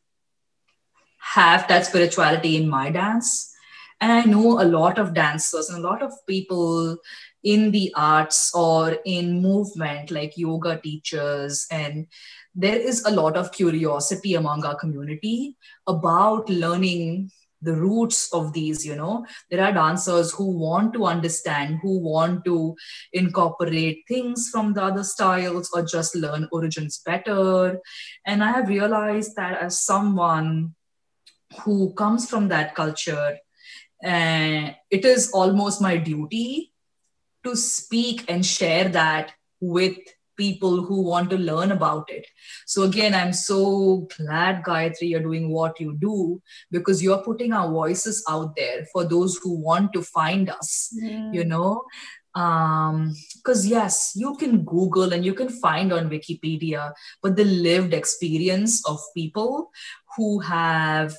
have 1.20 1.66
that 1.70 1.86
spirituality 1.86 2.58
in 2.58 2.68
my 2.68 2.92
dance. 2.92 3.56
And 4.02 4.12
I 4.12 4.24
know 4.26 4.62
a 4.62 4.68
lot 4.68 5.00
of 5.00 5.14
dancers 5.14 5.70
and 5.70 5.80
a 5.80 5.88
lot 5.88 6.02
of 6.04 6.12
people 6.28 6.98
in 7.44 7.72
the 7.72 7.94
arts 7.96 8.54
or 8.54 8.98
in 9.06 9.42
movement, 9.42 10.12
like 10.12 10.38
yoga 10.38 10.82
teachers 10.82 11.66
and 11.72 12.08
there 12.54 12.76
is 12.76 13.04
a 13.06 13.12
lot 13.12 13.38
of 13.38 13.52
curiosity 13.54 14.36
among 14.36 14.66
our 14.66 14.76
community 14.76 15.56
about 15.88 16.50
learning 16.50 17.32
the 17.64 17.76
roots 17.76 18.34
of 18.34 18.54
these 18.54 18.86
you 18.86 18.96
know. 18.96 19.26
There 19.50 19.64
are 19.64 19.72
dancers 19.72 20.34
who 20.34 20.46
want 20.52 20.94
to 20.94 21.06
understand 21.06 21.80
who 21.82 22.00
want 22.00 22.46
to 22.46 22.76
incorporate 23.12 24.04
things 24.08 24.50
from 24.52 24.74
the 24.74 24.84
other 24.84 25.04
styles 25.04 25.70
or 25.74 25.84
just 25.84 26.16
learn 26.16 26.48
origins 26.52 27.02
better. 27.06 27.80
And 28.26 28.44
i 28.44 28.52
have 28.52 28.68
realized 28.68 29.36
that 29.36 29.62
as 29.62 29.80
someone 29.80 30.76
who 31.62 31.94
comes 31.94 32.30
from 32.30 32.48
that 32.50 32.76
culture 32.76 33.38
uh, 34.04 34.72
it 34.90 35.06
is 35.06 35.32
almost 35.32 35.82
my 35.82 35.98
duty 35.98 36.74
to 37.44 37.56
speak 37.56 38.26
and 38.28 38.46
share 38.46 38.90
that 38.90 39.32
with 39.62 39.98
people 40.38 40.84
who 40.84 41.02
want 41.02 41.30
to 41.30 41.38
learn 41.38 41.72
about 41.72 42.10
it. 42.10 42.26
So 42.66 42.84
again, 42.84 43.14
I'm 43.14 43.34
so 43.34 44.08
glad, 44.18 44.64
Gayatri, 44.64 45.10
you're 45.10 45.20
doing 45.20 45.50
what 45.50 45.80
you 45.80 45.96
do 46.00 46.42
because 46.72 47.04
you're 47.04 47.24
putting 47.24 47.54
our 47.54 47.70
voices 47.70 48.24
out 48.30 48.56
there 48.56 48.86
for 48.92 49.06
those 49.06 49.38
who 49.38 49.54
want 49.60 49.94
to 49.94 50.02
find 50.02 50.50
us, 50.50 50.96
mm. 51.04 51.34
you 51.34 51.44
know? 51.44 51.84
Um, 52.36 53.14
because 53.36 53.68
yes, 53.68 54.14
you 54.16 54.36
can 54.36 54.64
Google 54.64 55.14
and 55.14 55.24
you 55.24 55.34
can 55.36 55.50
find 55.50 55.94
on 55.94 56.10
Wikipedia, 56.10 56.94
but 57.22 57.36
the 57.36 57.46
lived 57.46 57.94
experience 57.94 58.84
of 58.88 59.00
people 59.16 59.70
who 60.18 60.40
have, 60.40 61.16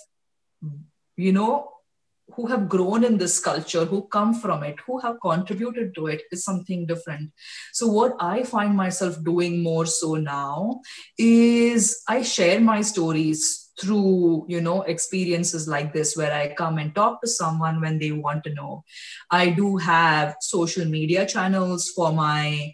you 1.16 1.32
know, 1.32 1.73
who 2.32 2.46
have 2.46 2.68
grown 2.68 3.04
in 3.04 3.18
this 3.18 3.38
culture, 3.38 3.84
who 3.84 4.02
come 4.08 4.34
from 4.34 4.62
it, 4.62 4.76
who 4.86 4.98
have 5.00 5.20
contributed 5.20 5.94
to 5.94 6.06
it 6.06 6.22
is 6.32 6.44
something 6.44 6.86
different. 6.86 7.30
So, 7.72 7.86
what 7.86 8.16
I 8.20 8.42
find 8.42 8.76
myself 8.76 9.22
doing 9.22 9.62
more 9.62 9.86
so 9.86 10.14
now 10.14 10.80
is 11.18 12.02
I 12.08 12.22
share 12.22 12.60
my 12.60 12.80
stories 12.82 13.64
through 13.80 14.46
you 14.48 14.60
know 14.60 14.82
experiences 14.82 15.66
like 15.66 15.92
this 15.92 16.16
where 16.16 16.32
i 16.32 16.54
come 16.54 16.78
and 16.78 16.94
talk 16.94 17.20
to 17.20 17.26
someone 17.26 17.80
when 17.80 17.98
they 17.98 18.12
want 18.12 18.44
to 18.44 18.54
know 18.54 18.84
i 19.32 19.48
do 19.48 19.76
have 19.76 20.36
social 20.40 20.84
media 20.84 21.26
channels 21.26 21.90
for 21.90 22.12
my 22.12 22.72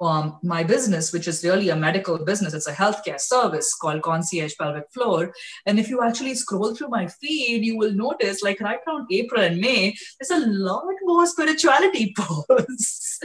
um, 0.00 0.38
my 0.42 0.62
business, 0.62 1.12
which 1.12 1.26
is 1.26 1.42
really 1.42 1.70
a 1.70 1.76
medical 1.76 2.18
business. 2.18 2.54
It's 2.54 2.66
a 2.66 2.72
healthcare 2.72 3.20
service 3.20 3.74
called 3.74 4.02
Concierge 4.02 4.54
Pelvic 4.58 4.90
Floor. 4.92 5.32
And 5.64 5.78
if 5.78 5.88
you 5.88 6.02
actually 6.02 6.34
scroll 6.34 6.74
through 6.74 6.88
my 6.88 7.06
feed, 7.06 7.64
you 7.64 7.78
will 7.78 7.92
notice, 7.92 8.42
like 8.42 8.60
right 8.60 8.78
around 8.86 9.06
April 9.10 9.42
and 9.42 9.60
May, 9.60 9.94
there's 10.20 10.42
a 10.42 10.46
lot 10.46 10.84
more 11.02 11.26
spirituality 11.26 12.14
posts. 12.18 13.18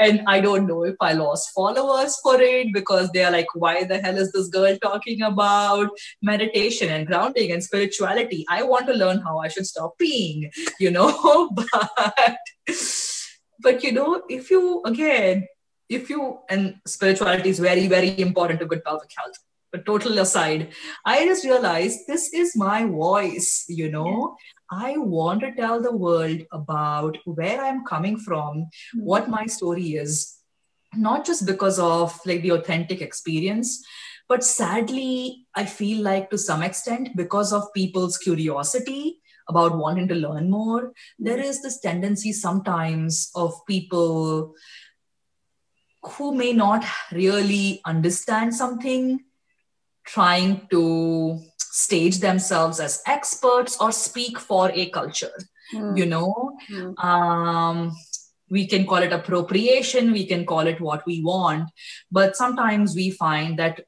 and 0.00 0.22
I 0.26 0.40
don't 0.40 0.66
know 0.66 0.84
if 0.84 0.96
I 1.00 1.12
lost 1.12 1.50
followers 1.54 2.16
for 2.22 2.40
it 2.40 2.72
because 2.72 3.10
they 3.10 3.24
are 3.24 3.32
like, 3.32 3.54
why 3.54 3.84
the 3.84 3.98
hell 3.98 4.16
is 4.16 4.32
this 4.32 4.48
girl 4.48 4.76
talking 4.78 5.22
about 5.22 5.90
meditation 6.22 6.88
and 6.90 7.06
grounding 7.06 7.52
and 7.52 7.62
spirituality? 7.62 8.46
I 8.48 8.62
want 8.62 8.86
to 8.86 8.94
learn 8.94 9.18
how 9.18 9.38
I 9.38 9.48
should 9.48 9.66
stop 9.66 9.94
peeing, 10.00 10.50
you 10.80 10.90
know? 10.90 11.50
but 11.54 11.96
but 13.60 13.82
you 13.82 13.92
know 13.92 14.22
if 14.28 14.50
you 14.50 14.82
again 14.84 15.46
if 15.94 16.10
you 16.10 16.38
and 16.48 16.76
spirituality 16.86 17.50
is 17.50 17.58
very 17.58 17.86
very 17.86 18.18
important 18.20 18.60
to 18.60 18.66
good 18.66 18.84
pelvic 18.84 19.10
health. 19.16 19.36
But 19.72 19.86
total 19.86 20.20
aside 20.22 20.68
i 21.04 21.24
just 21.28 21.44
realized 21.44 22.02
this 22.06 22.32
is 22.32 22.54
my 22.56 22.84
voice 22.84 23.64
you 23.68 23.90
know? 23.90 24.36
I 24.70 24.96
want 24.96 25.40
to 25.40 25.54
tell 25.54 25.82
the 25.82 25.96
world 26.04 26.42
about 26.52 27.18
where 27.24 27.60
i'm 27.64 27.84
coming 27.84 28.16
from 28.16 28.58
mm-hmm. 28.58 29.00
what 29.00 29.28
my 29.28 29.46
story 29.46 29.96
is 30.04 30.38
not 30.96 31.26
just 31.26 31.46
because 31.46 31.78
of 31.78 32.18
like 32.24 32.42
the 32.42 32.52
authentic 32.52 33.00
experience 33.00 33.84
but 34.28 34.44
sadly 34.44 35.46
i 35.54 35.64
feel 35.64 36.02
like 36.02 36.30
to 36.30 36.38
some 36.38 36.62
extent 36.62 37.10
because 37.16 37.52
of 37.52 37.72
people's 37.74 38.18
curiosity 38.18 39.20
about 39.48 39.76
wanting 39.76 40.08
to 40.08 40.14
learn 40.14 40.50
more 40.50 40.92
there 41.18 41.38
is 41.38 41.62
this 41.62 41.80
tendency 41.80 42.32
sometimes 42.32 43.30
of 43.34 43.54
people 43.66 44.54
who 46.08 46.34
may 46.34 46.52
not 46.52 46.84
really 47.12 47.80
understand 47.84 48.54
something 48.54 49.20
trying 50.04 50.66
to 50.70 51.40
stage 51.58 52.18
themselves 52.18 52.78
as 52.78 53.02
experts 53.06 53.80
or 53.80 53.90
speak 53.90 54.38
for 54.38 54.70
a 54.74 54.90
culture 54.90 55.34
mm. 55.74 55.96
you 55.96 56.06
know 56.06 56.56
mm. 56.70 57.04
um, 57.04 57.94
we 58.50 58.66
can 58.66 58.86
call 58.86 58.98
it 58.98 59.12
appropriation 59.12 60.12
we 60.12 60.26
can 60.26 60.44
call 60.44 60.66
it 60.66 60.80
what 60.80 61.04
we 61.06 61.22
want 61.22 61.68
but 62.12 62.36
sometimes 62.36 62.94
we 62.94 63.10
find 63.10 63.58
that 63.58 63.80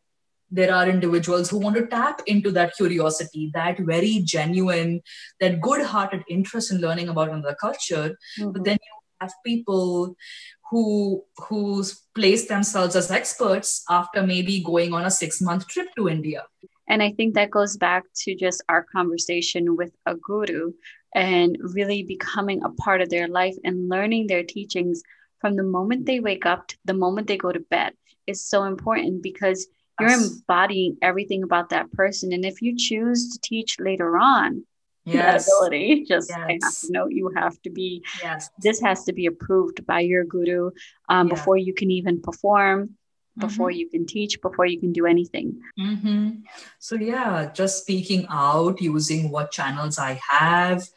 there 0.50 0.72
are 0.72 0.88
individuals 0.88 1.50
who 1.50 1.58
want 1.58 1.76
to 1.76 1.86
tap 1.86 2.20
into 2.26 2.50
that 2.50 2.76
curiosity 2.76 3.50
that 3.54 3.78
very 3.78 4.20
genuine 4.24 5.00
that 5.40 5.60
good 5.60 5.84
hearted 5.84 6.22
interest 6.28 6.72
in 6.72 6.80
learning 6.80 7.08
about 7.08 7.28
another 7.28 7.56
culture 7.60 8.16
mm-hmm. 8.38 8.52
but 8.52 8.64
then 8.64 8.78
you 8.80 8.96
have 9.20 9.32
people 9.44 10.16
who 10.70 11.22
who's 11.36 12.02
placed 12.14 12.48
themselves 12.48 12.96
as 12.96 13.10
experts 13.10 13.84
after 13.88 14.26
maybe 14.26 14.62
going 14.62 14.92
on 14.92 15.04
a 15.04 15.10
six 15.10 15.40
month 15.40 15.66
trip 15.68 15.88
to 15.96 16.08
India. 16.08 16.44
And 16.88 17.02
I 17.02 17.12
think 17.12 17.34
that 17.34 17.50
goes 17.50 17.76
back 17.76 18.04
to 18.22 18.34
just 18.34 18.62
our 18.68 18.84
conversation 18.84 19.76
with 19.76 19.92
a 20.06 20.14
guru 20.14 20.72
and 21.14 21.56
really 21.60 22.02
becoming 22.02 22.62
a 22.62 22.70
part 22.70 23.00
of 23.00 23.08
their 23.08 23.28
life 23.28 23.56
and 23.64 23.88
learning 23.88 24.26
their 24.26 24.44
teachings 24.44 25.02
from 25.40 25.56
the 25.56 25.62
moment 25.62 26.06
they 26.06 26.20
wake 26.20 26.46
up 26.46 26.68
to 26.68 26.76
the 26.84 26.94
moment 26.94 27.26
they 27.26 27.36
go 27.36 27.52
to 27.52 27.60
bed 27.60 27.92
is 28.26 28.44
so 28.44 28.64
important 28.64 29.22
because 29.22 29.66
you're 30.00 30.10
embodying 30.10 30.96
everything 31.00 31.42
about 31.42 31.70
that 31.70 31.90
person. 31.92 32.32
And 32.32 32.44
if 32.44 32.60
you 32.60 32.76
choose 32.76 33.32
to 33.32 33.40
teach 33.40 33.80
later 33.80 34.18
on, 34.18 34.64
yes. 35.14 35.46
ability. 35.46 36.04
Just 36.04 36.30
yes. 36.30 36.38
I 36.38 36.58
have 36.62 36.78
to 36.80 36.92
know 36.92 37.06
you 37.08 37.32
have 37.36 37.60
to 37.62 37.70
be 37.70 38.04
yes. 38.22 38.50
this 38.58 38.80
has 38.80 39.04
to 39.04 39.12
be 39.12 39.26
approved 39.26 39.86
by 39.86 40.00
your 40.00 40.24
guru 40.24 40.70
um, 41.08 41.28
yeah. 41.28 41.34
before 41.34 41.56
you 41.56 41.72
can 41.72 41.90
even 41.90 42.20
perform. 42.20 42.96
before 43.38 43.68
mm-hmm. 43.68 43.78
you 43.78 43.88
can 43.88 44.06
teach, 44.06 44.40
before 44.40 44.66
you 44.66 44.80
can 44.80 44.92
do 44.92 45.06
anything. 45.06 45.60
Mm-hmm. 45.78 46.30
So, 46.78 46.96
yeah, 46.96 47.50
just 47.52 47.82
speaking 47.82 48.26
out, 48.30 48.80
using 48.80 49.30
what 49.30 49.52
channels 49.52 49.98
I 49.98 50.18
have. 50.26 50.88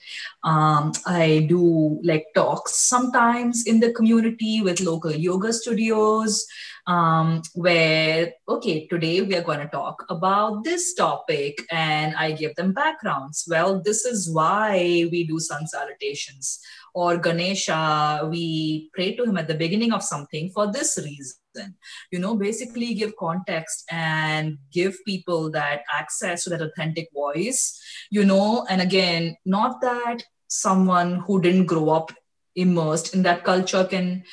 Um, 0.43 0.93
I 1.05 1.45
do 1.49 1.99
like 2.03 2.27
talks 2.33 2.75
sometimes 2.75 3.67
in 3.67 3.79
the 3.79 3.91
community 3.91 4.61
with 4.61 4.79
local 4.79 5.11
yoga 5.11 5.51
studios 5.51 6.47
um, 6.87 7.41
where, 7.53 8.33
okay, 8.47 8.87
today 8.87 9.21
we 9.21 9.35
are 9.35 9.43
going 9.43 9.59
to 9.59 9.67
talk 9.67 10.05
about 10.09 10.63
this 10.63 10.93
topic 10.93 11.61
and 11.71 12.15
I 12.15 12.31
give 12.31 12.55
them 12.55 12.73
backgrounds. 12.73 13.45
Well, 13.47 13.81
this 13.81 14.05
is 14.05 14.29
why 14.31 15.07
we 15.11 15.25
do 15.25 15.39
sun 15.39 15.67
salutations. 15.67 16.59
Or 16.93 17.17
Ganesha, 17.17 18.27
we 18.31 18.89
pray 18.93 19.15
to 19.15 19.23
him 19.23 19.37
at 19.37 19.47
the 19.47 19.53
beginning 19.53 19.93
of 19.93 20.03
something 20.03 20.49
for 20.49 20.71
this 20.71 20.97
reason. 20.97 21.75
You 22.11 22.19
know, 22.19 22.35
basically 22.35 22.93
give 22.93 23.15
context 23.17 23.85
and 23.91 24.57
give 24.71 24.97
people 25.05 25.51
that 25.51 25.81
access 25.93 26.43
to 26.43 26.49
that 26.51 26.61
authentic 26.61 27.09
voice, 27.13 27.79
you 28.09 28.25
know, 28.25 28.65
and 28.69 28.81
again, 28.81 29.37
not 29.45 29.81
that 29.81 30.23
someone 30.47 31.19
who 31.27 31.41
didn't 31.41 31.65
grow 31.65 31.89
up 31.89 32.11
immersed 32.55 33.13
in 33.13 33.23
that 33.23 33.43
culture 33.43 33.83
can 33.83 34.23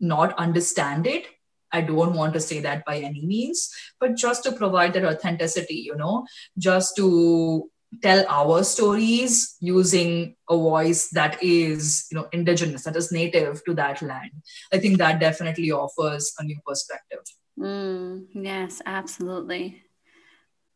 not 0.00 0.36
understand 0.38 1.06
it 1.06 1.26
I 1.72 1.80
don't 1.82 2.14
want 2.14 2.34
to 2.34 2.40
say 2.40 2.60
that 2.60 2.84
by 2.84 2.98
any 2.98 3.24
means, 3.24 3.70
but 4.00 4.16
just 4.16 4.44
to 4.44 4.52
provide 4.52 4.94
that 4.94 5.04
authenticity, 5.04 5.76
you 5.76 5.96
know, 5.96 6.26
just 6.56 6.96
to 6.96 7.70
tell 8.02 8.24
our 8.28 8.62
stories 8.64 9.56
using 9.60 10.36
a 10.48 10.56
voice 10.56 11.08
that 11.10 11.42
is, 11.42 12.06
you 12.10 12.18
know, 12.18 12.28
indigenous, 12.32 12.84
that 12.84 12.96
is 12.96 13.10
native 13.10 13.64
to 13.64 13.74
that 13.74 14.02
land. 14.02 14.30
I 14.72 14.78
think 14.78 14.98
that 14.98 15.20
definitely 15.20 15.70
offers 15.72 16.32
a 16.38 16.44
new 16.44 16.58
perspective. 16.66 17.20
Mm, 17.58 18.26
yes, 18.34 18.82
absolutely. 18.84 19.82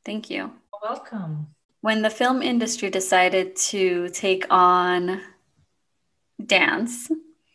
Thank 0.04 0.30
you. 0.30 0.38
You're 0.38 0.90
welcome. 0.90 1.48
When 1.80 2.02
the 2.02 2.10
film 2.10 2.42
industry 2.42 2.90
decided 2.90 3.56
to 3.56 4.08
take 4.10 4.46
on 4.50 5.20
dance 6.44 7.10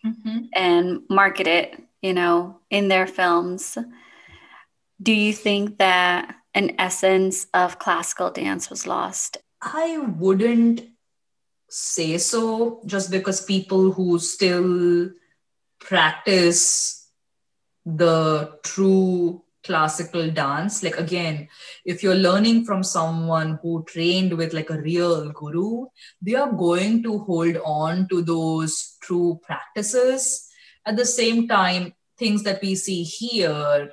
mm-hmm. 0.06 0.40
and 0.54 1.02
market 1.10 1.48
it 1.48 1.84
you 2.08 2.14
know, 2.14 2.62
in 2.70 2.88
their 2.88 3.06
films. 3.06 3.78
Do 5.02 5.12
you 5.12 5.34
think 5.34 5.78
that 5.78 6.36
an 6.54 6.72
essence 6.80 7.48
of 7.54 7.80
classical 7.80 8.32
dance 8.32 8.70
was 8.70 8.88
lost? 8.88 9.38
I 9.62 9.98
wouldn't 9.98 10.84
say 11.70 12.18
so, 12.18 12.82
just 12.86 13.12
because 13.12 13.44
people 13.44 13.92
who 13.92 14.20
still 14.20 15.10
practice 15.82 17.12
the 17.86 18.58
true 18.64 19.44
classical 19.64 20.32
dance 20.32 20.82
like 20.82 20.98
again 20.98 21.48
if 21.84 22.02
you're 22.02 22.16
learning 22.16 22.64
from 22.64 22.82
someone 22.82 23.60
who 23.62 23.84
trained 23.86 24.32
with 24.38 24.54
like 24.54 24.70
a 24.70 24.80
real 24.80 25.30
guru 25.34 25.86
they 26.22 26.36
are 26.36 26.54
going 26.54 27.04
to 27.04 27.20
hold 27.20 27.58
on 27.66 28.08
to 28.08 28.22
those 28.22 28.96
true 29.02 29.38
practices 29.44 30.48
at 30.88 30.96
the 30.96 31.06
same 31.06 31.48
time, 31.48 31.94
things 32.18 32.44
that 32.44 32.62
we 32.62 32.76
see 32.76 33.04
here, 33.04 33.92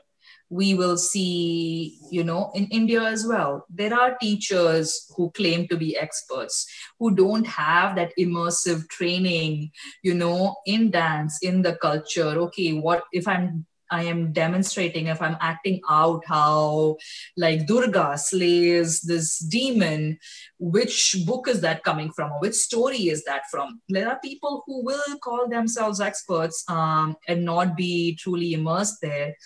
we 0.51 0.75
will 0.75 0.97
see, 0.97 1.99
you 2.11 2.23
know, 2.23 2.51
in 2.55 2.67
India 2.71 3.03
as 3.03 3.27
well. 3.27 3.67
There 3.69 3.95
are 3.95 4.17
teachers 4.21 5.11
who 5.17 5.31
claim 5.31 5.67
to 5.69 5.77
be 5.77 5.97
experts 5.97 6.67
who 6.99 7.15
don't 7.15 7.47
have 7.47 7.97
that 7.97 8.13
immersive 8.19 8.89
training, 8.89 9.73
you 10.03 10.15
know, 10.15 10.57
in 10.67 10.91
dance, 10.91 11.39
in 11.43 11.63
the 11.63 11.77
culture. 11.77 12.39
Okay, 12.47 12.79
what 12.79 13.05
if 13.13 13.27
I'm 13.27 13.67
I 13.91 14.05
am 14.05 14.33
demonstrating, 14.33 15.07
if 15.07 15.21
I'm 15.21 15.37
acting 15.41 15.81
out 15.89 16.25
how 16.27 16.97
like 17.37 17.67
Durga 17.67 18.17
slays 18.19 19.01
this 19.03 19.39
demon, 19.39 20.19
which 20.59 21.17
book 21.27 21.49
is 21.49 21.61
that 21.61 21.85
coming 21.85 22.11
from 22.13 22.33
or 22.33 22.41
which 22.41 22.55
story 22.55 23.09
is 23.09 23.25
that 23.25 23.43
from? 23.51 23.81
There 23.89 24.09
are 24.09 24.19
people 24.21 24.63
who 24.67 24.85
will 24.85 25.19
call 25.23 25.49
themselves 25.49 26.01
experts 26.01 26.65
um, 26.69 27.17
and 27.29 27.45
not 27.45 27.77
be 27.77 28.17
truly 28.17 28.55
immersed 28.55 28.99
there. 29.03 29.37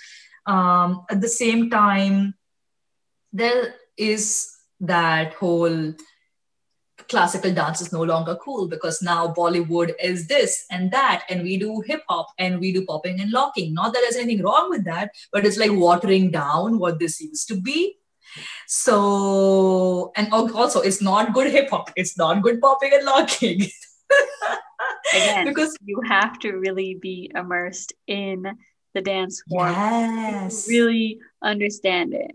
Um, 0.47 1.05
at 1.11 1.21
the 1.21 1.29
same 1.29 1.69
time, 1.71 2.35
there 3.33 3.75
is 3.97 4.51
that 4.81 5.35
whole 5.35 5.95
classical 7.09 7.53
dance 7.53 7.81
is 7.81 7.93
no 7.93 8.03
longer 8.03 8.37
cool 8.37 8.69
because 8.69 9.03
now 9.03 9.33
Bollywood 9.33 9.93
is 10.03 10.27
this 10.27 10.67
and 10.71 10.91
that, 10.93 11.25
and 11.29 11.43
we 11.43 11.59
do 11.59 11.81
hip 11.81 12.03
hop 12.09 12.29
and 12.39 12.61
we 12.61 12.73
do 12.73 12.85
popping 12.85 13.21
and 13.21 13.31
locking. 13.31 13.75
Not 13.75 13.93
that 13.93 14.01
there's 14.03 14.23
anything 14.23 14.45
wrong 14.45 14.71
with 14.71 14.85
that, 14.85 15.11
but 15.33 15.47
it's 15.47 15.59
like 15.59 15.73
watering 15.73 16.31
down 16.31 16.79
what 16.79 16.99
this 16.99 17.21
used 17.21 17.49
to 17.49 17.61
be. 17.61 17.97
So, 18.67 20.13
and 20.17 20.33
also, 20.33 20.81
it's 20.81 21.01
not 21.01 21.33
good 21.33 21.51
hip 21.51 21.71
hop, 21.71 21.91
it's 21.97 22.17
not 22.19 22.43
good 22.43 22.61
popping 22.61 22.93
and 22.93 23.05
locking. 23.05 23.63
Again, 25.15 25.45
because 25.47 25.77
you 25.83 26.01
have 26.07 26.39
to 26.41 26.53
really 26.53 26.99
be 27.01 27.31
immersed 27.35 27.95
in 28.07 28.47
the 28.95 29.01
dance 29.01 29.43
form 29.49 29.73
yes. 29.73 30.67
really 30.69 31.21
understand 31.43 32.15
it. 32.15 32.33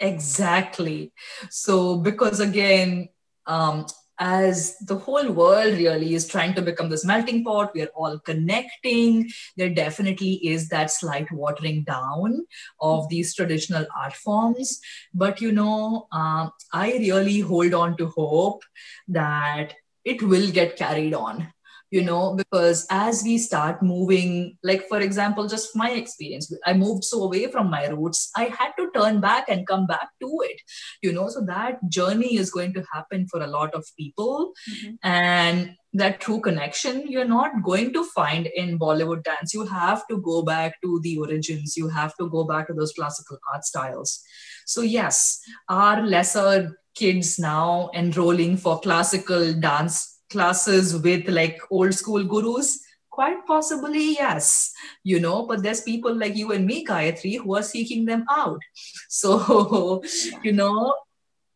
Exactly. 0.00 1.12
So, 1.50 1.98
because 1.98 2.40
again, 2.40 3.08
um, 3.46 3.86
as 4.18 4.76
the 4.78 4.96
whole 4.96 5.30
world 5.32 5.74
really 5.74 6.14
is 6.14 6.28
trying 6.28 6.54
to 6.54 6.62
become 6.62 6.88
this 6.88 7.04
melting 7.04 7.42
pot, 7.44 7.72
we 7.74 7.82
are 7.82 7.90
all 7.96 8.18
connecting. 8.20 9.28
There 9.56 9.70
definitely 9.70 10.34
is 10.46 10.68
that 10.68 10.90
slight 10.90 11.30
watering 11.32 11.82
down 11.82 12.46
of 12.80 13.08
these 13.08 13.34
traditional 13.34 13.86
art 13.96 14.14
forms. 14.14 14.80
But, 15.12 15.40
you 15.40 15.50
know, 15.50 16.06
um, 16.12 16.52
I 16.72 16.92
really 16.92 17.40
hold 17.40 17.74
on 17.74 17.96
to 17.96 18.06
hope 18.06 18.62
that 19.08 19.74
it 20.04 20.22
will 20.22 20.50
get 20.50 20.76
carried 20.76 21.14
on 21.14 21.52
you 21.94 22.02
know 22.02 22.34
because 22.34 22.86
as 22.90 23.22
we 23.22 23.38
start 23.38 23.82
moving 23.82 24.56
like 24.62 24.86
for 24.88 25.00
example 25.00 25.46
just 25.46 25.76
my 25.82 25.90
experience 25.90 26.52
i 26.66 26.72
moved 26.72 27.04
so 27.04 27.22
away 27.26 27.46
from 27.54 27.70
my 27.70 27.86
roots 27.86 28.30
i 28.36 28.44
had 28.60 28.72
to 28.78 28.90
turn 28.96 29.20
back 29.20 29.48
and 29.48 29.66
come 29.66 29.86
back 29.86 30.08
to 30.20 30.30
it 30.50 30.60
you 31.02 31.12
know. 31.12 31.28
So 31.28 31.44
that 31.46 31.78
journey 31.88 32.36
is 32.36 32.50
going 32.50 32.74
to 32.74 32.84
happen 32.92 33.26
for 33.28 33.40
a 33.40 33.46
lot 33.46 33.74
of 33.74 33.84
people. 33.98 34.52
Mm-hmm. 34.70 34.94
and 35.02 35.76
that 35.96 36.20
true 36.20 36.40
connection 36.40 37.06
you're 37.06 37.32
not 37.32 37.62
going 37.62 37.92
to 37.92 38.04
find 38.04 38.48
in 38.62 38.78
bollywood 38.78 39.22
dance. 39.22 39.54
You 39.54 39.64
have 39.66 40.06
to 40.08 40.16
go 40.20 40.42
back 40.42 40.80
to 40.82 41.00
the 41.02 41.18
origins. 41.18 41.76
You 41.76 41.88
have 41.88 42.16
to 42.16 42.28
go 42.28 42.44
back 42.44 42.66
to 42.66 42.74
those 42.74 42.92
classical 42.92 43.38
art 43.52 43.64
styles. 43.64 44.20
So 44.66 44.80
yes 44.82 45.40
our 45.68 46.02
lesser 46.02 46.78
kids 46.96 47.38
now 47.38 47.90
enrolling 47.94 48.56
for 48.56 48.80
classical 48.80 49.52
dance 49.54 50.13
classes 50.30 50.96
with 51.00 51.28
like 51.28 51.58
old 51.70 51.94
school 51.94 52.24
gurus? 52.24 52.80
Quite 53.10 53.46
possibly, 53.46 54.12
yes. 54.14 54.72
You 55.04 55.20
know, 55.20 55.46
but 55.46 55.62
there's 55.62 55.82
people 55.82 56.14
like 56.14 56.36
you 56.36 56.52
and 56.52 56.66
me, 56.66 56.84
Gayatri, 56.84 57.38
who 57.38 57.56
are 57.56 57.62
seeking 57.62 58.04
them 58.04 58.24
out. 58.30 58.60
So, 59.08 60.02
you 60.42 60.52
know, 60.52 60.92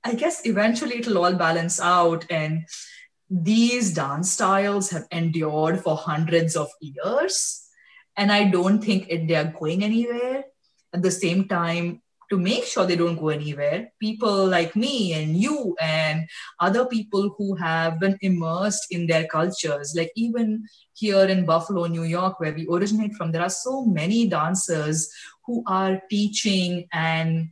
I 0.04 0.14
guess 0.14 0.46
eventually 0.46 0.98
it'll 0.98 1.18
all 1.24 1.34
balance 1.34 1.80
out. 1.80 2.24
And 2.30 2.66
these 3.28 3.92
dance 3.92 4.32
styles 4.32 4.90
have 4.90 5.06
endured 5.10 5.82
for 5.82 5.96
hundreds 5.96 6.56
of 6.56 6.68
years. 6.80 7.64
And 8.16 8.30
I 8.30 8.44
don't 8.44 8.82
think 8.82 9.08
they 9.08 9.34
are 9.34 9.52
going 9.58 9.82
anywhere. 9.82 10.44
At 10.94 11.02
the 11.02 11.10
same 11.10 11.48
time, 11.48 12.00
to 12.30 12.38
make 12.38 12.64
sure 12.64 12.84
they 12.84 12.96
don't 12.96 13.18
go 13.18 13.28
anywhere, 13.30 13.90
people 14.00 14.46
like 14.46 14.76
me 14.76 15.14
and 15.14 15.36
you 15.36 15.74
and 15.80 16.28
other 16.60 16.86
people 16.86 17.34
who 17.38 17.54
have 17.54 17.98
been 17.98 18.18
immersed 18.20 18.86
in 18.90 19.06
their 19.06 19.26
cultures, 19.26 19.94
like 19.96 20.12
even 20.14 20.64
here 20.92 21.24
in 21.24 21.46
Buffalo, 21.46 21.86
New 21.86 22.02
York, 22.02 22.38
where 22.40 22.52
we 22.52 22.66
originate 22.70 23.14
from, 23.14 23.32
there 23.32 23.42
are 23.42 23.50
so 23.50 23.84
many 23.84 24.28
dancers 24.28 25.10
who 25.46 25.62
are 25.66 26.02
teaching 26.10 26.86
and 26.92 27.50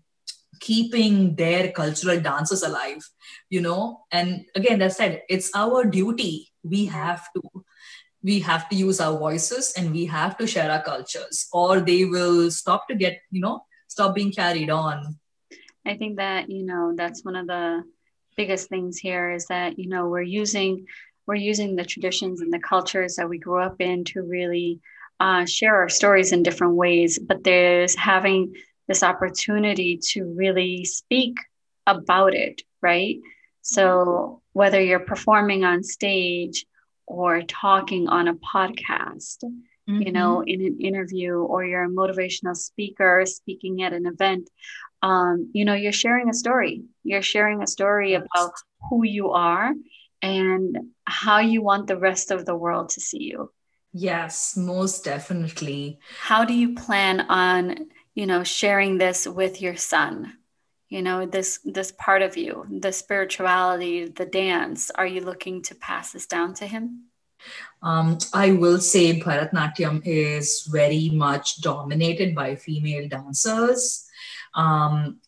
keeping 0.61 1.35
their 1.37 1.71
cultural 1.73 2.21
dances 2.21 2.63
alive, 2.63 3.03
you 3.49 3.61
know? 3.61 4.05
And 4.11 4.45
again, 4.55 4.79
that 4.81 4.93
said, 4.93 5.23
it's 5.29 5.51
our 5.55 5.85
duty. 5.85 6.53
We 6.63 6.87
have 6.87 7.27
to 7.35 7.65
we 8.23 8.41
have 8.41 8.69
to 8.69 8.75
use 8.75 9.01
our 9.01 9.17
voices 9.17 9.73
and 9.77 9.93
we 9.93 10.05
have 10.07 10.37
to 10.37 10.47
share 10.49 10.69
our 10.69 10.83
cultures 10.83 11.47
or 11.53 11.79
they 11.79 12.05
will 12.05 12.51
stop 12.51 12.89
to 12.89 12.95
get 12.97 13.21
you 13.31 13.41
know 13.41 13.63
stop 13.97 14.15
being 14.15 14.33
carried 14.33 14.71
on. 14.71 15.19
I 15.87 15.97
think 15.97 16.17
that 16.17 16.51
you 16.51 16.65
know 16.65 16.93
that's 16.95 17.25
one 17.25 17.37
of 17.37 17.47
the 17.47 17.83
biggest 18.37 18.69
things 18.69 18.99
here 18.99 19.33
is 19.33 19.47
that 19.47 19.79
you 19.79 19.89
know 19.89 20.09
we're 20.09 20.21
using 20.21 20.87
we're 21.27 21.35
using 21.35 21.75
the 21.75 21.85
traditions 21.85 22.41
and 22.41 22.53
the 22.53 22.59
cultures 22.59 23.17
that 23.17 23.29
we 23.29 23.39
grew 23.39 23.61
up 23.61 23.81
in 23.81 24.05
to 24.05 24.23
really 24.23 24.81
uh, 25.19 25.45
share 25.47 25.77
our 25.77 25.89
stories 25.89 26.33
in 26.33 26.43
different 26.43 26.75
ways. 26.75 27.19
But 27.19 27.43
there's 27.43 27.97
having 27.97 28.55
this 28.87 29.03
opportunity 29.03 29.99
to 30.13 30.25
really 30.25 30.85
speak 30.85 31.37
about 31.87 32.35
it 32.35 32.63
right? 32.87 33.17
So 33.63 34.43
whether 34.53 34.81
you're 34.81 35.01
performing 35.01 35.65
on 35.65 35.83
stage 35.83 36.67
or 37.07 37.43
talking 37.43 38.09
on 38.09 38.29
a 38.29 38.35
podcast 38.35 39.43
mm-hmm. 39.89 40.03
you 40.03 40.13
know, 40.13 40.43
in 40.43 40.61
an 40.61 40.81
interview 40.81 41.35
or 41.35 41.65
you're 41.65 41.85
a 41.85 41.89
motivational 41.89 42.57
speaker 42.57 43.25
speaking 43.27 43.83
at 43.83 43.93
an 43.93 44.07
event, 44.07 44.51
um, 45.03 45.51
you 45.53 45.65
know, 45.65 45.75
you're 45.75 45.93
sharing 45.93 46.29
a 46.29 46.35
story. 46.35 46.83
You're 47.05 47.23
sharing 47.23 47.63
a 47.63 47.67
story 47.67 48.15
about 48.15 48.53
who 48.89 49.05
you 49.05 49.31
are 49.31 49.73
and 50.23 50.77
how 51.05 51.39
you 51.39 51.63
want 51.63 51.87
the 51.87 51.99
rest 51.99 52.31
of 52.31 52.45
the 52.45 52.57
world 52.57 52.91
to 52.91 53.01
see 53.01 53.23
you. 53.23 53.51
Yes, 53.93 54.57
most 54.57 55.05
definitely. 55.05 55.99
How 56.21 56.45
do 56.45 56.53
you 56.53 56.75
plan 56.75 57.21
on, 57.21 57.89
you 58.15 58.27
know, 58.27 58.45
sharing 58.45 58.99
this 58.99 59.27
with 59.27 59.63
your 59.63 59.77
son? 59.77 60.35
You 60.89 61.03
know, 61.03 61.27
this 61.27 61.59
this 61.65 61.93
part 61.93 62.23
of 62.23 62.37
you, 62.37 62.65
the 62.71 62.93
spirituality, 62.93 64.07
the 64.07 64.27
dance, 64.27 64.91
are 64.91 65.07
you 65.07 65.21
looking 65.21 65.63
to 65.63 65.75
pass 65.75 66.13
this 66.13 66.27
down 66.27 66.55
to 66.55 66.67
him? 66.67 67.07
Um, 67.83 68.19
I 68.33 68.53
will 68.53 68.81
say 68.81 69.21
Bharatnatyam 69.21 70.03
is 70.05 70.69
very 70.71 71.11
much 71.11 71.61
dominated 71.61 72.35
by 72.35 72.57
female 72.57 73.09
dancers. 73.09 74.07
Um, 74.55 75.21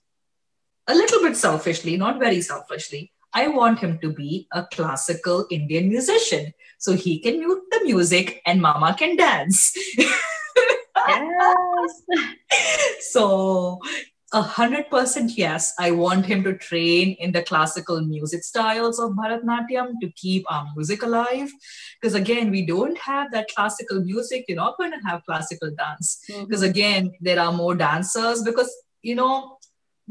a 0.86 0.94
little 0.94 1.22
bit 1.22 1.36
selfishly, 1.36 1.96
not 1.96 2.18
very 2.18 2.40
selfishly, 2.40 3.12
I 3.32 3.48
want 3.48 3.80
him 3.80 3.98
to 4.00 4.12
be 4.12 4.48
a 4.52 4.64
classical 4.64 5.46
Indian 5.50 5.88
musician 5.88 6.52
so 6.78 6.94
he 6.94 7.18
can 7.18 7.38
mute 7.38 7.64
the 7.70 7.80
music 7.84 8.42
and 8.46 8.60
mama 8.60 8.94
can 8.98 9.16
dance. 9.16 9.76
yes. 9.98 10.12
so 13.00 13.80
a 14.32 14.42
hundred 14.42 14.90
percent 14.90 15.38
yes. 15.38 15.72
I 15.78 15.90
want 15.90 16.26
him 16.26 16.44
to 16.44 16.52
train 16.52 17.16
in 17.18 17.32
the 17.32 17.42
classical 17.42 18.00
music 18.02 18.44
styles 18.44 18.98
of 18.98 19.12
Bharatnatyam 19.12 19.92
to 20.02 20.10
keep 20.16 20.44
our 20.52 20.66
music 20.76 21.02
alive. 21.02 21.50
Because 22.00 22.14
again, 22.14 22.50
we 22.50 22.66
don't 22.66 22.98
have 22.98 23.32
that 23.32 23.48
classical 23.54 24.02
music. 24.02 24.44
You're 24.48 24.56
not 24.56 24.76
going 24.76 24.92
to 24.92 24.98
have 25.06 25.24
classical 25.24 25.70
dance. 25.76 26.22
Because 26.26 26.60
mm-hmm. 26.60 26.70
again, 26.70 27.12
there 27.20 27.40
are 27.40 27.52
more 27.52 27.74
dancers. 27.74 28.42
Because 28.42 28.70
you 29.02 29.14
know, 29.14 29.58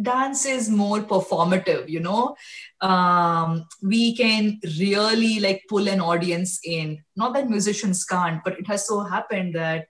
dance 0.02 0.46
is 0.46 0.70
more 0.70 1.00
performative. 1.00 1.88
You 1.90 2.00
know, 2.00 2.36
um, 2.82 3.66
we 3.84 4.16
can 4.16 4.60
really 4.80 5.40
like 5.40 5.64
pull 5.70 5.88
an 5.88 6.02
audience 6.02 6.60
in. 6.64 7.04
Not 7.16 7.34
that 7.34 7.50
musicians 7.50 8.04
can't, 8.04 8.44
but 8.44 8.58
it 8.60 8.68
has 8.68 8.88
so 8.88 9.02
happened 9.02 9.56
that 9.56 9.88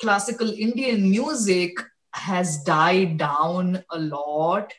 classical 0.00 0.50
Indian 0.50 1.10
music 1.10 1.72
has 2.14 2.62
died 2.62 3.18
down 3.18 3.82
a 3.90 3.98
lot 3.98 4.72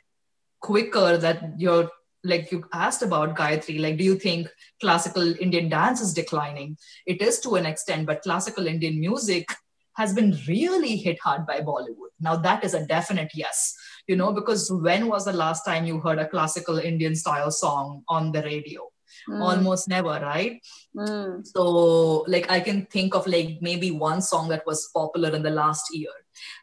quicker 0.61 1.17
that 1.17 1.53
you're 1.57 1.89
like 2.23 2.51
you 2.51 2.65
asked 2.73 3.03
about 3.03 3.36
Gayatri, 3.36 3.79
like, 3.79 3.97
do 3.97 4.03
you 4.03 4.15
think 4.15 4.49
classical 4.81 5.36
Indian 5.39 5.69
dance 5.69 6.01
is 6.01 6.13
declining? 6.13 6.75
It 7.05 7.21
is 7.21 7.39
to 7.41 7.55
an 7.55 7.67
extent, 7.67 8.07
but 8.07 8.23
classical 8.23 8.65
Indian 8.65 8.99
music 8.99 9.47
has 9.93 10.13
been 10.13 10.36
really 10.47 10.97
hit 10.97 11.19
hard 11.19 11.45
by 11.45 11.61
Bollywood. 11.61 12.13
Now, 12.19 12.36
that 12.38 12.63
is 12.63 12.73
a 12.73 12.86
definite 12.86 13.29
yes, 13.36 13.75
you 14.07 14.15
know, 14.15 14.33
because 14.33 14.71
when 14.71 15.07
was 15.07 15.25
the 15.25 15.33
last 15.33 15.63
time 15.63 15.86
you 15.86 15.99
heard 15.99 16.17
a 16.17 16.27
classical 16.27 16.79
Indian 16.79 17.15
style 17.15 17.51
song 17.51 18.01
on 18.09 18.31
the 18.31 18.41
radio? 18.41 18.89
Mm. 19.29 19.41
Almost 19.41 19.88
never, 19.88 20.19
right? 20.19 20.59
Mm. 20.97 21.45
So, 21.45 22.25
like, 22.27 22.49
I 22.49 22.59
can 22.59 22.88
think 22.88 23.13
of 23.13 23.27
like 23.27 23.59
maybe 23.61 23.91
one 23.91 24.21
song 24.21 24.49
that 24.49 24.65
was 24.65 24.89
popular 24.93 25.33
in 25.36 25.43
the 25.43 25.51
last 25.51 25.95
year 25.95 26.09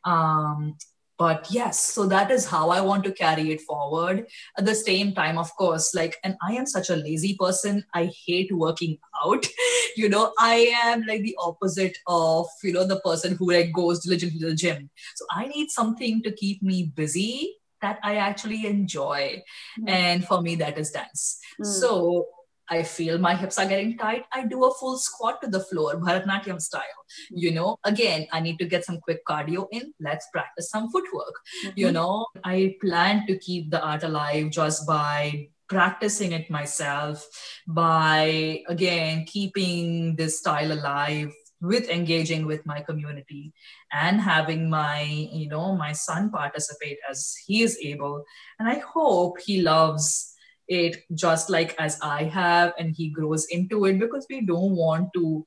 um, 0.04 0.76
but 1.18 1.46
yes 1.50 1.78
so 1.78 2.06
that 2.12 2.30
is 2.30 2.46
how 2.46 2.70
i 2.70 2.80
want 2.80 3.04
to 3.04 3.12
carry 3.12 3.50
it 3.52 3.60
forward. 3.60 4.26
At 4.58 4.64
the 4.64 4.74
same 4.74 5.14
time 5.14 5.38
of 5.38 5.54
course 5.56 5.94
like 5.94 6.16
and 6.24 6.36
i 6.46 6.52
am 6.54 6.66
such 6.66 6.90
a 6.90 6.96
lazy 6.96 7.36
person 7.38 7.84
i 7.94 8.10
hate 8.26 8.52
working 8.52 8.98
out. 9.24 9.46
You 9.94 10.08
know 10.08 10.32
i 10.38 10.54
am 10.82 11.02
like 11.06 11.22
the 11.22 11.36
opposite 11.38 11.98
of 12.06 12.46
you 12.62 12.72
know 12.72 12.86
the 12.92 13.00
person 13.00 13.36
who 13.36 13.52
like 13.52 13.72
goes 13.72 14.00
diligently 14.04 14.40
to 14.40 14.46
the 14.50 14.54
gym. 14.54 14.90
So 15.16 15.26
i 15.30 15.46
need 15.46 15.70
something 15.70 16.22
to 16.22 16.32
keep 16.32 16.62
me 16.62 16.84
busy 17.02 17.56
that 17.82 17.98
i 18.02 18.16
actually 18.16 18.66
enjoy. 18.66 19.42
Mm. 19.80 19.90
and 19.90 20.24
for 20.24 20.40
me 20.40 20.54
that 20.56 20.78
is 20.78 20.90
dance. 20.90 21.38
Mm. 21.60 21.66
so 21.66 22.26
I 22.72 22.82
feel 22.82 23.18
my 23.18 23.34
hips 23.34 23.58
are 23.58 23.66
getting 23.66 23.98
tight. 23.98 24.24
I 24.32 24.46
do 24.46 24.64
a 24.64 24.72
full 24.74 24.96
squat 24.96 25.42
to 25.42 25.48
the 25.48 25.60
floor, 25.60 25.96
Bharatnatyam 26.00 26.60
style. 26.60 27.00
You 27.30 27.50
know, 27.52 27.76
again, 27.84 28.26
I 28.32 28.40
need 28.40 28.58
to 28.60 28.64
get 28.64 28.86
some 28.86 28.98
quick 29.00 29.20
cardio 29.28 29.66
in. 29.70 29.92
Let's 30.00 30.26
practice 30.32 30.70
some 30.70 30.90
footwork. 30.90 31.34
Mm-hmm. 31.66 31.78
You 31.82 31.92
know, 31.92 32.26
I 32.44 32.76
plan 32.80 33.26
to 33.26 33.38
keep 33.38 33.70
the 33.70 33.82
art 33.82 34.04
alive 34.04 34.50
just 34.50 34.86
by 34.86 35.48
practicing 35.68 36.32
it 36.32 36.50
myself, 36.50 37.26
by 37.66 38.62
again 38.68 39.26
keeping 39.26 40.16
this 40.16 40.38
style 40.38 40.72
alive 40.72 41.32
with 41.60 41.88
engaging 41.90 42.46
with 42.46 42.64
my 42.66 42.80
community 42.80 43.52
and 43.92 44.20
having 44.20 44.68
my 44.68 45.02
you 45.02 45.48
know 45.48 45.76
my 45.76 45.92
son 45.92 46.28
participate 46.28 46.98
as 47.08 47.36
he 47.46 47.62
is 47.62 47.78
able 47.80 48.24
and 48.58 48.68
i 48.68 48.78
hope 48.94 49.38
he 49.46 49.62
loves 49.62 50.31
it 50.80 51.04
just 51.24 51.50
like 51.50 51.74
as 51.78 51.98
I 52.00 52.24
have, 52.24 52.72
and 52.78 52.94
he 52.96 53.10
grows 53.10 53.46
into 53.46 53.84
it 53.84 53.98
because 54.00 54.26
we 54.30 54.40
don't 54.40 54.74
want 54.84 55.12
to 55.14 55.46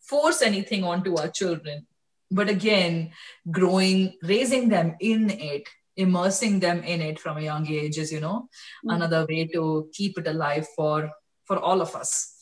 force 0.00 0.42
anything 0.42 0.84
onto 0.84 1.16
our 1.16 1.28
children. 1.28 1.86
But 2.30 2.48
again, 2.48 3.10
growing, 3.50 4.14
raising 4.22 4.68
them 4.68 4.96
in 5.00 5.30
it, 5.30 5.68
immersing 5.96 6.60
them 6.60 6.82
in 6.82 7.00
it 7.00 7.18
from 7.18 7.38
a 7.38 7.46
young 7.50 7.66
age 7.66 7.98
is, 7.98 8.12
you 8.12 8.20
know, 8.20 8.48
mm-hmm. 8.84 8.90
another 8.96 9.26
way 9.28 9.46
to 9.54 9.88
keep 9.92 10.18
it 10.18 10.26
alive 10.26 10.66
for 10.76 11.10
for 11.46 11.58
all 11.58 11.80
of 11.80 11.94
us. 11.94 12.32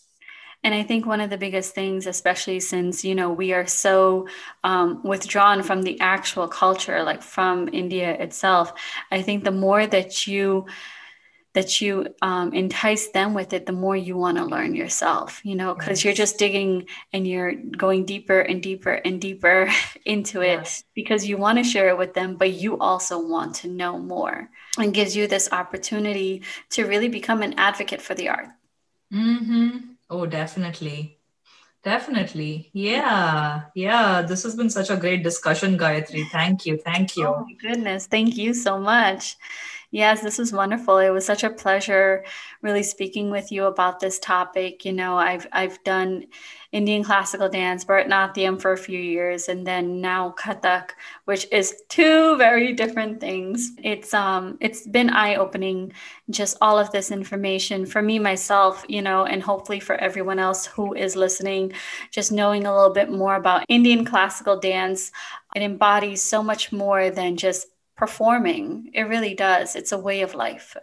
And 0.64 0.74
I 0.74 0.82
think 0.82 1.04
one 1.04 1.20
of 1.20 1.28
the 1.28 1.36
biggest 1.36 1.74
things, 1.74 2.06
especially 2.06 2.58
since, 2.58 3.04
you 3.04 3.14
know, 3.14 3.30
we 3.30 3.52
are 3.52 3.66
so 3.66 4.26
um, 4.64 5.02
withdrawn 5.04 5.62
from 5.62 5.82
the 5.82 6.00
actual 6.00 6.48
culture, 6.48 7.02
like 7.02 7.22
from 7.22 7.68
India 7.68 8.16
itself, 8.16 8.72
I 9.12 9.20
think 9.20 9.44
the 9.44 9.52
more 9.66 9.86
that 9.86 10.26
you 10.26 10.64
that 11.54 11.80
you 11.80 12.06
um, 12.20 12.52
entice 12.52 13.08
them 13.08 13.32
with 13.32 13.52
it, 13.52 13.64
the 13.64 13.72
more 13.72 13.96
you 13.96 14.16
want 14.16 14.36
to 14.36 14.44
learn 14.44 14.74
yourself, 14.74 15.40
you 15.44 15.54
know, 15.54 15.72
because 15.72 16.00
yes. 16.00 16.04
you're 16.04 16.14
just 16.14 16.36
digging 16.36 16.86
and 17.12 17.26
you're 17.26 17.54
going 17.54 18.04
deeper 18.04 18.40
and 18.40 18.62
deeper 18.62 18.92
and 18.92 19.20
deeper 19.20 19.70
into 20.04 20.40
it 20.42 20.58
yes. 20.58 20.84
because 20.94 21.26
you 21.26 21.36
want 21.36 21.58
to 21.58 21.64
share 21.64 21.88
it 21.88 21.96
with 21.96 22.12
them, 22.12 22.36
but 22.36 22.52
you 22.52 22.78
also 22.78 23.24
want 23.24 23.54
to 23.54 23.68
know 23.68 23.98
more 23.98 24.50
and 24.78 24.92
gives 24.92 25.16
you 25.16 25.26
this 25.28 25.50
opportunity 25.52 26.42
to 26.70 26.84
really 26.84 27.08
become 27.08 27.40
an 27.40 27.54
advocate 27.56 28.02
for 28.02 28.14
the 28.14 28.28
art. 28.28 28.48
Mm-hmm. 29.12 29.78
Oh, 30.10 30.26
definitely. 30.26 31.18
Definitely. 31.84 32.70
Yeah. 32.72 33.64
Yeah. 33.74 34.22
This 34.22 34.42
has 34.42 34.56
been 34.56 34.70
such 34.70 34.90
a 34.90 34.96
great 34.96 35.22
discussion, 35.22 35.78
Gayatri. 35.78 36.28
Thank 36.30 36.64
you. 36.66 36.78
Thank 36.78 37.16
you. 37.16 37.26
Oh, 37.26 37.44
my 37.46 37.52
goodness. 37.60 38.06
Thank 38.06 38.36
you 38.36 38.54
so 38.54 38.78
much. 38.78 39.36
Yes, 39.94 40.22
this 40.22 40.38
was 40.38 40.52
wonderful. 40.52 40.98
It 40.98 41.10
was 41.10 41.24
such 41.24 41.44
a 41.44 41.50
pleasure 41.50 42.24
really 42.62 42.82
speaking 42.82 43.30
with 43.30 43.52
you 43.52 43.66
about 43.66 44.00
this 44.00 44.18
topic. 44.18 44.84
You 44.84 44.92
know, 44.92 45.16
I've 45.16 45.46
I've 45.52 45.82
done 45.84 46.26
Indian 46.72 47.04
classical 47.04 47.48
dance, 47.48 47.84
Bharatanatyam 47.84 48.60
for 48.60 48.72
a 48.72 48.76
few 48.76 48.98
years, 48.98 49.48
and 49.48 49.64
then 49.64 50.00
now 50.00 50.34
Kathak, 50.36 50.90
which 51.26 51.46
is 51.52 51.84
two 51.88 52.36
very 52.38 52.72
different 52.72 53.20
things. 53.20 53.70
It's 53.84 54.12
um 54.12 54.58
it's 54.60 54.84
been 54.84 55.10
eye-opening 55.10 55.92
just 56.28 56.56
all 56.60 56.76
of 56.76 56.90
this 56.90 57.12
information 57.12 57.86
for 57.86 58.02
me 58.02 58.18
myself, 58.18 58.84
you 58.88 59.00
know, 59.00 59.26
and 59.26 59.44
hopefully 59.44 59.78
for 59.78 59.94
everyone 59.94 60.40
else 60.40 60.66
who 60.66 60.92
is 60.94 61.14
listening, 61.14 61.72
just 62.10 62.32
knowing 62.32 62.66
a 62.66 62.74
little 62.74 62.92
bit 62.92 63.10
more 63.10 63.36
about 63.36 63.64
Indian 63.68 64.04
classical 64.04 64.58
dance. 64.58 65.12
It 65.54 65.62
embodies 65.62 66.20
so 66.20 66.42
much 66.42 66.72
more 66.72 67.10
than 67.10 67.36
just 67.36 67.68
performing. 67.96 68.90
It 68.94 69.02
really 69.02 69.34
does. 69.34 69.76
It's 69.76 69.92
a 69.92 69.98
way 69.98 70.22
of 70.22 70.34
life. 70.34 70.76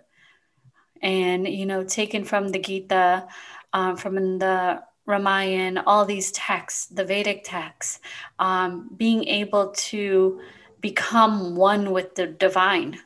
And, 1.02 1.48
you 1.48 1.66
know, 1.66 1.84
taken 1.84 2.24
from 2.24 2.50
the 2.50 2.60
Gita, 2.60 3.28
um, 3.74 3.98
from 3.98 4.38
the 4.40 4.84
Ramayana, 5.06 5.84
all 5.86 6.06
these 6.06 6.32
texts, 6.32 6.86
the 6.86 7.04
Vedic 7.04 7.44
texts, 7.44 8.00
um, 8.40 8.90
being 8.96 9.26
able 9.28 9.70
to 9.70 10.42
become 10.80 11.56
one 11.56 11.92
with 11.92 12.16
the 12.16 12.28
divine, 12.28 13.00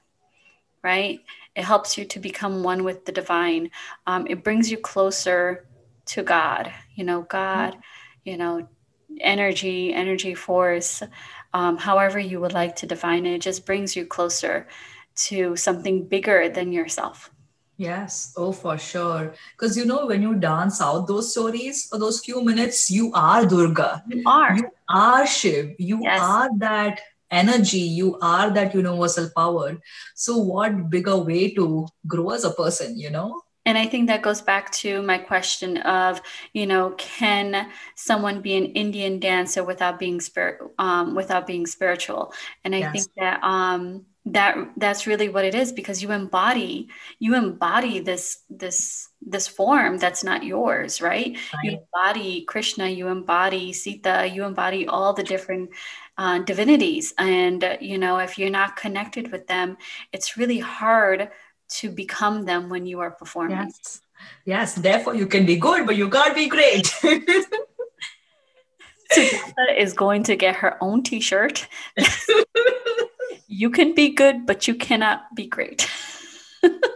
right? 0.83 1.19
It 1.55 1.63
helps 1.63 1.97
you 1.97 2.05
to 2.05 2.19
become 2.19 2.63
one 2.63 2.83
with 2.83 3.05
the 3.05 3.11
divine. 3.11 3.71
Um, 4.07 4.27
it 4.27 4.43
brings 4.43 4.69
you 4.69 4.77
closer 4.77 5.65
to 6.07 6.21
God, 6.21 6.71
you 6.95 7.03
know, 7.05 7.21
God, 7.21 7.77
you 8.23 8.37
know, 8.37 8.67
energy, 9.21 9.93
energy 9.93 10.35
force 10.35 11.01
um, 11.55 11.77
however 11.77 12.19
you 12.19 12.41
would 12.41 12.51
like 12.51 12.75
to 12.75 12.85
define 12.85 13.25
it, 13.25 13.35
it 13.35 13.41
just 13.41 13.65
brings 13.65 13.95
you 13.95 14.05
closer 14.05 14.67
to 15.31 15.55
something 15.55 16.05
bigger 16.05 16.49
than 16.49 16.73
yourself. 16.73 17.31
Yes, 17.77 18.33
oh, 18.35 18.51
for 18.51 18.77
sure. 18.77 19.33
Because 19.53 19.77
you 19.77 19.85
know, 19.85 20.05
when 20.05 20.21
you 20.21 20.35
dance 20.35 20.81
out 20.81 21.07
those 21.07 21.31
stories 21.31 21.87
for 21.87 21.97
those 21.97 22.19
few 22.19 22.43
minutes, 22.43 22.91
you 22.91 23.09
are 23.13 23.45
Durga. 23.45 24.03
You 24.07 24.23
are. 24.25 24.57
You 24.57 24.69
are 24.89 25.25
Shiv. 25.25 25.75
You 25.79 25.99
yes. 26.03 26.19
are 26.21 26.49
that 26.59 26.99
energy. 27.31 27.87
You 28.01 28.19
are 28.21 28.49
that 28.51 28.75
universal 28.75 29.29
power. 29.35 29.77
So, 30.13 30.37
what 30.37 30.89
bigger 30.89 31.17
way 31.17 31.53
to 31.55 31.87
grow 32.05 32.31
as 32.31 32.43
a 32.43 32.51
person, 32.51 32.99
you 32.99 33.11
know? 33.11 33.41
And 33.65 33.77
I 33.77 33.87
think 33.87 34.07
that 34.07 34.21
goes 34.21 34.41
back 34.41 34.71
to 34.73 35.01
my 35.01 35.17
question 35.17 35.77
of, 35.77 36.21
you 36.53 36.67
know, 36.67 36.91
can 36.91 37.69
someone 37.95 38.41
be 38.41 38.55
an 38.55 38.65
Indian 38.65 39.19
dancer 39.19 39.63
without 39.63 39.97
being 39.97 40.21
spirit, 40.21 40.61
um, 40.77 41.15
without 41.15 41.47
being 41.47 41.65
spiritual? 41.65 42.31
And 42.63 42.75
I 42.75 42.79
yes. 42.79 42.91
think 42.91 43.07
that 43.17 43.43
um, 43.43 44.05
that 44.27 44.57
that's 44.77 45.05
really 45.05 45.29
what 45.29 45.45
it 45.45 45.53
is 45.53 45.71
because 45.71 46.01
you 46.01 46.11
embody 46.11 46.89
you 47.19 47.35
embody 47.35 47.99
this 47.99 48.39
this 48.49 49.09
this 49.21 49.47
form 49.47 49.97
that's 49.97 50.23
not 50.23 50.43
yours, 50.43 51.01
right? 51.01 51.37
right. 51.53 51.63
You 51.63 51.79
embody 51.79 52.43
Krishna, 52.45 52.87
you 52.87 53.07
embody 53.07 53.73
Sita, 53.73 54.29
you 54.31 54.43
embody 54.43 54.87
all 54.87 55.13
the 55.13 55.23
different 55.23 55.71
uh, 56.17 56.39
divinities, 56.39 57.13
and 57.17 57.63
uh, 57.63 57.77
you 57.81 57.97
know, 57.97 58.19
if 58.19 58.37
you're 58.37 58.49
not 58.49 58.75
connected 58.75 59.31
with 59.31 59.47
them, 59.47 59.77
it's 60.11 60.37
really 60.37 60.59
hard 60.59 61.29
to 61.67 61.89
become 61.89 62.45
them 62.45 62.69
when 62.69 62.85
you 62.85 62.99
are 62.99 63.11
performing. 63.11 63.57
Yes. 63.57 64.01
Yes, 64.45 64.75
therefore 64.75 65.15
you 65.15 65.27
can 65.27 65.45
be 65.45 65.57
good, 65.57 65.85
but 65.85 65.95
you 65.97 66.09
can't 66.09 66.35
be 66.35 66.47
great. 66.47 66.85
Sujata 69.13 69.77
is 69.77 69.93
going 69.93 70.23
to 70.23 70.35
get 70.35 70.55
her 70.55 70.77
own 70.81 71.03
t-shirt. 71.03 71.67
you 73.47 73.69
can 73.69 73.93
be 73.93 74.09
good, 74.09 74.45
but 74.45 74.67
you 74.67 74.75
cannot 74.75 75.23
be 75.35 75.47
great. 75.47 75.89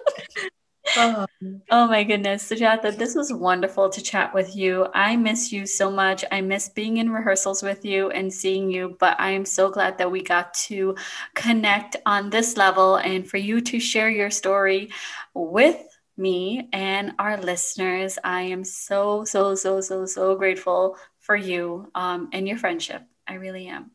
Oh. 0.98 1.26
oh 1.70 1.88
my 1.88 2.04
goodness, 2.04 2.50
Sujata, 2.50 2.96
this 2.98 3.16
was 3.16 3.32
wonderful 3.32 3.90
to 3.90 4.02
chat 4.02 4.34
with 4.34 4.56
you. 4.56 4.88
I 4.94 5.16
miss 5.16 5.52
you 5.52 5.66
so 5.66 5.92
much. 5.92 6.26
I 6.32 6.42
miss 6.42 6.70
being 6.70 6.98
in 6.98 7.12
rehearsals 7.12 7.62
with 7.62 7.86
you 7.86 8.10
and 8.10 8.34
seeing 8.34 8.72
you, 8.72 8.98
but 9.00 9.20
I 9.20 9.32
am 9.32 9.46
so 9.46 9.70
glad 9.70 9.98
that 9.98 10.12
we 10.12 10.22
got 10.22 10.54
to 10.66 10.96
connect 11.36 11.98
on 12.06 12.30
this 12.30 12.58
level 12.58 12.96
and 12.96 13.28
for 13.30 13.38
you 13.38 13.62
to 13.62 13.80
share 13.80 14.10
your 14.10 14.32
story 14.32 14.92
with 15.34 15.78
me 16.18 16.70
and 16.74 17.14
our 17.20 17.38
listeners. 17.38 18.18
I 18.24 18.42
am 18.42 18.64
so, 18.64 19.24
so, 19.26 19.56
so, 19.56 19.82
so, 19.82 20.06
so 20.06 20.36
grateful 20.36 20.98
for 21.20 21.36
you 21.36 21.92
um, 21.94 22.30
and 22.34 22.48
your 22.48 22.58
friendship. 22.58 23.04
I 23.28 23.36
really 23.36 23.68
am. 23.68 23.92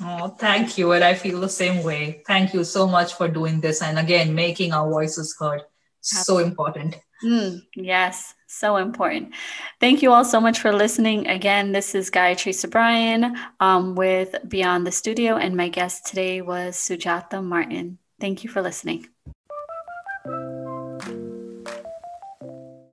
Oh, 0.00 0.28
thank 0.28 0.78
you. 0.78 0.92
And 0.92 1.02
I 1.02 1.14
feel 1.14 1.40
the 1.40 1.48
same 1.48 1.82
way. 1.82 2.22
Thank 2.26 2.54
you 2.54 2.64
so 2.64 2.86
much 2.86 3.14
for 3.14 3.28
doing 3.28 3.60
this 3.60 3.82
and 3.82 3.98
again, 3.98 4.34
making 4.34 4.72
our 4.72 4.88
voices 4.88 5.34
heard 5.38 5.62
so 6.06 6.38
important. 6.38 6.96
Mm, 7.24 7.62
yes, 7.74 8.34
so 8.46 8.76
important. 8.76 9.34
Thank 9.80 10.02
you 10.02 10.12
all 10.12 10.24
so 10.24 10.40
much 10.40 10.58
for 10.58 10.72
listening. 10.72 11.26
Again, 11.28 11.72
this 11.72 11.94
is 11.94 12.10
Gayatri 12.10 12.52
Subrian 12.52 13.34
um, 13.60 13.94
with 13.94 14.34
Beyond 14.48 14.86
the 14.86 14.92
Studio, 14.92 15.36
and 15.36 15.56
my 15.56 15.68
guest 15.68 16.06
today 16.06 16.42
was 16.42 16.76
Sujata 16.76 17.42
Martin. 17.42 17.98
Thank 18.20 18.44
you 18.44 18.50
for 18.50 18.62
listening. 18.62 19.06